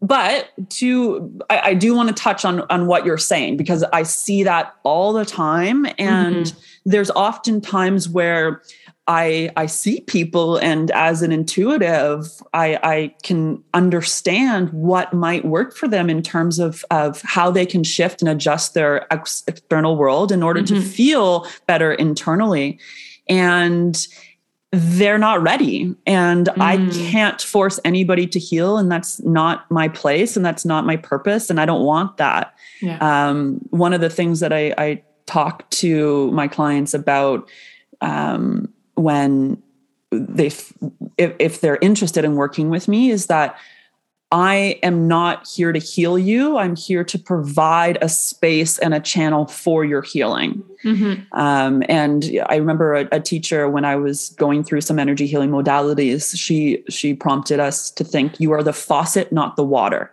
but 0.00 0.50
to 0.70 1.40
I, 1.50 1.60
I, 1.60 1.74
do 1.74 1.94
want 1.94 2.08
to 2.08 2.14
touch 2.14 2.44
on 2.44 2.62
on 2.70 2.86
what 2.86 3.04
you're 3.04 3.18
saying 3.18 3.56
because 3.56 3.84
I 3.92 4.04
see 4.04 4.44
that 4.44 4.74
all 4.82 5.12
the 5.12 5.26
time, 5.26 5.86
and 5.98 6.46
mm-hmm. 6.46 6.58
there's 6.86 7.10
often 7.10 7.60
times 7.60 8.08
where 8.08 8.62
I 9.06 9.50
I 9.56 9.66
see 9.66 10.02
people 10.02 10.56
and 10.58 10.90
as 10.92 11.22
an 11.22 11.32
intuitive, 11.32 12.28
I, 12.54 12.78
I 12.82 13.14
can 13.22 13.62
understand 13.74 14.72
what 14.72 15.12
might 15.12 15.44
work 15.44 15.74
for 15.74 15.88
them 15.88 16.08
in 16.08 16.22
terms 16.22 16.58
of, 16.58 16.84
of 16.90 17.20
how 17.22 17.50
they 17.50 17.66
can 17.66 17.82
shift 17.82 18.22
and 18.22 18.28
adjust 18.28 18.74
their 18.74 19.12
ex- 19.12 19.42
external 19.46 19.96
world 19.96 20.30
in 20.30 20.42
order 20.42 20.60
mm-hmm. 20.62 20.76
to 20.76 20.80
feel 20.80 21.46
better 21.66 21.92
internally. 21.92 22.78
And 23.28 24.06
they're 24.72 25.18
not 25.18 25.42
ready. 25.42 25.94
And 26.06 26.46
mm. 26.46 26.60
I 26.60 26.76
can't 27.10 27.40
force 27.40 27.80
anybody 27.84 28.26
to 28.28 28.38
heal. 28.38 28.78
And 28.78 28.90
that's 28.90 29.20
not 29.22 29.68
my 29.70 29.88
place 29.88 30.36
and 30.36 30.46
that's 30.46 30.64
not 30.64 30.86
my 30.86 30.96
purpose. 30.96 31.50
And 31.50 31.60
I 31.60 31.66
don't 31.66 31.84
want 31.84 32.18
that. 32.18 32.54
Yeah. 32.80 32.98
Um, 33.00 33.60
one 33.70 33.92
of 33.92 34.00
the 34.00 34.10
things 34.10 34.38
that 34.40 34.52
I, 34.52 34.72
I 34.78 35.02
talk 35.26 35.68
to 35.70 36.30
my 36.30 36.46
clients 36.46 36.94
about 36.94 37.50
um, 38.00 38.72
when 39.00 39.62
they 40.10 40.46
if, 40.46 41.34
if 41.38 41.60
they're 41.60 41.78
interested 41.80 42.24
in 42.24 42.34
working 42.34 42.70
with 42.70 42.88
me 42.88 43.10
is 43.10 43.26
that 43.26 43.56
I 44.32 44.78
am 44.84 45.08
not 45.08 45.48
here 45.48 45.72
to 45.72 45.80
heal 45.80 46.16
you. 46.16 46.56
I'm 46.56 46.76
here 46.76 47.02
to 47.02 47.18
provide 47.18 47.98
a 48.00 48.08
space 48.08 48.78
and 48.78 48.94
a 48.94 49.00
channel 49.00 49.46
for 49.46 49.84
your 49.84 50.02
healing. 50.02 50.62
Mm-hmm. 50.84 51.36
Um, 51.38 51.82
and 51.88 52.24
I 52.48 52.56
remember 52.56 52.94
a, 52.94 53.08
a, 53.10 53.20
teacher 53.20 53.68
when 53.68 53.84
I 53.84 53.96
was 53.96 54.30
going 54.30 54.62
through 54.62 54.82
some 54.82 55.00
energy 55.00 55.26
healing 55.26 55.50
modalities. 55.50 56.36
She 56.38 56.84
she 56.88 57.12
prompted 57.12 57.58
us 57.58 57.90
to 57.92 58.04
think 58.04 58.38
you 58.38 58.52
are 58.52 58.62
the 58.62 58.72
faucet, 58.72 59.32
not 59.32 59.56
the 59.56 59.64
water. 59.64 60.12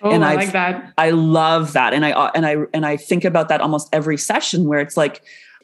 Oh, 0.00 0.12
and 0.12 0.24
I 0.24 0.34
like 0.36 0.52
that. 0.52 0.92
I 0.96 1.10
love 1.10 1.74
that, 1.74 1.92
and 1.92 2.06
I 2.06 2.10
and 2.34 2.46
I 2.46 2.56
and 2.72 2.86
I 2.86 2.96
think 2.96 3.24
about 3.24 3.48
that 3.48 3.60
almost 3.60 3.88
every 3.92 4.16
session 4.16 4.66
where 4.66 4.80
it's 4.80 4.96
like 4.96 5.22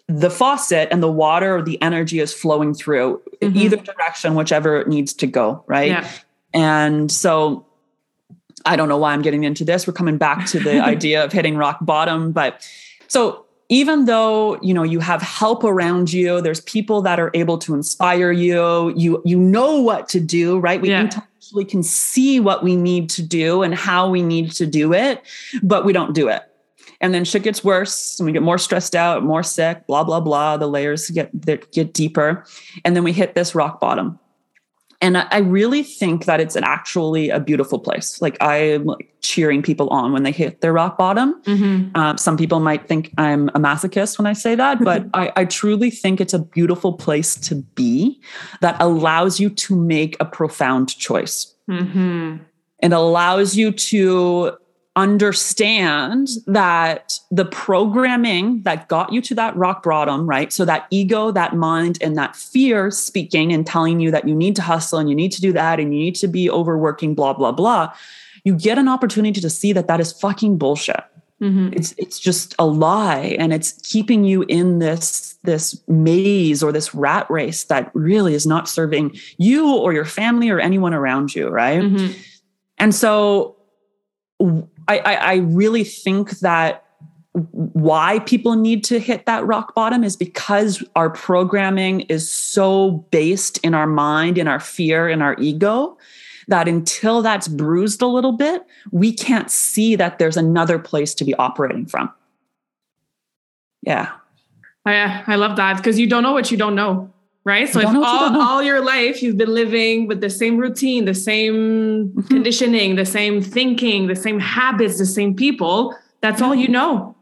the 0.09 0.31
faucet 0.31 0.89
and 0.91 1.03
the 1.03 1.11
water 1.11 1.57
or 1.57 1.63
the 1.63 1.81
energy 1.81 2.21
is 2.21 2.33
flowing 2.33 2.75
through 2.75 3.23
mm-hmm. 3.41 3.57
either 3.57 3.77
direction, 3.77 4.35
whichever 4.35 4.81
it 4.81 4.89
needs 4.89 5.13
to 5.15 5.27
go. 5.27 5.65
Right. 5.67 5.91
Yeah. 5.91 6.11
And 6.53 7.11
so 7.11 7.67
I 8.67 8.77
don't 8.77 8.89
know 8.89 8.99
why 8.99 9.13
I'm 9.13 9.23
getting 9.23 9.45
into 9.45 9.65
this. 9.65 9.87
We're 9.87 9.95
coming 9.95 10.19
back 10.19 10.47
to 10.49 10.61
the 10.61 10.81
idea 10.85 11.25
of 11.25 11.33
hitting 11.33 11.57
rock 11.57 11.79
bottom. 11.81 12.33
But 12.33 12.69
so 13.09 13.47
even 13.71 14.05
though 14.05 14.61
you 14.61 14.75
know 14.75 14.83
you 14.83 15.01
have 15.01 15.23
help 15.23 15.65
around 15.65 16.13
you, 16.13 16.41
there's 16.43 16.61
people 16.61 17.01
that 17.03 17.19
are 17.19 17.31
able 17.33 17.57
to 17.59 17.75
inspire 17.75 18.31
you. 18.31 18.93
You 18.95 19.23
you 19.25 19.39
know 19.39 19.81
what 19.81 20.09
to 20.11 20.21
do, 20.21 20.59
right? 20.59 20.81
We 20.81 20.91
yeah. 20.91 21.03
intellectually 21.03 21.65
can 21.65 21.83
see 21.83 22.41
what 22.41 22.63
we 22.63 22.77
need 22.77 23.09
to 23.11 23.23
do 23.23 23.63
and 23.63 23.75
how 23.75 24.09
we 24.11 24.23
need 24.23 24.53
to 24.53 24.67
do 24.67 24.93
it, 24.93 25.23
but 25.63 25.87
we 25.87 25.95
don't 25.95 26.15
do 26.15 26.29
it 26.29 26.43
and 27.05 27.13
then 27.13 27.23
shit 27.23 27.43
gets 27.43 27.63
worse 27.63 28.19
and 28.19 28.25
we 28.25 28.33
get 28.33 28.43
more 28.43 28.57
stressed 28.57 28.97
out 28.97 29.23
more 29.23 29.43
sick 29.43 29.87
blah 29.87 30.03
blah 30.03 30.21
blah 30.21 30.57
the 30.57 30.67
layers 30.67 31.11
get 31.11 31.31
get 31.71 31.93
deeper 31.93 32.45
and 32.85 32.97
then 32.97 33.05
we 33.05 33.13
hit 33.13 33.35
this 33.35 33.55
rock 33.55 33.79
bottom 33.79 34.19
and 35.05 35.19
I, 35.19 35.39
really 35.41 35.83
think 35.83 36.25
that 36.25 36.41
it's 36.41 36.57
an 36.57 36.65
actually 36.65 37.29
a 37.29 37.39
beautiful 37.39 37.79
place. 37.79 38.23
Like 38.23 38.39
I'm 38.41 38.87
like 38.87 39.13
cheering 39.21 39.61
people 39.61 39.91
on 39.91 40.13
when 40.13 40.23
they 40.23 40.33
hit 40.33 40.63
their 40.63 40.73
rock 40.73 40.97
bottom. 40.97 41.43
Mm-hmm. 41.43 41.95
Um, 41.95 42.17
some 42.17 42.39
people 42.39 42.59
might 42.59 42.89
think 42.89 43.13
I'm 43.19 43.49
a 43.51 43.59
masochist 43.59 44.17
when 44.17 44.27
I 44.27 44.33
say 44.33 44.55
that, 44.55 44.83
but 44.83 45.05
I, 45.15 45.31
I 45.37 45.45
truly 45.45 45.91
think 45.91 46.23
it's 46.23 46.33
a 46.33 46.39
beautiful 46.39 46.95
place 46.95 47.35
to 47.37 47.57
be 47.57 48.19
that 48.63 48.77
allows 48.81 49.39
you 49.39 49.51
to 49.51 49.77
make 49.77 50.17
a 50.21 50.25
profound 50.25 50.97
choice. 50.97 51.55
Mm-hmm. 51.69 52.39
It 52.83 52.93
allows 52.95 53.57
you 53.57 53.73
to 53.73 54.57
understand 54.97 56.29
that 56.47 57.19
the 57.31 57.45
programming 57.45 58.63
that 58.63 58.89
got 58.89 59.13
you 59.13 59.21
to 59.23 59.35
that 59.35 59.57
rock 59.57 59.83
bottom, 59.83 60.27
right? 60.27 60.53
So 60.53 60.65
that 60.65 60.87
ego, 60.91 61.33
that 61.33 61.57
mind, 61.57 61.99
and 62.01 62.17
that 62.17 62.37
fear 62.37 62.91
speaking 62.91 63.53
and 63.53 63.67
telling 63.67 63.99
you 63.99 64.11
that 64.13 64.29
you 64.29 64.35
need 64.35 64.55
to 64.57 64.63
hustle 64.63 64.99
and 64.99 65.09
you 65.09 65.17
need 65.17 65.33
to 65.33 65.41
do 65.41 65.53
that 65.53 65.81
and 65.81 65.93
you 65.93 66.01
need 66.01 66.15
to 66.17 66.29
be 66.29 66.49
overworking, 66.49 67.15
blah, 67.15 67.33
blah, 67.33 67.53
blah. 67.53 67.93
You 68.45 68.55
get 68.55 68.79
an 68.79 68.89
opportunity 68.89 69.41
to 69.41 69.51
see 69.51 69.73
that 69.73 69.89
that 69.89 70.01
is 70.01 70.13
fucking 70.13 70.59
bullshit. 70.59 71.03
Mm-hmm. 71.41 71.73
It's 71.73 71.95
it's 71.99 72.21
just 72.21 72.55
a 72.61 72.65
lie, 72.65 73.37
and 73.41 73.53
it's 73.53 73.73
keeping 73.83 74.25
you 74.25 74.43
in 74.43 74.79
this 74.79 75.37
this 75.43 75.83
maze 75.89 76.63
or 76.63 76.71
this 76.71 76.95
rat 76.95 77.29
race 77.29 77.65
that 77.65 77.91
really 77.93 78.35
is 78.35 78.47
not 78.47 78.69
serving 78.69 79.19
you 79.37 79.77
or 79.77 79.93
your 79.93 80.05
family 80.05 80.49
or 80.49 80.61
anyone 80.61 80.95
around 80.95 81.35
you, 81.35 81.49
right? 81.49 81.83
Mm-hmm. 81.83 82.13
And 82.79 82.95
so 82.95 83.54
I, 84.41 84.99
I, 84.99 85.15
I 85.15 85.35
really 85.37 85.85
think 85.85 86.31
that 86.41 86.85
why 87.33 88.21
people 88.21 88.55
need 88.55 88.85
to 88.85 89.01
hit 89.01 89.27
that 89.27 89.45
rock 89.45 89.75
bottom 89.75 90.05
is 90.05 90.17
because 90.17 90.85
our 90.95 91.11
programming 91.11 92.03
is 92.03 92.31
so 92.31 92.93
based 93.11 93.59
in 93.59 93.75
our 93.75 93.87
mind, 93.87 94.39
in 94.39 94.47
our 94.47 94.61
fear, 94.61 95.09
in 95.09 95.21
our 95.21 95.35
ego, 95.41 95.99
that 96.47 96.69
until 96.69 97.23
that's 97.23 97.49
bruised 97.49 98.03
a 98.03 98.07
little 98.07 98.33
bit, 98.33 98.65
we 98.93 99.13
can't 99.13 99.51
see 99.51 99.97
that 99.97 100.19
there's 100.19 100.37
another 100.37 100.79
place 100.79 101.15
to 101.15 101.25
be 101.25 101.35
operating 101.35 101.87
from. 101.87 102.13
Yeah. 103.83 104.13
Oh, 104.87 104.91
yeah, 104.91 105.25
I 105.27 105.37
love 105.37 105.57
that 105.57 105.79
because 105.79 105.99
you 105.99 106.07
don't 106.07 106.23
know 106.23 106.33
what 106.33 106.51
you 106.51 106.57
don't 106.57 106.75
know 106.75 107.14
right? 107.45 107.69
So 107.69 107.81
if 107.81 107.87
all, 107.87 108.41
all 108.41 108.63
your 108.63 108.85
life 108.85 109.23
you've 109.23 109.37
been 109.37 109.53
living 109.55 110.07
with 110.07 110.21
the 110.21 110.31
same 110.31 110.57
routine, 110.57 111.05
the 111.05 111.15
same 111.15 112.09
mm-hmm. 112.09 112.21
conditioning, 112.23 112.97
the 112.97 113.05
same 113.05 113.43
thinking, 113.43 114.07
the 114.07 114.17
same 114.17 114.41
habits, 114.41 114.99
the 114.99 115.07
same 115.07 115.35
people, 115.35 115.97
that's 116.21 116.41
all 116.41 116.55
you 116.55 116.69
know. 116.69 117.15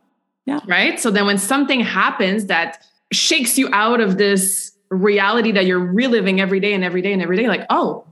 Yeah. 0.47 0.61
Right. 0.67 0.99
So 0.99 1.11
then 1.11 1.27
when 1.27 1.39
something 1.39 1.81
happens 1.81 2.47
that 2.47 2.85
shakes 3.13 3.59
you 3.59 3.69
out 3.73 4.01
of 4.01 4.19
this 4.19 4.73
reality 4.91 5.53
that 5.53 5.67
you're 5.67 5.79
reliving 5.79 6.41
every 6.41 6.61
day 6.61 6.73
and 6.73 6.85
every 6.85 7.03
day 7.03 7.13
and 7.13 7.23
every 7.23 7.37
day, 7.37 7.47
like, 7.49 7.67
oh, 7.71 8.05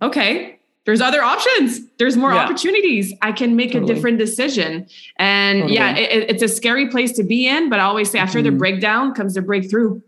okay, 0.00 0.58
there's 0.86 1.00
other 1.00 1.22
options. 1.22 1.80
There's 1.98 2.16
more 2.16 2.32
yeah. 2.32 2.44
opportunities. 2.44 3.12
I 3.22 3.32
can 3.32 3.56
make 3.56 3.72
totally. 3.72 3.90
a 3.90 3.94
different 3.94 4.18
decision. 4.18 4.86
And 5.18 5.62
totally. 5.62 5.74
yeah, 5.74 5.96
it, 5.96 6.30
it's 6.30 6.42
a 6.42 6.48
scary 6.48 6.88
place 6.88 7.12
to 7.12 7.22
be 7.22 7.46
in, 7.46 7.70
but 7.70 7.80
I 7.80 7.84
always 7.84 8.10
say 8.10 8.18
after 8.18 8.38
mm-hmm. 8.38 8.52
the 8.52 8.58
breakdown 8.58 9.14
comes 9.14 9.34
the 9.34 9.42
breakthrough 9.42 10.00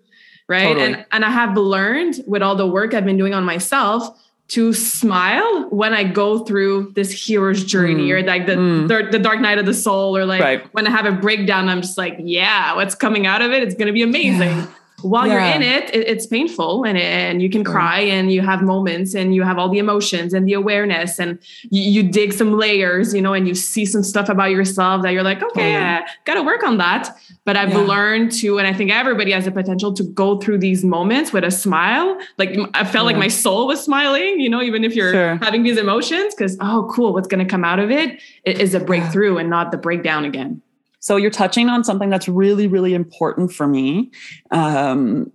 right 0.49 0.65
totally. 0.65 0.95
and 0.95 1.07
and 1.13 1.25
i 1.25 1.31
have 1.31 1.57
learned 1.57 2.23
with 2.27 2.43
all 2.43 2.57
the 2.57 2.67
work 2.67 2.95
i've 2.95 3.05
been 3.05 3.19
doing 3.19 3.35
on 3.35 3.45
myself 3.45 4.19
to 4.49 4.73
smile 4.73 5.69
when 5.71 5.93
I 5.93 6.05
go 6.05 6.45
through 6.45 6.93
this 6.95 7.11
hero's 7.11 7.65
journey 7.65 8.11
mm. 8.11 8.13
or 8.13 8.25
like 8.25 8.47
the, 8.47 8.53
mm. 8.53 8.87
the, 8.87 9.11
the 9.11 9.19
dark 9.19 9.41
night 9.41 9.59
of 9.59 9.67
the 9.67 9.75
soul 9.75 10.17
or 10.17 10.25
like 10.25 10.41
right. 10.41 10.73
when 10.73 10.87
I 10.87 10.91
have 10.91 11.05
a 11.05 11.11
breakdown, 11.11 11.69
I'm 11.69 11.83
just 11.83 11.99
like, 11.99 12.15
yeah, 12.21 12.77
what's 12.77 12.95
coming 12.95 13.27
out 13.27 13.43
of 13.43 13.51
it? 13.51 13.65
It's 13.65 13.75
going 13.75 13.89
to 13.89 13.93
be 13.93 14.03
amazing. 14.03 14.51
Yeah 14.51 14.67
while 15.03 15.27
yeah. 15.27 15.33
you're 15.33 15.57
in 15.57 15.63
it, 15.63 15.95
it, 15.95 16.09
it's 16.09 16.27
painful 16.27 16.85
and, 16.85 16.97
and 16.97 17.43
you 17.43 17.51
can 17.51 17.63
cry 17.63 18.01
and 18.01 18.33
you 18.33 18.41
have 18.41 18.63
moments 18.63 19.15
and 19.15 19.35
you 19.35 19.43
have 19.43 19.59
all 19.59 19.69
the 19.69 19.79
emotions 19.79 20.33
and 20.33 20.49
the 20.49 20.55
awareness 20.55 21.19
and 21.19 21.39
you, 21.71 21.83
you 21.83 22.03
dig 22.03 22.33
some 22.33 22.55
layers, 22.55 23.15
you 23.15 23.21
know, 23.21 23.35
and 23.35 23.47
you 23.47 23.55
see 23.55 23.85
some 23.85 24.03
stuff 24.03 24.29
about 24.29 24.51
yourself 24.51 25.03
that 25.03 25.13
you're 25.13 25.23
like, 25.23 25.43
okay, 25.43 25.73
yeah. 25.73 26.05
I 26.07 26.11
got 26.25 26.35
to 26.35 26.43
work 26.43 26.63
on 26.65 26.79
that. 26.79 27.17
But 27.45 27.57
I've 27.57 27.75
learned 27.75 28.33
to, 28.33 28.59
and 28.59 28.67
I 28.67 28.73
think 28.73 28.91
everybody 28.91 29.31
has 29.33 29.45
the 29.45 29.53
potential 29.53 29.93
to 29.95 30.03
go 30.03 30.39
through 30.39 30.59
these 30.59 30.85
moments 30.85 31.33
with 31.33 31.45
a 31.45 31.51
smile. 31.51 32.19
Like 32.39 32.59
I 32.75 32.85
felt 32.85 33.07
like 33.07 33.17
my 33.17 33.29
soul 33.29 33.67
was 33.69 33.83
smiling, 33.83 34.41
you 34.41 34.49
know, 34.49 34.63
even 34.63 34.83
if 34.83 34.97
you're 34.97 35.13
sure. 35.13 35.37
having 35.37 35.63
these 35.63 35.77
emotions, 35.77 36.35
because, 36.35 36.57
oh, 36.61 36.91
cool, 36.93 37.13
what's 37.13 37.29
going 37.29 37.45
to 37.45 37.51
come 37.51 37.65
out 37.65 37.79
of 37.79 37.91
it 37.91 38.21
is 38.45 38.75
a 38.75 38.81
breakthrough 38.81 39.37
and 39.37 39.49
not 39.49 39.71
the 39.71 39.79
breakdown 39.79 40.25
again. 40.25 40.61
So 41.07 41.15
you're 41.15 41.31
touching 41.31 41.69
on 41.69 41.85
something 41.85 42.11
that's 42.11 42.27
really, 42.27 42.67
really 42.67 42.93
important 42.93 43.53
for 43.53 43.69
me. 43.69 44.11
Um, 44.51 45.31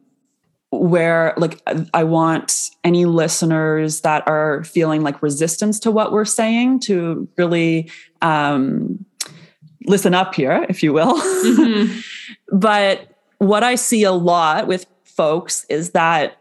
where 0.69 1.33
like 1.37 1.61
I 1.93 2.03
want 2.03 2.71
any 2.83 3.05
listeners 3.05 4.01
that 4.01 4.27
are 4.27 4.65
feeling 4.65 5.01
like 5.01 5.23
resistance 5.23 5.79
to 5.79 5.89
what 5.89 6.11
we're 6.11 6.25
saying 6.25 6.81
to 6.81 7.25
really 7.37 7.89
um, 8.21 9.05
listen 9.85 10.13
up 10.13 10.35
here, 10.35 10.65
if 10.67 10.83
you 10.83 10.91
will. 10.91 11.13
Mm-hmm. 11.13 11.99
but 12.57 13.07
what 13.37 13.63
I 13.63 13.75
see 13.75 14.03
a 14.03 14.11
lot 14.11 14.67
with 14.67 14.85
folks 15.05 15.65
is 15.69 15.91
that 15.91 16.35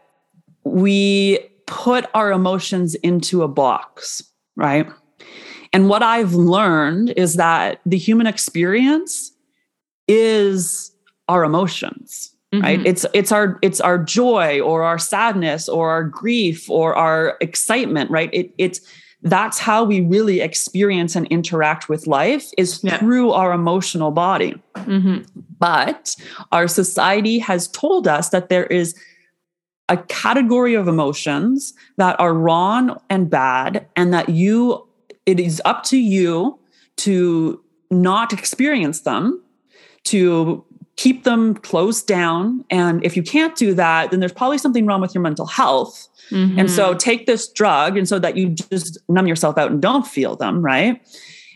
we 0.65 1.39
put 1.67 2.05
our 2.13 2.33
emotions 2.33 2.95
into 2.95 3.43
a 3.43 3.47
box, 3.47 4.23
right? 4.57 4.89
And 5.73 5.87
what 5.89 6.03
I've 6.03 6.33
learned 6.33 7.13
is 7.15 7.35
that 7.35 7.79
the 7.85 7.97
human 7.97 8.27
experience 8.27 9.31
is 10.07 10.91
our 11.27 11.43
emotions. 11.43 12.35
Mm-hmm. 12.53 12.63
Right. 12.63 12.85
It's 12.85 13.05
it's 13.13 13.31
our 13.31 13.57
it's 13.61 13.79
our 13.79 13.97
joy 13.97 14.59
or 14.59 14.83
our 14.83 14.99
sadness 14.99 15.69
or 15.69 15.89
our 15.89 16.03
grief 16.03 16.69
or 16.69 16.93
our 16.95 17.37
excitement, 17.39 18.11
right? 18.11 18.29
It 18.33 18.53
it's 18.57 18.81
that's 19.21 19.57
how 19.57 19.85
we 19.85 20.01
really 20.01 20.41
experience 20.41 21.15
and 21.15 21.27
interact 21.27 21.87
with 21.87 22.07
life 22.07 22.49
is 22.57 22.83
yeah. 22.83 22.97
through 22.97 23.31
our 23.31 23.53
emotional 23.53 24.11
body. 24.11 24.61
Mm-hmm. 24.75 25.19
But 25.59 26.15
our 26.51 26.67
society 26.67 27.39
has 27.39 27.69
told 27.69 28.07
us 28.07 28.29
that 28.29 28.49
there 28.49 28.65
is 28.65 28.99
a 29.87 29.97
category 29.97 30.73
of 30.73 30.87
emotions 30.87 31.73
that 31.97 32.19
are 32.19 32.33
wrong 32.33 32.99
and 33.09 33.29
bad, 33.29 33.87
and 33.95 34.13
that 34.13 34.29
you 34.29 34.85
it 35.25 35.39
is 35.39 35.61
up 35.65 35.83
to 35.85 35.97
you 35.97 36.59
to 36.97 37.63
not 37.89 38.33
experience 38.33 39.01
them, 39.01 39.43
to 40.05 40.63
keep 40.95 41.23
them 41.23 41.55
closed 41.55 42.07
down. 42.07 42.63
And 42.69 43.03
if 43.03 43.15
you 43.17 43.23
can't 43.23 43.55
do 43.55 43.73
that, 43.73 44.11
then 44.11 44.19
there's 44.19 44.33
probably 44.33 44.57
something 44.57 44.85
wrong 44.85 45.01
with 45.01 45.15
your 45.15 45.21
mental 45.21 45.45
health. 45.45 46.07
Mm-hmm. 46.29 46.59
And 46.59 46.71
so 46.71 46.93
take 46.93 47.25
this 47.25 47.51
drug 47.51 47.97
and 47.97 48.07
so 48.07 48.19
that 48.19 48.37
you 48.37 48.49
just 48.49 48.97
numb 49.09 49.27
yourself 49.27 49.57
out 49.57 49.71
and 49.71 49.81
don't 49.81 50.05
feel 50.05 50.35
them, 50.35 50.61
right? 50.61 51.01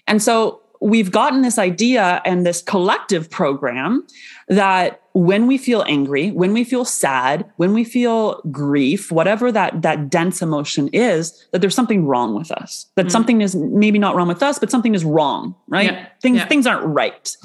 And 0.07 0.21
so 0.21 0.61
we've 0.81 1.11
gotten 1.11 1.41
this 1.41 1.57
idea 1.57 2.21
and 2.25 2.45
this 2.45 2.61
collective 2.61 3.29
program 3.29 4.05
that 4.47 5.01
when 5.15 5.47
we 5.47 5.57
feel 5.57 5.85
angry, 5.87 6.31
when 6.31 6.51
we 6.51 6.65
feel 6.65 6.83
sad, 6.83 7.49
when 7.55 7.73
we 7.73 7.85
feel 7.85 8.41
grief, 8.51 9.13
whatever 9.13 9.49
that 9.49 9.81
that 9.81 10.09
dense 10.09 10.41
emotion 10.41 10.89
is, 10.89 11.47
that 11.51 11.61
there's 11.61 11.73
something 11.73 12.05
wrong 12.05 12.35
with 12.35 12.51
us. 12.51 12.87
That 12.95 13.05
mm. 13.05 13.11
something 13.11 13.41
is 13.41 13.55
maybe 13.55 13.97
not 13.97 14.15
wrong 14.15 14.27
with 14.27 14.43
us, 14.43 14.59
but 14.59 14.69
something 14.69 14.93
is 14.93 15.05
wrong, 15.05 15.55
right? 15.69 15.93
Yeah. 15.93 16.07
Things 16.21 16.39
yeah. 16.39 16.47
things 16.47 16.67
aren't 16.67 16.85
right. 16.85 17.35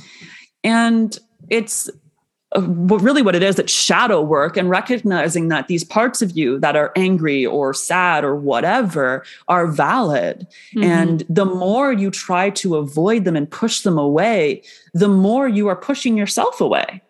And 0.65 1.17
it's 1.49 1.89
uh, 2.57 2.63
really 2.63 3.23
what 3.23 3.37
it 3.37 3.43
is 3.45 3.55
that 3.55 3.71
shadow 3.71 4.21
work 4.21 4.57
and 4.57 4.69
recognizing 4.69 5.47
that 5.49 5.69
these 5.69 5.85
parts 5.85 6.21
of 6.21 6.33
you 6.37 6.59
that 6.59 6.75
are 6.75 6.91
angry 6.97 7.47
or 7.47 7.73
sad 7.73 8.25
or 8.25 8.35
whatever 8.35 9.25
are 9.47 9.69
valid 9.69 10.45
mm-hmm. 10.75 10.83
and 10.83 11.23
the 11.29 11.45
more 11.45 11.93
you 11.93 12.11
try 12.11 12.51
to 12.51 12.75
avoid 12.75 13.25
them 13.25 13.37
and 13.37 13.49
push 13.49 13.83
them 13.83 13.97
away 13.97 14.61
the 14.95 15.07
more 15.07 15.47
you 15.47 15.69
are 15.69 15.77
pushing 15.77 16.17
yourself 16.17 16.61
away 16.61 17.01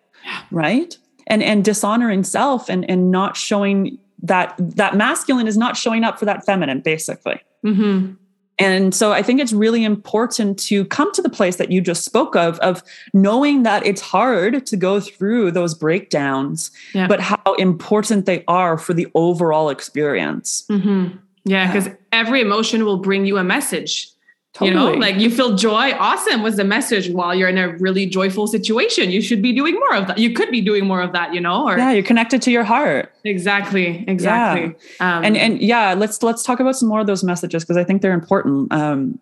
right 0.51 0.97
and 1.27 1.43
and 1.43 1.63
dishonoring 1.63 2.23
self 2.23 2.69
and 2.69 2.89
and 2.89 3.11
not 3.11 3.37
showing 3.37 3.97
that 4.21 4.53
that 4.59 4.95
masculine 4.95 5.47
is 5.47 5.57
not 5.57 5.75
showing 5.75 6.03
up 6.03 6.19
for 6.19 6.25
that 6.25 6.45
feminine 6.45 6.79
basically 6.79 7.41
mm-hmm. 7.65 8.13
And 8.59 8.93
so 8.93 9.11
I 9.11 9.23
think 9.23 9.39
it's 9.39 9.53
really 9.53 9.83
important 9.83 10.59
to 10.65 10.85
come 10.85 11.11
to 11.13 11.21
the 11.23 11.31
place 11.31 11.55
that 11.55 11.71
you 11.71 11.81
just 11.81 12.05
spoke 12.05 12.35
of, 12.35 12.59
of 12.59 12.83
knowing 13.11 13.63
that 13.63 13.83
it's 13.87 14.01
hard 14.01 14.67
to 14.67 14.77
go 14.77 14.99
through 14.99 15.49
those 15.49 15.73
breakdowns, 15.73 16.69
yeah. 16.93 17.07
but 17.07 17.19
how 17.19 17.55
important 17.57 18.27
they 18.27 18.43
are 18.47 18.77
for 18.77 18.93
the 18.93 19.07
overall 19.15 19.69
experience. 19.69 20.63
Mm-hmm. 20.69 21.17
Yeah, 21.43 21.65
because 21.65 21.87
yeah. 21.87 21.95
every 22.11 22.39
emotion 22.39 22.85
will 22.85 22.97
bring 22.97 23.25
you 23.25 23.39
a 23.39 23.43
message. 23.43 24.10
Totally. 24.53 24.69
You 24.69 24.75
know, 24.75 24.99
like 24.99 25.15
you 25.15 25.29
feel 25.29 25.55
joy. 25.55 25.93
Awesome 25.93 26.43
was 26.43 26.57
the 26.57 26.65
message 26.65 27.09
while 27.09 27.33
you're 27.33 27.47
in 27.47 27.57
a 27.57 27.69
really 27.77 28.05
joyful 28.05 28.47
situation. 28.47 29.09
You 29.09 29.21
should 29.21 29.41
be 29.41 29.53
doing 29.53 29.75
more 29.75 29.95
of 29.95 30.07
that. 30.07 30.17
You 30.17 30.33
could 30.33 30.51
be 30.51 30.59
doing 30.59 30.85
more 30.85 31.01
of 31.01 31.13
that, 31.13 31.33
you 31.33 31.39
know, 31.39 31.65
or 31.65 31.77
yeah, 31.77 31.91
you're 31.91 32.03
connected 32.03 32.41
to 32.41 32.51
your 32.51 32.65
heart. 32.65 33.13
Exactly. 33.23 34.03
Exactly. 34.09 34.75
Yeah. 34.99 35.17
Um, 35.17 35.23
and 35.23 35.37
and 35.37 35.61
yeah, 35.61 35.93
let's 35.93 36.21
let's 36.21 36.43
talk 36.43 36.59
about 36.59 36.75
some 36.75 36.89
more 36.89 36.99
of 36.99 37.07
those 37.07 37.23
messages 37.23 37.63
because 37.63 37.77
I 37.77 37.85
think 37.85 38.01
they're 38.01 38.11
important. 38.11 38.73
Um, 38.73 39.19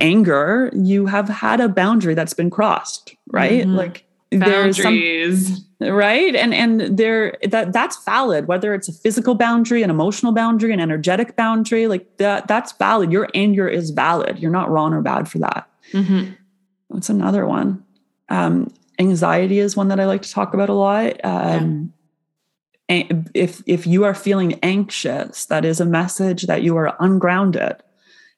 anger, 0.00 0.70
you 0.74 1.04
have 1.04 1.28
had 1.28 1.60
a 1.60 1.68
boundary 1.68 2.14
that's 2.14 2.34
been 2.34 2.48
crossed, 2.48 3.14
right? 3.30 3.66
Mm-hmm. 3.66 3.76
Like 3.76 4.04
boundaries. 4.30 5.48
Some, 5.48 5.66
right? 5.90 6.34
And 6.34 6.54
and 6.54 6.96
there 6.96 7.36
that 7.42 7.72
that's 7.72 8.02
valid 8.04 8.46
whether 8.46 8.74
it's 8.74 8.88
a 8.88 8.92
physical 8.92 9.34
boundary 9.34 9.82
an 9.82 9.90
emotional 9.90 10.32
boundary 10.32 10.72
an 10.72 10.80
energetic 10.80 11.36
boundary 11.36 11.86
like 11.86 12.16
that 12.18 12.48
that's 12.48 12.72
valid. 12.72 13.12
Your 13.12 13.28
anger 13.34 13.68
is 13.68 13.90
valid. 13.90 14.38
You're 14.38 14.50
not 14.50 14.70
wrong 14.70 14.92
or 14.92 15.00
bad 15.00 15.28
for 15.28 15.38
that. 15.38 15.68
Mm-hmm. 15.92 16.32
what's 16.88 17.10
another 17.10 17.46
one. 17.46 17.84
Um, 18.28 18.72
anxiety 18.98 19.58
is 19.58 19.76
one 19.76 19.88
that 19.88 19.98
i 19.98 20.06
like 20.06 20.22
to 20.22 20.30
talk 20.30 20.54
about 20.54 20.68
a 20.68 20.74
lot. 20.74 21.20
Um, 21.24 21.92
yeah. 22.88 23.04
if 23.34 23.62
if 23.66 23.86
you 23.86 24.04
are 24.04 24.14
feeling 24.14 24.58
anxious 24.62 25.46
that 25.46 25.64
is 25.64 25.80
a 25.80 25.86
message 25.86 26.42
that 26.44 26.62
you 26.62 26.76
are 26.76 26.96
ungrounded 27.00 27.82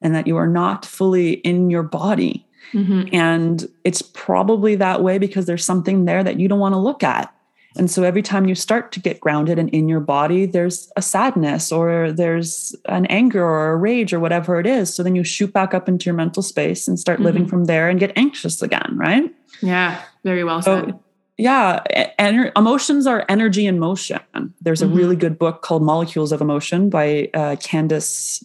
and 0.00 0.14
that 0.14 0.26
you 0.26 0.36
are 0.36 0.46
not 0.46 0.84
fully 0.84 1.32
in 1.32 1.70
your 1.70 1.82
body 1.82 2.46
Mm-hmm. 2.74 3.14
And 3.14 3.68
it's 3.84 4.02
probably 4.02 4.74
that 4.76 5.02
way 5.02 5.18
because 5.18 5.46
there's 5.46 5.64
something 5.64 6.04
there 6.04 6.24
that 6.24 6.38
you 6.38 6.48
don't 6.48 6.58
want 6.58 6.74
to 6.74 6.78
look 6.78 7.02
at. 7.02 7.32
And 7.76 7.90
so 7.90 8.04
every 8.04 8.22
time 8.22 8.46
you 8.46 8.54
start 8.54 8.92
to 8.92 9.00
get 9.00 9.20
grounded 9.20 9.58
and 9.58 9.68
in 9.70 9.88
your 9.88 10.00
body, 10.00 10.46
there's 10.46 10.90
a 10.96 11.02
sadness 11.02 11.72
or 11.72 12.12
there's 12.12 12.74
an 12.86 13.06
anger 13.06 13.44
or 13.44 13.72
a 13.72 13.76
rage 13.76 14.12
or 14.12 14.20
whatever 14.20 14.60
it 14.60 14.66
is. 14.66 14.94
So 14.94 15.02
then 15.02 15.16
you 15.16 15.24
shoot 15.24 15.52
back 15.52 15.74
up 15.74 15.88
into 15.88 16.04
your 16.06 16.14
mental 16.14 16.42
space 16.42 16.86
and 16.86 16.98
start 16.98 17.18
mm-hmm. 17.18 17.26
living 17.26 17.48
from 17.48 17.64
there 17.64 17.88
and 17.88 17.98
get 17.98 18.12
anxious 18.16 18.62
again, 18.62 18.92
right? 18.96 19.32
Yeah, 19.60 20.00
very 20.22 20.44
well 20.44 20.62
so, 20.62 20.84
said. 20.84 20.98
Yeah, 21.36 21.82
ener- 22.20 22.52
emotions 22.56 23.08
are 23.08 23.24
energy 23.28 23.66
in 23.66 23.80
motion. 23.80 24.20
There's 24.60 24.82
a 24.82 24.86
mm-hmm. 24.86 24.96
really 24.96 25.16
good 25.16 25.36
book 25.36 25.62
called 25.62 25.82
Molecules 25.82 26.30
of 26.30 26.40
Emotion 26.40 26.90
by 26.90 27.28
uh, 27.34 27.56
Candace 27.56 28.44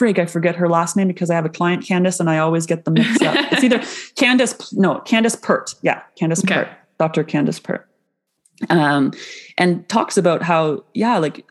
frig, 0.00 0.18
I 0.18 0.26
forget 0.26 0.56
her 0.56 0.68
last 0.68 0.96
name 0.96 1.08
because 1.08 1.30
I 1.30 1.34
have 1.34 1.44
a 1.44 1.50
client, 1.50 1.84
Candace, 1.84 2.20
and 2.20 2.30
I 2.30 2.38
always 2.38 2.66
get 2.66 2.84
them 2.84 2.94
mixed 2.94 3.22
up. 3.22 3.34
it's 3.52 3.64
either 3.64 3.82
Candace, 4.16 4.72
no, 4.72 5.00
Candace 5.00 5.36
Pert. 5.36 5.74
Yeah, 5.82 6.02
Candace 6.16 6.44
okay. 6.44 6.54
Pert, 6.54 6.68
Dr. 6.98 7.24
Candace 7.24 7.60
Pert 7.60 7.90
um, 8.68 9.12
and 9.56 9.88
talks 9.88 10.16
about 10.16 10.42
how 10.42 10.84
yeah 10.94 11.16
like 11.18 11.46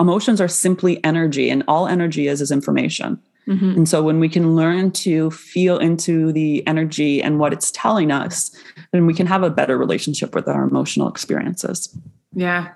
emotions 0.00 0.40
are 0.40 0.48
simply 0.48 1.02
energy 1.04 1.48
and 1.48 1.62
all 1.68 1.86
energy 1.86 2.26
is 2.26 2.40
is 2.40 2.50
information 2.50 3.20
mm-hmm. 3.46 3.70
and 3.70 3.88
so 3.88 4.02
when 4.02 4.18
we 4.18 4.28
can 4.28 4.56
learn 4.56 4.90
to 4.90 5.30
feel 5.30 5.78
into 5.78 6.32
the 6.32 6.66
energy 6.66 7.22
and 7.22 7.38
what 7.38 7.52
it's 7.52 7.70
telling 7.70 8.10
us 8.10 8.50
then 8.92 9.06
we 9.06 9.14
can 9.14 9.26
have 9.26 9.42
a 9.42 9.50
better 9.50 9.78
relationship 9.78 10.34
with 10.34 10.48
our 10.48 10.64
emotional 10.64 11.08
experiences 11.08 11.96
yeah 12.32 12.72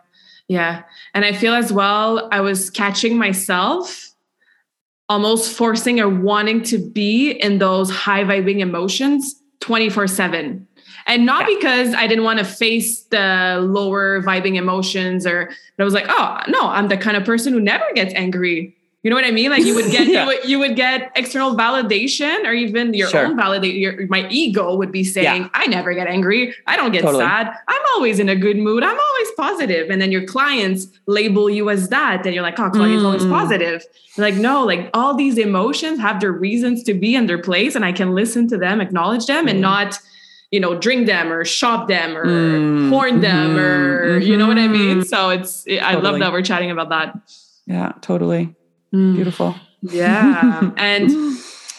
yeah 0.49 0.83
and 1.15 1.25
i 1.25 1.33
feel 1.33 1.55
as 1.55 1.73
well 1.73 2.29
i 2.31 2.41
was 2.41 2.71
catching 2.71 3.19
myself 3.19 4.10
almost 5.11 5.53
forcing 5.53 6.01
or 6.01 6.09
wanting 6.09 6.63
to 6.63 6.79
be 6.79 7.33
in 7.33 7.59
those 7.59 7.91
high 7.91 8.23
vibing 8.23 8.61
emotions 8.61 9.35
24 9.59 10.07
7 10.07 10.67
and 11.07 11.27
not 11.27 11.41
yeah. 11.41 11.57
because 11.57 11.95
I 11.95 12.07
didn't 12.07 12.25
want 12.25 12.39
to 12.39 12.45
face 12.45 13.03
the 13.05 13.59
lower 13.61 14.23
vibing 14.23 14.55
emotions 14.55 15.27
or 15.27 15.51
I 15.79 15.85
was 15.85 15.95
like, 15.95 16.07
oh 16.09 16.41
no, 16.49 16.69
I'm 16.69 16.89
the 16.89 16.97
kind 16.97 17.17
of 17.17 17.25
person 17.25 17.53
who 17.53 17.61
never 17.61 17.85
gets 17.95 18.15
angry. 18.15 18.77
You 19.03 19.09
know 19.09 19.17
what 19.17 19.25
I 19.25 19.31
mean? 19.31 19.51
Like 19.51 19.65
you 19.65 19.75
would 19.75 19.91
get 19.91 20.07
yeah. 20.09 20.23
you, 20.23 20.27
would, 20.27 20.49
you 20.49 20.59
would 20.59 20.77
get 20.77 21.11
external 21.17 21.57
validation 21.57 22.45
or 22.45 22.53
even 22.53 22.93
your 22.93 23.09
sure. 23.09 23.27
own 23.27 23.39
validation. 23.39 24.11
my 24.11 24.29
ego 24.29 24.77
would 24.77 24.93
be 24.93 25.05
saying, 25.05 25.43
yeah. 25.43 25.49
I 25.55 25.67
never 25.69 25.95
get 25.95 26.07
angry. 26.07 26.55
I 26.67 26.77
don't 26.77 26.93
get 26.93 27.03
totally. 27.03 27.25
sad. 27.25 27.51
I'm 27.67 27.83
always 27.95 28.19
in 28.19 28.29
a 28.29 28.37
good 28.37 28.59
mood. 28.59 28.83
I'm 28.83 28.99
always 28.99 29.31
positive. 29.39 29.89
And 29.89 30.03
then 30.03 30.13
your 30.13 30.27
clients 30.27 30.87
label 31.07 31.49
you 31.49 31.71
as 31.71 31.89
that. 31.89 32.27
And 32.27 32.35
you're 32.35 32.43
like, 32.43 32.61
oh, 32.61 32.69
Claudia's 32.69 33.03
mm. 33.03 33.07
always 33.07 33.25
positive. 33.25 33.83
You're 34.17 34.27
like, 34.27 34.39
no, 34.39 34.67
like 34.67 34.91
all 34.93 35.15
these 35.15 35.39
emotions 35.39 35.99
have 35.99 36.21
their 36.21 36.33
reasons 36.33 36.83
to 36.85 36.93
be 36.93 37.15
in 37.15 37.27
their 37.27 37.41
place. 37.41 37.75
And 37.75 37.87
I 37.87 37.93
can 37.93 38.15
listen 38.15 38.49
to 38.49 38.59
them, 38.59 38.83
acknowledge 38.83 39.25
them 39.25 39.47
mm. 39.47 39.51
and 39.51 39.61
not 39.63 39.99
you 40.51 40.59
know, 40.59 40.77
drink 40.77 41.07
them 41.07 41.33
or 41.33 41.45
shop 41.45 41.87
them 41.87 42.17
or 42.17 42.27
mm, 42.27 42.91
porn 42.91 43.21
them 43.21 43.51
mm-hmm, 43.51 43.59
or 43.59 44.19
you 44.19 44.37
know 44.37 44.49
what 44.49 44.59
I 44.59 44.67
mean? 44.67 44.99
Mm-hmm. 44.99 45.03
So 45.03 45.31
it's 45.31 45.63
totally. 45.63 45.79
I 45.79 45.95
love 45.95 46.19
that 46.19 46.33
we're 46.33 46.43
chatting 46.43 46.73
about 46.73 46.89
that. 46.89 47.17
Yeah, 47.67 47.93
totally. 48.01 48.57
Mm. 48.95 49.15
Beautiful. 49.15 49.55
Yeah. 49.83 50.71
and 50.77 51.11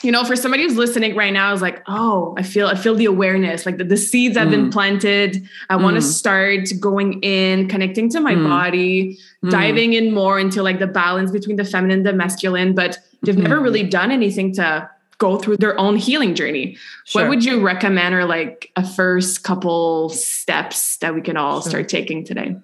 you 0.04 0.12
know, 0.12 0.24
for 0.24 0.36
somebody 0.36 0.64
who's 0.64 0.78
listening 0.78 1.16
right 1.16 1.32
now 1.32 1.54
is 1.54 1.62
like, 1.62 1.84
oh, 1.88 2.34
I 2.38 2.44
feel 2.44 2.68
I 2.68 2.76
feel 2.76 2.96
the 2.96 3.06
awareness, 3.06 3.66
like 3.66 3.78
the, 3.78 3.84
the 3.84 3.98
seeds 3.98 4.38
have 4.38 4.48
mm. 4.48 4.52
been 4.52 4.70
planted. 4.72 5.48
I 5.70 5.76
mm. 5.76 5.84
want 5.84 5.96
to 5.96 6.02
start 6.02 6.70
going 6.80 7.22
in, 7.22 7.68
connecting 7.68 8.10
to 8.12 8.20
my 8.20 8.34
mm. 8.34 8.48
body, 8.48 9.20
mm. 9.44 9.52
diving 9.52 9.94
in 9.94 10.14
more 10.14 10.40
into 10.40 10.64
like 10.64 10.80
the 10.80 10.88
balance 10.88 11.32
between 11.32 11.58
the 11.58 11.66
feminine 11.66 12.00
and 12.00 12.06
the 12.06 12.14
masculine, 12.14 12.74
but 12.74 12.98
they've 13.22 13.38
never 13.38 13.56
mm-hmm. 13.56 13.64
really 13.64 13.84
done 13.84 14.12
anything 14.12 14.54
to 14.54 14.90
go 15.20 15.38
through 15.38 15.58
their 15.58 15.80
own 15.80 15.98
healing 15.98 16.34
journey. 16.34 16.76
Sure. 17.06 17.22
What 17.22 17.30
would 17.30 17.46
you 17.46 17.62
recommend 17.62 18.16
or 18.16 18.26
like 18.26 18.72
a 18.76 18.86
first 18.86 19.44
couple 19.44 20.10
steps 20.10 20.98
that 20.98 21.14
we 21.14 21.22
can 21.22 21.38
all 21.38 21.62
sure. 21.62 21.70
start 21.70 21.90
taking 21.90 22.26
today? 22.26 22.56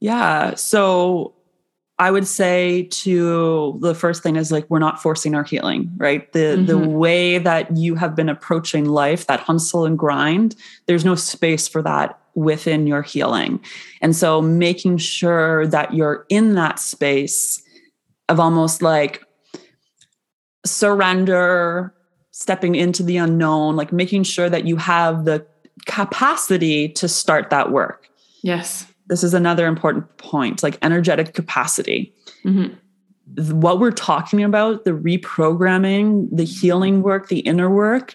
Yeah. 0.00 0.56
So 0.56 1.34
I 2.00 2.10
would 2.10 2.26
say 2.26 2.84
to 2.84 3.78
the 3.80 3.94
first 3.94 4.22
thing 4.22 4.36
is 4.36 4.50
like 4.50 4.64
we're 4.70 4.78
not 4.78 5.02
forcing 5.02 5.34
our 5.34 5.44
healing, 5.44 5.92
right? 5.98 6.32
The 6.32 6.56
mm-hmm. 6.56 6.64
the 6.64 6.78
way 6.78 7.36
that 7.36 7.76
you 7.76 7.94
have 7.94 8.16
been 8.16 8.30
approaching 8.30 8.86
life, 8.86 9.26
that 9.26 9.40
hustle 9.40 9.84
and 9.84 9.98
grind, 9.98 10.56
there's 10.86 11.04
no 11.04 11.14
space 11.14 11.68
for 11.68 11.82
that 11.82 12.18
within 12.34 12.86
your 12.86 13.02
healing. 13.02 13.60
And 14.00 14.16
so 14.16 14.40
making 14.40 14.96
sure 14.96 15.66
that 15.66 15.92
you're 15.92 16.24
in 16.30 16.54
that 16.54 16.78
space 16.78 17.62
of 18.30 18.40
almost 18.40 18.80
like 18.80 19.22
surrender 20.64 21.92
stepping 22.30 22.76
into 22.76 23.02
the 23.02 23.18
unknown, 23.18 23.76
like 23.76 23.92
making 23.92 24.22
sure 24.22 24.48
that 24.48 24.64
you 24.66 24.76
have 24.76 25.26
the 25.26 25.46
capacity 25.84 26.88
to 26.88 27.08
start 27.08 27.50
that 27.50 27.70
work. 27.70 28.08
Yes. 28.42 28.86
This 29.10 29.24
is 29.24 29.34
another 29.34 29.66
important 29.66 30.16
point 30.18 30.62
like 30.62 30.78
energetic 30.82 31.34
capacity. 31.34 32.14
Mm-hmm. 32.44 33.60
What 33.60 33.80
we're 33.80 33.90
talking 33.90 34.42
about, 34.42 34.84
the 34.84 34.92
reprogramming, 34.92 36.28
the 36.30 36.44
healing 36.44 37.02
work, 37.02 37.28
the 37.28 37.40
inner 37.40 37.68
work, 37.68 38.14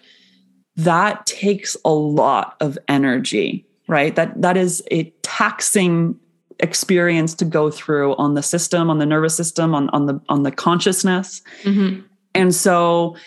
that 0.78 1.26
takes 1.26 1.76
a 1.86 1.92
lot 1.92 2.56
of 2.62 2.78
energy, 2.88 3.66
right? 3.88 4.16
That 4.16 4.42
that 4.42 4.56
is 4.56 4.82
a 4.90 5.04
taxing 5.22 6.18
experience 6.60 7.34
to 7.36 7.46
go 7.46 7.70
through 7.70 8.16
on 8.16 8.34
the 8.34 8.42
system, 8.42 8.90
on 8.90 8.98
the 8.98 9.06
nervous 9.06 9.36
system, 9.36 9.76
on, 9.76 9.90
on 9.90 10.06
the 10.06 10.20
on 10.30 10.44
the 10.44 10.52
consciousness. 10.52 11.42
Mm-hmm. 11.64 12.06
And 12.34 12.56
so 12.56 13.18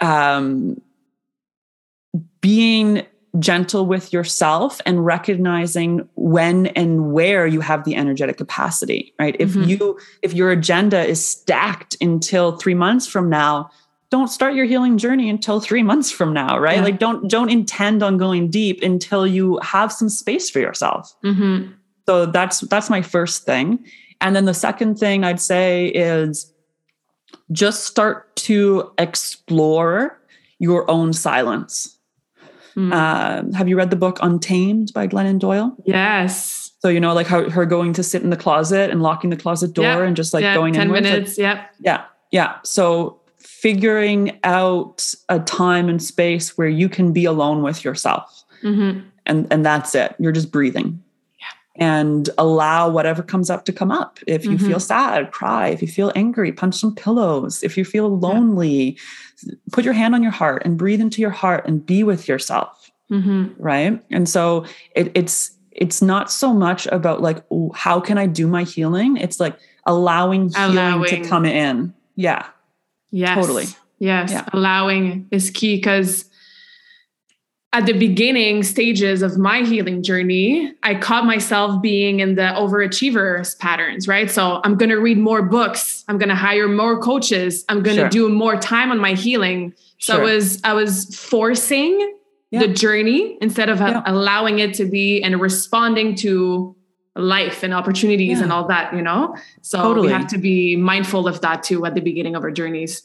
um, 0.00 0.80
being 2.42 3.06
gentle 3.38 3.86
with 3.86 4.12
yourself 4.12 4.80
and 4.86 5.04
recognizing 5.04 6.08
when 6.14 6.66
and 6.68 7.12
where 7.12 7.46
you 7.46 7.60
have 7.60 7.84
the 7.84 7.94
energetic 7.94 8.36
capacity 8.36 9.14
right 9.18 9.36
if 9.38 9.50
mm-hmm. 9.50 9.68
you 9.68 9.98
if 10.22 10.32
your 10.32 10.50
agenda 10.50 11.04
is 11.04 11.24
stacked 11.24 11.96
until 12.00 12.56
3 12.56 12.74
months 12.74 13.06
from 13.06 13.28
now 13.28 13.70
don't 14.10 14.28
start 14.28 14.54
your 14.54 14.64
healing 14.64 14.96
journey 14.96 15.28
until 15.28 15.60
3 15.60 15.82
months 15.82 16.10
from 16.10 16.32
now 16.32 16.58
right 16.58 16.76
yeah. 16.76 16.84
like 16.84 16.98
don't 16.98 17.28
don't 17.28 17.50
intend 17.50 18.02
on 18.02 18.16
going 18.16 18.48
deep 18.48 18.82
until 18.82 19.26
you 19.26 19.58
have 19.62 19.92
some 19.92 20.08
space 20.08 20.48
for 20.48 20.60
yourself 20.60 21.14
mm-hmm. 21.24 21.72
so 22.06 22.26
that's 22.26 22.60
that's 22.60 22.88
my 22.88 23.02
first 23.02 23.44
thing 23.44 23.84
and 24.20 24.36
then 24.36 24.44
the 24.44 24.54
second 24.54 24.98
thing 24.98 25.24
i'd 25.24 25.40
say 25.40 25.86
is 25.88 26.52
just 27.52 27.84
start 27.84 28.34
to 28.36 28.92
explore 28.98 30.20
your 30.58 30.90
own 30.90 31.12
silence. 31.12 31.95
Mm. 32.76 32.92
Uh, 32.92 33.56
have 33.56 33.68
you 33.68 33.76
read 33.76 33.90
the 33.90 33.96
book 33.96 34.18
Untamed 34.20 34.92
by 34.92 35.06
Glennon 35.06 35.38
Doyle? 35.38 35.74
Yes. 35.84 36.72
So 36.80 36.88
you 36.88 37.00
know, 37.00 37.14
like 37.14 37.26
how 37.26 37.48
her 37.50 37.64
going 37.66 37.92
to 37.94 38.02
sit 38.02 38.22
in 38.22 38.30
the 38.30 38.36
closet 38.36 38.90
and 38.90 39.02
locking 39.02 39.30
the 39.30 39.36
closet 39.36 39.72
door 39.72 39.84
yep. 39.84 40.00
and 40.00 40.16
just 40.16 40.34
like 40.34 40.42
yep. 40.42 40.54
going 40.54 40.74
ten 40.74 40.88
inwards, 40.88 41.02
minutes. 41.02 41.30
Like, 41.30 41.38
yeah, 41.38 41.66
yeah, 41.80 42.04
yeah. 42.30 42.56
So 42.62 43.20
figuring 43.38 44.38
out 44.44 45.14
a 45.28 45.40
time 45.40 45.88
and 45.88 46.02
space 46.02 46.58
where 46.58 46.68
you 46.68 46.88
can 46.88 47.12
be 47.12 47.24
alone 47.24 47.62
with 47.62 47.84
yourself, 47.84 48.44
mm-hmm. 48.62 49.00
and 49.24 49.46
and 49.50 49.64
that's 49.64 49.94
it. 49.94 50.14
You're 50.18 50.32
just 50.32 50.52
breathing 50.52 51.02
and 51.78 52.30
allow 52.38 52.88
whatever 52.88 53.22
comes 53.22 53.50
up 53.50 53.64
to 53.66 53.72
come 53.72 53.90
up. 53.90 54.18
If 54.26 54.44
you 54.44 54.52
mm-hmm. 54.52 54.66
feel 54.66 54.80
sad, 54.80 55.30
cry. 55.30 55.68
If 55.68 55.82
you 55.82 55.88
feel 55.88 56.12
angry, 56.14 56.52
punch 56.52 56.76
some 56.76 56.94
pillows. 56.94 57.62
If 57.62 57.76
you 57.76 57.84
feel 57.84 58.18
lonely, 58.18 58.98
yeah. 59.42 59.54
put 59.72 59.84
your 59.84 59.94
hand 59.94 60.14
on 60.14 60.22
your 60.22 60.32
heart 60.32 60.62
and 60.64 60.78
breathe 60.78 61.00
into 61.00 61.20
your 61.20 61.30
heart 61.30 61.66
and 61.66 61.84
be 61.84 62.02
with 62.02 62.28
yourself. 62.28 62.90
Mm-hmm. 63.10 63.62
Right. 63.62 64.02
And 64.10 64.28
so 64.28 64.64
it, 64.94 65.12
it's, 65.14 65.52
it's 65.70 66.00
not 66.00 66.30
so 66.30 66.54
much 66.54 66.86
about 66.86 67.20
like, 67.20 67.44
how 67.74 68.00
can 68.00 68.16
I 68.16 68.26
do 68.26 68.46
my 68.46 68.62
healing? 68.62 69.18
It's 69.18 69.38
like 69.38 69.58
allowing, 69.84 70.50
allowing. 70.56 71.04
healing 71.04 71.22
to 71.22 71.28
come 71.28 71.44
in. 71.44 71.94
Yeah. 72.14 72.46
Yes. 73.10 73.36
Totally. 73.36 73.66
Yes. 73.98 74.32
Yeah. 74.32 74.48
Allowing 74.52 75.28
is 75.30 75.50
key 75.50 75.76
because 75.76 76.24
at 77.72 77.84
the 77.84 77.92
beginning 77.92 78.62
stages 78.62 79.22
of 79.22 79.36
my 79.36 79.62
healing 79.62 80.02
journey, 80.02 80.72
I 80.82 80.94
caught 80.94 81.26
myself 81.26 81.82
being 81.82 82.20
in 82.20 82.34
the 82.34 82.52
overachievers 82.56 83.58
patterns, 83.58 84.08
right? 84.08 84.30
So 84.30 84.60
I'm 84.64 84.76
going 84.76 84.88
to 84.88 84.96
read 84.96 85.18
more 85.18 85.42
books. 85.42 86.04
I'm 86.08 86.16
going 86.16 86.28
to 86.28 86.34
hire 86.34 86.68
more 86.68 86.98
coaches. 86.98 87.64
I'm 87.68 87.82
going 87.82 87.96
to 87.96 88.04
sure. 88.04 88.08
do 88.08 88.28
more 88.28 88.56
time 88.56 88.90
on 88.90 88.98
my 88.98 89.12
healing. 89.12 89.74
So 89.98 90.14
sure. 90.14 90.22
I 90.22 90.24
was 90.24 90.60
I 90.64 90.72
was 90.72 91.14
forcing 91.14 92.16
yeah. 92.50 92.60
the 92.60 92.68
journey 92.68 93.36
instead 93.40 93.68
of 93.68 93.80
yeah. 93.80 94.02
allowing 94.06 94.58
it 94.58 94.72
to 94.74 94.84
be 94.86 95.22
and 95.22 95.40
responding 95.40 96.14
to 96.16 96.74
life 97.14 97.62
and 97.62 97.74
opportunities 97.74 98.38
yeah. 98.38 98.44
and 98.44 98.52
all 98.52 98.66
that, 98.68 98.94
you 98.94 99.02
know? 99.02 99.36
So 99.62 99.82
totally. 99.82 100.08
we 100.08 100.12
have 100.12 100.26
to 100.28 100.38
be 100.38 100.76
mindful 100.76 101.26
of 101.26 101.40
that 101.40 101.62
too 101.62 101.84
at 101.84 101.94
the 101.94 102.00
beginning 102.00 102.36
of 102.36 102.42
our 102.42 102.50
journeys. 102.50 103.02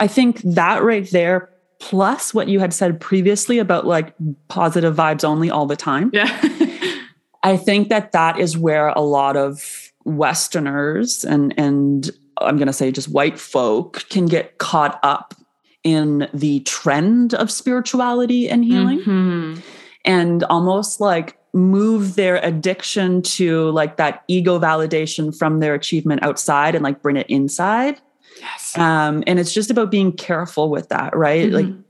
I 0.00 0.08
think 0.08 0.40
that 0.42 0.82
right 0.82 1.08
there 1.10 1.50
plus 1.88 2.32
what 2.32 2.48
you 2.48 2.60
had 2.60 2.72
said 2.72 2.98
previously 3.00 3.58
about 3.58 3.86
like 3.86 4.14
positive 4.48 4.96
vibes 4.96 5.22
only 5.24 5.50
all 5.50 5.66
the 5.66 5.76
time. 5.76 6.10
Yeah. 6.14 6.30
I 7.42 7.58
think 7.58 7.90
that 7.90 8.12
that 8.12 8.38
is 8.38 8.56
where 8.56 8.88
a 8.88 9.00
lot 9.02 9.36
of 9.36 9.90
Westerners 10.06 11.24
and 11.24 11.52
and 11.58 12.10
I'm 12.38 12.56
going 12.56 12.66
to 12.66 12.72
say 12.72 12.90
just 12.90 13.08
white 13.10 13.38
folk 13.38 14.04
can 14.08 14.26
get 14.26 14.58
caught 14.58 14.98
up 15.02 15.34
in 15.82 16.26
the 16.32 16.60
trend 16.60 17.34
of 17.34 17.50
spirituality 17.50 18.48
and 18.48 18.64
healing 18.64 19.00
Mhm. 19.00 19.62
and 20.06 20.42
almost 20.44 21.00
like 21.00 21.36
move 21.52 22.14
their 22.16 22.36
addiction 22.36 23.22
to 23.22 23.70
like 23.70 23.96
that 23.98 24.24
ego 24.26 24.58
validation 24.58 25.36
from 25.36 25.60
their 25.60 25.74
achievement 25.74 26.22
outside 26.22 26.74
and 26.74 26.82
like 26.82 27.00
bring 27.02 27.16
it 27.16 27.28
inside 27.28 28.00
Yes. 28.40 28.76
um, 28.78 29.22
and 29.26 29.38
it's 29.38 29.52
just 29.54 29.70
about 29.70 29.90
being 29.90 30.12
careful 30.12 30.68
with 30.70 30.88
that 30.88 31.16
right 31.16 31.50
like 31.50 31.66
Mhm. 31.66 31.84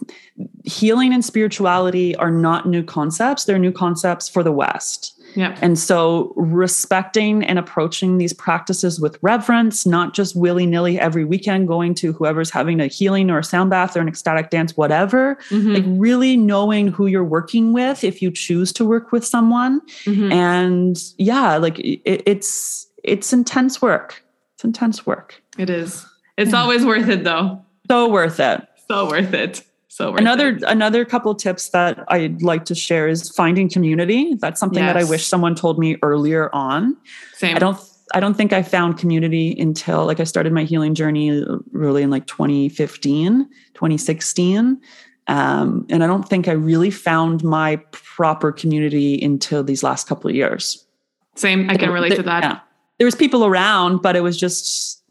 healing 0.64 1.12
and 1.12 1.24
spirituality 1.24 2.14
are 2.16 2.30
not 2.30 2.68
new 2.68 2.82
concepts 2.82 3.44
they're 3.44 3.58
new 3.58 3.72
concepts 3.72 4.28
for 4.28 4.42
the 4.42 4.52
west 4.52 5.12
yeah. 5.36 5.56
and 5.62 5.78
so 5.78 6.32
respecting 6.36 7.42
and 7.44 7.58
approaching 7.58 8.18
these 8.18 8.32
practices 8.32 9.00
with 9.00 9.18
reverence, 9.20 9.84
not 9.84 10.14
just 10.14 10.36
willy 10.36 10.64
nilly 10.64 10.98
every 11.00 11.24
weekend 11.24 11.66
going 11.66 11.92
to 11.96 12.12
whoever's 12.12 12.50
having 12.50 12.78
a 12.80 12.86
healing 12.86 13.30
or 13.30 13.38
a 13.40 13.44
sound 13.44 13.68
bath 13.70 13.96
or 13.96 14.00
an 14.00 14.06
ecstatic 14.06 14.50
dance, 14.50 14.76
whatever. 14.76 15.36
Mhm. 15.50 15.74
Like 15.74 15.84
really 15.86 16.36
knowing 16.36 16.86
who 16.88 17.06
you're 17.06 17.24
working 17.24 17.72
with 17.72 18.04
if 18.04 18.22
you 18.22 18.30
choose 18.30 18.72
to 18.74 18.84
work 18.84 19.10
with 19.10 19.24
someone. 19.26 19.80
Mhm. 20.04 20.32
And 20.32 21.02
yeah, 21.18 21.56
like 21.56 21.80
it, 21.80 22.22
it's 22.26 22.86
it's 23.02 23.32
intense 23.32 23.82
work. 23.82 24.22
It's 24.54 24.64
intense 24.64 25.04
work. 25.04 25.42
It 25.58 25.68
is. 25.68 26.06
It's 26.36 26.54
always 26.54 26.84
worth 26.84 27.08
it 27.08 27.24
though. 27.24 27.64
So 27.88 28.08
worth 28.08 28.40
it. 28.40 28.66
So 28.88 29.08
worth 29.08 29.32
it. 29.34 29.62
So 29.88 30.10
worth 30.10 30.20
Another 30.20 30.48
it. 30.50 30.62
another 30.66 31.04
couple 31.04 31.34
tips 31.34 31.68
that 31.70 32.04
I'd 32.08 32.42
like 32.42 32.64
to 32.66 32.74
share 32.74 33.06
is 33.08 33.30
finding 33.30 33.68
community. 33.68 34.34
That's 34.34 34.58
something 34.58 34.84
that 34.84 34.96
I 34.96 35.04
wish 35.04 35.26
someone 35.26 35.54
told 35.54 35.78
me 35.78 35.96
earlier 36.02 36.52
on. 36.54 36.96
Same. 37.34 37.54
I 37.54 37.58
don't 37.58 37.78
I 38.12 38.20
don't 38.20 38.34
think 38.34 38.52
I 38.52 38.62
found 38.62 38.98
community 38.98 39.56
until 39.58 40.04
like 40.04 40.20
I 40.20 40.24
started 40.24 40.52
my 40.52 40.64
healing 40.64 40.94
journey 40.94 41.44
really 41.72 42.02
in 42.02 42.10
like 42.10 42.26
2015, 42.26 43.48
2016. 43.74 44.80
Um, 45.26 45.86
and 45.88 46.04
I 46.04 46.06
don't 46.06 46.28
think 46.28 46.48
I 46.48 46.52
really 46.52 46.90
found 46.90 47.42
my 47.42 47.76
proper 47.92 48.52
community 48.52 49.22
until 49.22 49.62
these 49.62 49.82
last 49.82 50.06
couple 50.06 50.28
of 50.28 50.36
years. 50.36 50.86
Same. 51.34 51.70
I 51.70 51.76
can 51.76 51.90
relate 51.90 52.14
to 52.16 52.22
that. 52.22 52.42
Yeah. 52.42 52.60
There 52.98 53.06
was 53.06 53.14
people 53.14 53.44
around, 53.44 54.02
but 54.02 54.16
it 54.16 54.20
was 54.20 54.36
just 54.36 55.02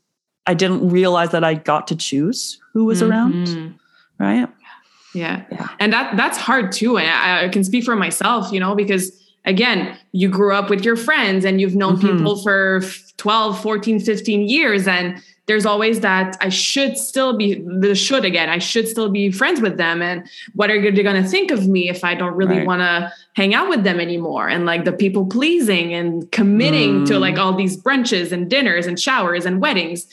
I 0.45 0.53
didn't 0.53 0.89
realize 0.89 1.31
that 1.31 1.43
I 1.43 1.53
got 1.53 1.87
to 1.87 1.95
choose 1.95 2.59
who 2.73 2.85
was 2.85 3.01
around. 3.01 3.33
Mhm. 3.47 3.73
Right. 4.19 4.47
Yeah. 5.13 5.43
Yeah. 5.51 5.67
And 5.79 5.93
that 5.93 6.17
that's 6.17 6.37
hard 6.37 6.71
too. 6.71 6.97
And 6.97 7.09
I, 7.09 7.45
I 7.45 7.49
can 7.49 7.63
speak 7.63 7.83
for 7.83 7.95
myself, 7.95 8.51
you 8.51 8.59
know, 8.59 8.75
because 8.75 9.11
again, 9.45 9.97
you 10.11 10.27
grew 10.29 10.53
up 10.53 10.69
with 10.69 10.83
your 10.83 10.95
friends 10.95 11.45
and 11.45 11.61
you've 11.61 11.75
known 11.75 11.97
Mhm. 11.97 12.17
people 12.17 12.41
for 12.41 12.81
12, 13.17 13.61
14, 13.61 13.99
15 13.99 14.41
years. 14.49 14.87
And 14.87 15.21
there's 15.45 15.65
always 15.65 15.99
that 15.99 16.37
I 16.39 16.47
should 16.49 16.97
still 16.97 17.35
be 17.35 17.61
the 17.65 17.95
should 17.95 18.23
again. 18.23 18.47
I 18.49 18.59
should 18.59 18.87
still 18.87 19.09
be 19.09 19.29
friends 19.31 19.59
with 19.59 19.75
them. 19.77 20.01
And 20.01 20.25
what 20.55 20.69
are 20.71 20.81
they 20.81 21.03
going 21.03 21.21
to 21.21 21.27
think 21.27 21.51
of 21.51 21.67
me 21.67 21.89
if 21.89 22.03
I 22.05 22.15
don't 22.15 22.35
really 22.35 22.59
Right. 22.59 22.67
want 22.67 22.79
to 22.81 23.11
hang 23.35 23.53
out 23.53 23.67
with 23.67 23.83
them 23.83 23.99
anymore? 23.99 24.47
And 24.47 24.65
like 24.65 24.85
the 24.85 24.93
people 24.93 25.25
pleasing 25.25 25.93
and 25.93 26.31
committing 26.31 27.03
to 27.05 27.13
Mm. 27.15 27.19
like 27.19 27.37
all 27.37 27.53
these 27.55 27.75
brunches 27.75 28.31
and 28.31 28.49
dinners 28.49 28.87
and 28.87 28.97
showers 28.99 29.45
and 29.45 29.59
weddings 29.61 30.07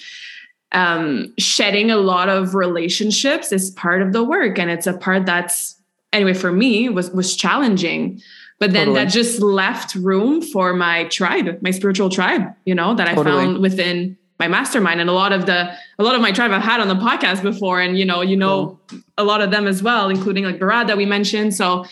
um, 0.73 1.33
shedding 1.39 1.91
a 1.91 1.97
lot 1.97 2.29
of 2.29 2.55
relationships 2.55 3.51
is 3.53 3.71
part 3.73 4.03
of 4.03 4.13
the 4.13 4.23
work 4.23 4.59
and 4.59 4.71
it's 4.71 4.87
a 4.87 4.93
part 4.93 5.27
that's 5.27 5.77
anyway 6.13 6.33
for 6.35 6.53
me 6.53 6.89
was 6.89 7.11
was 7.11 7.35
challenging 7.37 8.21
but 8.61 8.73
then 8.73 8.87
Totally. 8.87 9.05
that 9.05 9.11
just 9.13 9.41
left 9.43 9.95
room 9.97 10.41
for 10.41 10.73
my 10.73 11.05
tribe 11.05 11.59
my 11.61 11.73
spiritual 11.73 12.09
tribe 12.09 12.43
you 12.67 12.75
know 12.75 12.95
that 12.95 13.09
i 13.09 13.15
Totally. 13.15 13.35
found 13.47 13.59
within 13.61 14.17
my 14.41 14.49
mastermind 14.49 15.01
and 15.01 15.09
a 15.09 15.13
lot 15.13 15.33
of 15.33 15.47
the 15.47 15.59
a 15.99 16.03
lot 16.03 16.15
of 16.17 16.21
my 16.27 16.33
tribe 16.33 16.51
i've 16.51 16.63
had 16.73 16.81
on 16.81 16.89
the 16.89 16.95
podcast 17.09 17.43
before 17.43 17.81
and 17.81 17.97
you 17.99 18.05
know 18.11 18.21
you 18.23 18.37
know 18.37 18.81
a 19.19 19.25
lot 19.31 19.41
of 19.45 19.51
them 19.55 19.67
as 19.69 19.83
well 19.83 20.09
including 20.09 20.43
like 20.45 20.59
barad 20.59 20.87
that 20.89 20.97
we 20.97 21.07
mentioned 21.07 21.55
so 21.55 21.85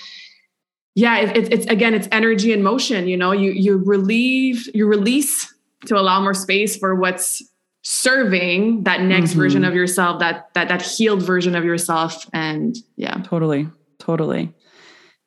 yeah 0.94 1.18
it, 1.18 1.36
it, 1.36 1.52
it's 1.52 1.66
again 1.66 1.92
it's 1.94 2.08
energy 2.10 2.52
and 2.52 2.64
motion 2.64 3.06
you 3.06 3.16
know 3.16 3.32
you 3.32 3.50
you 3.52 3.76
relieve 3.94 4.68
you 4.74 4.86
release 4.86 5.52
to 5.86 5.94
allow 5.96 6.20
more 6.20 6.34
space 6.34 6.76
for 6.76 6.94
what's 6.94 7.42
serving 7.84 8.82
that 8.84 9.00
next 9.02 9.30
Mhm. 9.32 9.36
version 9.42 9.64
of 9.64 9.74
yourself 9.74 10.18
that 10.20 10.48
that 10.54 10.68
that 10.68 10.82
healed 10.82 11.22
version 11.22 11.54
of 11.54 11.64
yourself 11.64 12.26
and 12.32 12.76
yeah 12.96 13.16
Totally. 13.24 13.68
Totally. 13.98 14.54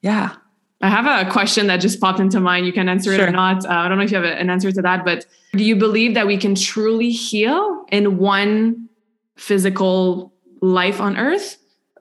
Yeah. 0.01 0.35
I 0.81 0.89
have 0.89 1.05
a 1.05 1.29
question 1.31 1.67
that 1.67 1.77
just 1.77 1.99
popped 1.99 2.19
into 2.19 2.39
mind 2.39 2.65
you 2.65 2.73
can 2.73 2.89
answer 2.89 3.11
it 3.13 3.19
or 3.19 3.31
not 3.31 3.65
uh, 3.65 3.69
i 3.69 3.87
don't 3.87 3.97
know 3.97 4.03
if 4.03 4.11
you 4.11 4.17
have 4.17 4.25
an 4.25 4.49
answer 4.49 4.71
to 4.71 4.81
that 4.81 5.05
but 5.05 5.25
do 5.53 5.63
you 5.63 5.75
believe 5.75 6.13
that 6.13 6.27
we 6.27 6.37
can 6.37 6.55
truly 6.55 7.11
heal 7.11 7.85
in 7.91 8.17
one 8.17 8.87
physical 9.35 10.31
life 10.61 11.01
on 11.01 11.17
earth 11.17 11.57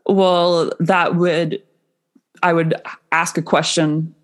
Well, 0.07 0.73
that 0.81 1.17
would 1.17 1.63
I 2.43 2.53
would 2.53 2.75
ask 3.13 3.39
a 3.39 3.43
question 3.43 4.15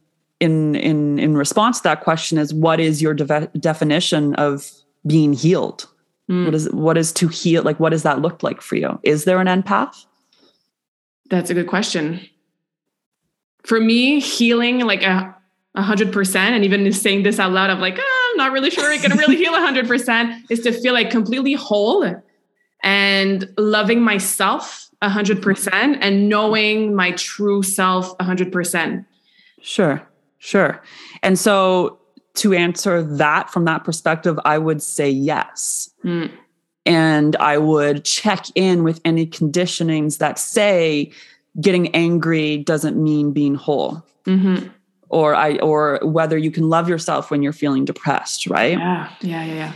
in 0.40 0.74
in 0.74 1.18
in 1.18 1.36
response 1.36 1.78
to 1.78 1.82
that 1.84 2.00
question 2.02 2.38
is 2.38 2.52
what 2.52 2.80
is 2.80 3.00
your 3.00 3.14
deve- 3.14 3.52
definition 3.60 4.34
of 4.34 4.70
being 5.06 5.32
healed? 5.32 5.86
Mm. 6.30 6.44
What 6.44 6.54
is 6.54 6.72
what 6.72 6.98
is 6.98 7.12
to 7.12 7.28
heal 7.28 7.62
like 7.62 7.78
what 7.78 7.90
does 7.90 8.02
that 8.02 8.20
look 8.20 8.42
like 8.42 8.60
for 8.60 8.76
you? 8.76 8.98
Is 9.02 9.24
there 9.24 9.40
an 9.40 9.46
empath? 9.46 10.06
That's 11.30 11.50
a 11.50 11.54
good 11.54 11.68
question. 11.68 12.20
For 13.66 13.80
me, 13.80 14.20
healing 14.20 14.80
like 14.80 15.02
a 15.02 15.34
hundred 15.76 16.12
percent, 16.12 16.54
and 16.54 16.64
even 16.64 16.90
saying 16.92 17.22
this 17.24 17.38
out 17.38 17.52
loud, 17.52 17.68
I'm 17.70 17.80
like, 17.80 17.98
"Ah, 17.98 18.30
I'm 18.30 18.36
not 18.36 18.52
really 18.52 18.70
sure 18.70 18.90
I 18.90 18.98
can 18.98 19.16
really 19.18 19.36
heal 19.36 19.54
a 19.54 19.60
hundred 19.60 19.86
percent. 19.86 20.44
Is 20.50 20.60
to 20.60 20.72
feel 20.72 20.94
like 20.94 21.10
completely 21.10 21.54
whole 21.54 22.22
and 22.82 23.48
loving 23.58 24.00
myself 24.02 24.88
a 25.02 25.08
hundred 25.08 25.42
percent 25.42 25.98
and 26.00 26.28
knowing 26.28 26.94
my 26.94 27.10
true 27.12 27.62
self 27.62 28.14
a 28.20 28.24
hundred 28.24 28.52
percent. 28.52 29.04
Sure. 29.60 30.06
Sure. 30.38 30.80
And 31.22 31.38
so 31.38 31.98
to 32.34 32.52
answer 32.52 33.02
that 33.02 33.50
from 33.50 33.64
that 33.64 33.82
perspective, 33.84 34.38
I 34.44 34.58
would 34.58 34.82
say 34.82 35.10
yes. 35.10 35.90
Mm, 36.04 36.30
and 36.84 37.34
I 37.36 37.58
would 37.58 38.04
check 38.04 38.46
in 38.54 38.84
with 38.84 39.00
any 39.04 39.26
conditionings 39.26 40.18
that 40.18 40.38
say 40.38 41.10
getting 41.60 41.94
angry 41.94 42.58
doesn't 42.58 43.02
mean 43.02 43.32
being 43.32 43.54
whole 43.54 44.04
mhm. 44.26 44.70
or 45.08 45.34
I 45.34 45.56
or 45.58 46.00
whether 46.02 46.36
you 46.36 46.50
can 46.50 46.68
love 46.68 46.88
yourself 46.88 47.30
when 47.30 47.42
you're 47.42 47.52
feeling 47.52 47.84
depressed, 47.84 48.46
right? 48.46 48.78
Yeah, 48.78 49.10
yeah, 49.20 49.44
yeah, 49.44 49.54
yeah. 49.54 49.72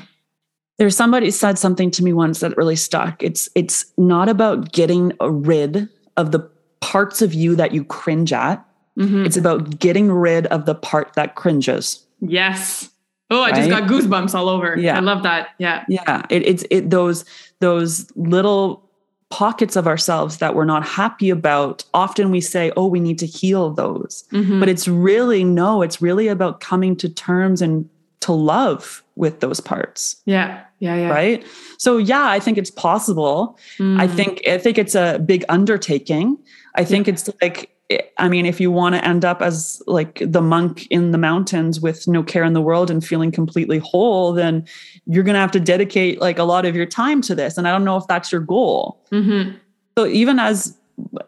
There's 0.78 0.96
somebody 0.96 1.30
said 1.30 1.58
something 1.58 1.90
to 1.92 2.04
me 2.04 2.12
once 2.12 2.40
that 2.40 2.56
really 2.56 2.76
stuck. 2.76 3.22
It's 3.22 3.48
it's 3.54 3.84
not 3.96 4.28
about 4.28 4.72
getting 4.72 5.12
rid 5.20 5.88
of 6.16 6.32
the 6.32 6.48
parts 6.80 7.22
of 7.22 7.34
you 7.34 7.54
that 7.56 7.72
you 7.72 7.84
cringe 7.84 8.32
at. 8.32 8.64
Mhm. 8.98 9.26
It's 9.26 9.36
about 9.36 9.78
getting 9.78 10.10
rid 10.10 10.46
of 10.46 10.66
the 10.66 10.74
part 10.74 11.12
that 11.14 11.34
cringes. 11.34 12.04
Yes. 12.20 12.90
Oh, 13.30 13.42
I 13.42 13.52
just 13.52 13.70
got 13.70 13.84
goosebumps 13.84 14.34
all 14.34 14.48
over. 14.48 14.76
Yeah. 14.76 14.96
I 14.96 15.00
love 15.00 15.22
that. 15.22 15.50
Yeah. 15.58 15.84
Yeah, 15.88 16.22
it, 16.30 16.46
it's 16.46 16.64
it 16.68 16.90
those 16.90 17.24
those 17.60 18.10
little 18.16 18.89
pockets 19.30 19.76
of 19.76 19.86
ourselves 19.86 20.38
that 20.38 20.54
we're 20.54 20.64
not 20.64 20.84
happy 20.84 21.30
about. 21.30 21.84
Often 21.94 22.30
we 22.30 22.40
say, 22.40 22.72
"Oh, 22.76 22.86
we 22.86 23.00
need 23.00 23.18
to 23.20 23.26
heal 23.26 23.70
those," 23.70 24.24
Mhm. 24.32 24.58
but 24.60 24.68
it's 24.68 24.86
really 24.88 25.44
no. 25.44 25.82
It's 25.82 26.02
really 26.02 26.28
about 26.28 26.60
coming 26.60 26.96
to 26.96 27.08
terms 27.08 27.62
and 27.62 27.88
to 28.20 28.32
love 28.32 29.02
with 29.16 29.40
those 29.40 29.60
parts, 29.60 30.16
yeah, 30.26 30.60
yeah, 30.80 30.96
yeah. 30.96 31.08
right? 31.10 31.44
So 31.78 31.96
yeah, 31.96 32.26
I 32.28 32.38
think 32.40 32.58
it's 32.58 32.70
possible. 32.70 33.56
I 33.78 34.06
Mm. 34.06 34.10
think 34.16 34.42
I 34.48 34.58
think 34.58 34.76
it's 34.78 34.94
a 34.94 35.18
big 35.24 35.44
undertaking. 35.48 36.36
I 36.74 36.84
think 36.84 37.08
it's 37.08 37.30
like 37.40 37.70
I 38.18 38.28
mean, 38.28 38.47
if 38.47 38.61
you 38.61 38.70
want 38.70 38.95
to 38.95 39.05
end 39.05 39.24
up 39.24 39.43
as 39.43 39.82
like 39.86 40.22
the 40.24 40.41
monk 40.41 40.86
in 40.91 41.11
the 41.11 41.18
mountains 41.18 41.80
with 41.80 42.07
no 42.07 42.22
care 42.22 42.45
in 42.45 42.53
the 42.53 42.61
world 42.61 42.91
and 42.91 43.05
feeling 43.05 43.32
completely 43.32 43.78
whole, 43.78 44.32
then 44.32 44.64
you're 45.07 45.24
going 45.24 45.34
to 45.34 45.41
have 45.41 45.51
to 45.53 45.61
dedicate 45.61 46.20
like 46.20 46.38
a 46.38 46.45
lot 46.45 46.64
of 46.64 46.76
your 46.76 46.86
time 46.86 47.20
to 47.22 47.34
this. 47.34 47.59
And 47.59 47.66
I 47.66 47.72
don't 47.72 47.84
know 47.84 47.97
if 47.97 48.07
that's 48.07 48.30
your 48.30 48.43
goal. 48.43 49.05
Mhm. 49.11 49.57
So 49.99 50.07
even 50.07 50.38
as 50.38 50.76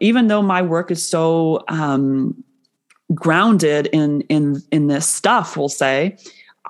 even 0.01 0.29
though 0.29 0.43
my 0.43 0.63
work 0.63 0.91
is 0.91 1.03
so 1.03 1.65
um, 1.69 2.45
grounded 3.15 3.89
in 3.93 4.21
in 4.23 4.63
in 4.71 4.87
this 4.87 5.09
stuff, 5.09 5.57
we'll 5.57 5.69
say, 5.69 6.17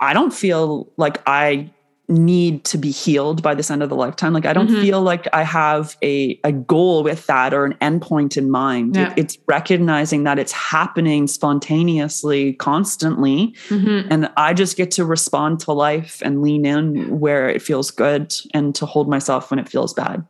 I 0.01 0.15
don't 0.15 0.33
feel 0.33 0.91
like 0.97 1.21
I 1.27 1.71
need 2.09 2.65
to 2.65 2.77
be 2.77 2.91
healed 2.91 3.43
by 3.43 3.55
this 3.55 3.71
end 3.71 3.83
of 3.83 3.89
the 3.89 3.95
lifetime. 3.95 4.33
Like 4.33 4.45
I 4.45 4.53
don't 4.53 4.69
Mhm. 4.69 4.83
feel 4.83 5.01
like 5.03 5.29
I 5.33 5.45
have 5.45 5.97
a 6.03 6.39
a 6.45 6.51
goal 6.53 7.03
with 7.05 7.27
that 7.27 7.55
or 7.55 7.65
an 7.65 7.75
endpoint 7.81 8.37
in 8.37 8.51
mind. 8.51 8.97
Yeah. 8.97 9.13
It- 9.13 9.19
it's 9.19 9.39
recognizing 9.47 10.25
that 10.25 10.39
it's 10.39 10.53
happening 10.53 11.27
spontaneously, 11.27 12.55
constantly, 12.55 13.55
Mhm. 13.71 14.07
and 14.11 14.29
I 14.37 14.53
just 14.53 14.77
get 14.77 14.91
to 14.93 15.05
respond 15.05 15.61
to 15.61 15.73
life 15.73 16.21
and 16.25 16.43
lean 16.43 16.67
in 16.67 17.19
where 17.21 17.49
it 17.49 17.63
feels 17.63 17.91
good 17.91 18.35
and 18.53 18.75
to 18.75 18.85
hold 18.87 19.09
myself 19.09 19.51
when 19.51 19.59
it 19.59 19.69
feels 19.69 19.95
bad. 19.95 20.25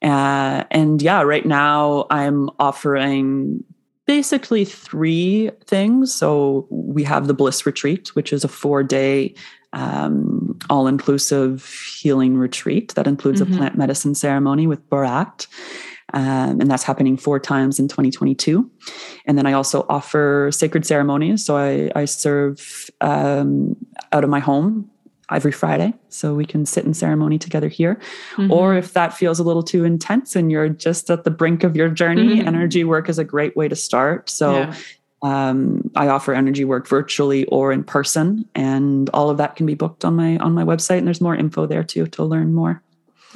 uh, 0.02 0.64
and 0.70 1.02
yeah, 1.02 1.20
right 1.20 1.44
now 1.44 2.06
I'm 2.08 2.48
offering 2.58 3.62
basically 4.06 4.64
three 4.64 5.50
things. 5.66 6.14
So 6.14 6.66
we 6.70 7.02
have 7.04 7.26
the 7.26 7.34
Bliss 7.34 7.66
Retreat, 7.66 8.08
which 8.14 8.32
is 8.32 8.42
a 8.42 8.48
four 8.48 8.82
day 8.82 9.34
um, 9.74 10.58
all 10.70 10.86
inclusive 10.86 11.68
healing 12.00 12.36
retreat 12.38 12.94
that 12.94 13.06
includes 13.06 13.40
Mhm. 13.40 13.52
a 13.52 13.56
plant 13.56 13.76
medicine 13.76 14.14
ceremony 14.14 14.66
with 14.66 14.88
Borat. 14.88 15.46
Um, 16.12 16.60
and 16.60 16.70
that's 16.70 16.84
happening 16.84 17.16
four 17.16 17.40
times 17.40 17.80
in 17.80 17.88
2022. 17.88 18.70
And 19.26 19.36
then 19.36 19.46
I 19.46 19.52
also 19.52 19.84
offer 19.88 20.48
sacred 20.52 20.86
ceremonies. 20.86 21.44
So 21.44 21.56
I, 21.56 21.90
I 21.96 22.04
serve 22.04 22.88
um, 23.00 23.74
out 24.12 24.22
of 24.22 24.30
my 24.30 24.38
home 24.38 24.88
every 25.32 25.50
Friday. 25.50 25.92
So 26.10 26.34
we 26.34 26.44
can 26.44 26.66
sit 26.66 26.84
in 26.84 26.94
ceremony 26.94 27.38
together 27.38 27.68
here. 27.68 27.98
Mm-hmm. 28.36 28.52
Or 28.52 28.76
if 28.76 28.92
that 28.92 29.12
feels 29.14 29.40
a 29.40 29.42
little 29.42 29.62
too 29.64 29.82
intense 29.84 30.36
and 30.36 30.52
you're 30.52 30.68
just 30.68 31.10
at 31.10 31.24
the 31.24 31.30
brink 31.30 31.64
of 31.64 31.74
your 31.74 31.88
journey, 31.88 32.36
Mhm. 32.40 32.46
energy 32.46 32.84
work 32.84 33.08
is 33.08 33.18
a 33.18 33.24
great 33.24 33.56
way 33.56 33.66
to 33.66 33.74
start. 33.74 34.30
So 34.30 34.52
Yeah. 34.52 34.74
Um, 35.24 35.90
I 35.96 36.06
offer 36.08 36.32
energy 36.34 36.64
work 36.64 36.86
virtually 36.86 37.44
or 37.46 37.72
in 37.72 37.82
person, 37.82 38.44
and 38.54 39.08
all 39.10 39.30
of 39.30 39.38
that 39.38 39.56
can 39.56 39.66
be 39.66 39.74
booked 39.74 40.04
on 40.04 40.14
my 40.14 40.36
on 40.38 40.52
my 40.52 40.62
website. 40.64 40.98
And 40.98 41.06
there's 41.06 41.20
more 41.20 41.34
info 41.34 41.66
there 41.66 41.82
too 41.82 42.06
to 42.08 42.24
learn 42.24 42.52
more. 42.54 42.82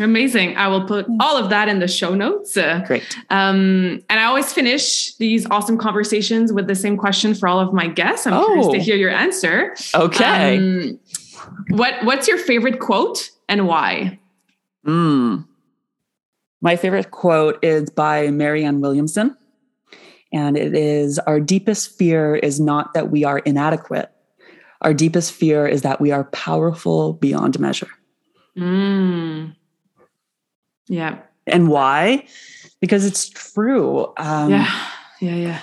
amazing. 0.00 0.56
I 0.56 0.68
will 0.68 0.84
put 0.86 1.06
all 1.18 1.36
of 1.36 1.50
that 1.50 1.68
in 1.68 1.80
the 1.80 1.88
show 1.88 2.14
notes. 2.14 2.54
Great. 2.86 3.02
Um, 3.30 4.00
and 4.08 4.20
I 4.20 4.24
always 4.24 4.52
finish 4.52 5.14
these 5.16 5.44
awesome 5.50 5.76
conversations 5.76 6.52
with 6.52 6.66
the 6.68 6.74
same 6.76 6.96
question 6.96 7.34
for 7.34 7.48
all 7.48 7.58
of 7.58 7.72
my 7.72 7.88
guests. 7.88 8.26
I'm 8.26 8.44
curious 8.44 8.66
Oh. 8.68 8.72
to 8.74 8.78
hear 8.78 8.94
your 8.96 9.10
answer. 9.10 9.74
Okay. 9.94 10.56
Um, 10.58 11.00
what 11.70 11.94
What's 12.04 12.28
your 12.28 12.38
favorite 12.38 12.78
quote 12.80 13.30
and 13.48 13.66
why? 13.66 14.18
Mm. 14.86 15.46
My 16.60 16.76
favorite 16.76 17.10
quote 17.10 17.58
is 17.64 17.88
by 17.90 18.30
Marianne 18.30 18.80
Williamson, 18.80 19.36
and 20.32 20.56
it 20.56 20.74
is 20.74 21.18
Our 21.20 21.40
deepest 21.40 21.96
fear 21.96 22.36
is 22.36 22.60
not 22.60 22.94
that 22.94 23.10
we 23.10 23.24
are 23.24 23.38
inadequate. 23.38 24.10
Our 24.82 24.94
deepest 24.94 25.32
fear 25.32 25.66
is 25.66 25.82
that 25.82 26.00
we 26.00 26.12
are 26.12 26.24
powerful 26.24 27.14
beyond 27.14 27.58
measure. 27.58 27.88
Mm. 28.56 29.56
Yeah. 30.86 31.18
And 31.46 31.68
why? 31.68 32.26
Because 32.80 33.04
it's 33.04 33.28
true. 33.28 34.12
Um, 34.18 34.50
yeah. 34.50 34.86
Yeah. 35.20 35.34
Yeah. 35.34 35.60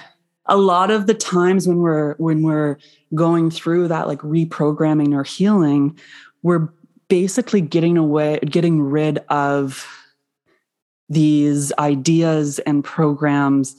a 0.48 0.58
lot 0.58 0.92
of 0.92 1.08
the 1.08 1.14
times 1.14 1.68
when 1.68 1.78
we're 1.78 2.16
when 2.16 2.44
we're 2.44 2.78
going 3.14 3.50
through 3.50 3.88
that 3.88 4.08
like 4.08 4.20
reprogramming 4.20 5.14
or 5.14 5.24
healing 5.24 5.98
we're 6.44 6.70
basically 7.08 7.62
getting 7.62 7.98
away 7.98 8.40
getting 8.46 8.82
rid 8.82 9.20
of 9.30 9.88
these 11.10 11.72
ideas 11.80 12.60
and 12.60 12.84
programs 12.84 13.76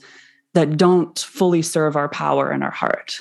that 0.53 0.77
don't 0.77 1.19
fully 1.19 1.61
serve 1.61 1.95
our 1.95 2.09
power 2.09 2.51
in 2.51 2.63
our 2.63 2.71
heart 2.71 3.19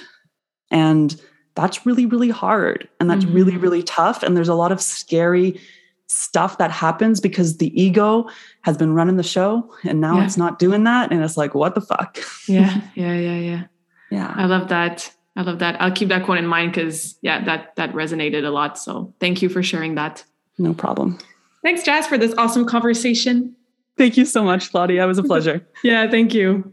and 0.70 1.20
that's 1.54 1.86
really 1.86 2.06
really 2.06 2.30
hard 2.30 2.88
and 3.00 3.08
that's 3.10 3.24
really 3.24 3.52
Mhm. 3.52 3.62
really 3.62 3.82
tough 3.82 4.22
and 4.22 4.36
there's 4.36 4.48
a 4.48 4.54
lot 4.54 4.72
of 4.72 4.80
scary 4.80 5.60
stuff 6.08 6.58
that 6.58 6.70
happens 6.70 7.20
because 7.20 7.56
the 7.58 7.70
ego 7.80 8.28
has 8.62 8.76
been 8.76 8.92
running 8.94 9.16
the 9.16 9.22
show 9.22 9.68
and 9.84 10.00
now 10.00 10.18
Yeah. 10.18 10.24
it's 10.24 10.36
not 10.36 10.58
doing 10.58 10.84
that 10.84 11.10
and 11.12 11.22
it's 11.22 11.36
like 11.36 11.54
what 11.54 11.74
the 11.74 11.80
fuck 11.80 12.18
Yeah. 12.48 12.80
Yeah. 12.94 13.14
Yeah. 13.14 13.38
Yeah. 13.38 13.62
yeah 14.10 14.32
I 14.36 14.46
love 14.46 14.68
that. 14.68 15.12
I 15.38 15.42
love 15.42 15.58
that. 15.58 15.80
I'll 15.82 15.92
keep 15.92 16.08
that 16.08 16.24
quote 16.24 16.38
in 16.38 16.46
mind 16.46 16.72
because 16.72 17.18
yeah, 17.22 17.44
that 17.44 17.76
that 17.76 17.92
resonated 17.92 18.44
a 18.46 18.50
lot. 18.50 18.78
So 18.78 19.12
thank 19.20 19.42
you 19.42 19.48
for 19.50 19.62
sharing 19.62 19.94
that. 19.96 20.24
No 20.58 20.72
problem. 20.72 21.18
Thanks, 21.62 21.82
Jazz, 21.82 22.06
for 22.06 22.16
this 22.16 22.32
awesome 22.38 22.64
conversation. 22.64 23.54
Thank 23.98 24.16
you 24.16 24.24
so 24.24 24.42
much, 24.44 24.70
Claudia. 24.70 25.02
It 25.04 25.06
was 25.06 25.18
a 25.18 25.22
pleasure. 25.32 25.60
Yeah, 25.84 26.08
thank 26.10 26.32
you. 26.32 26.72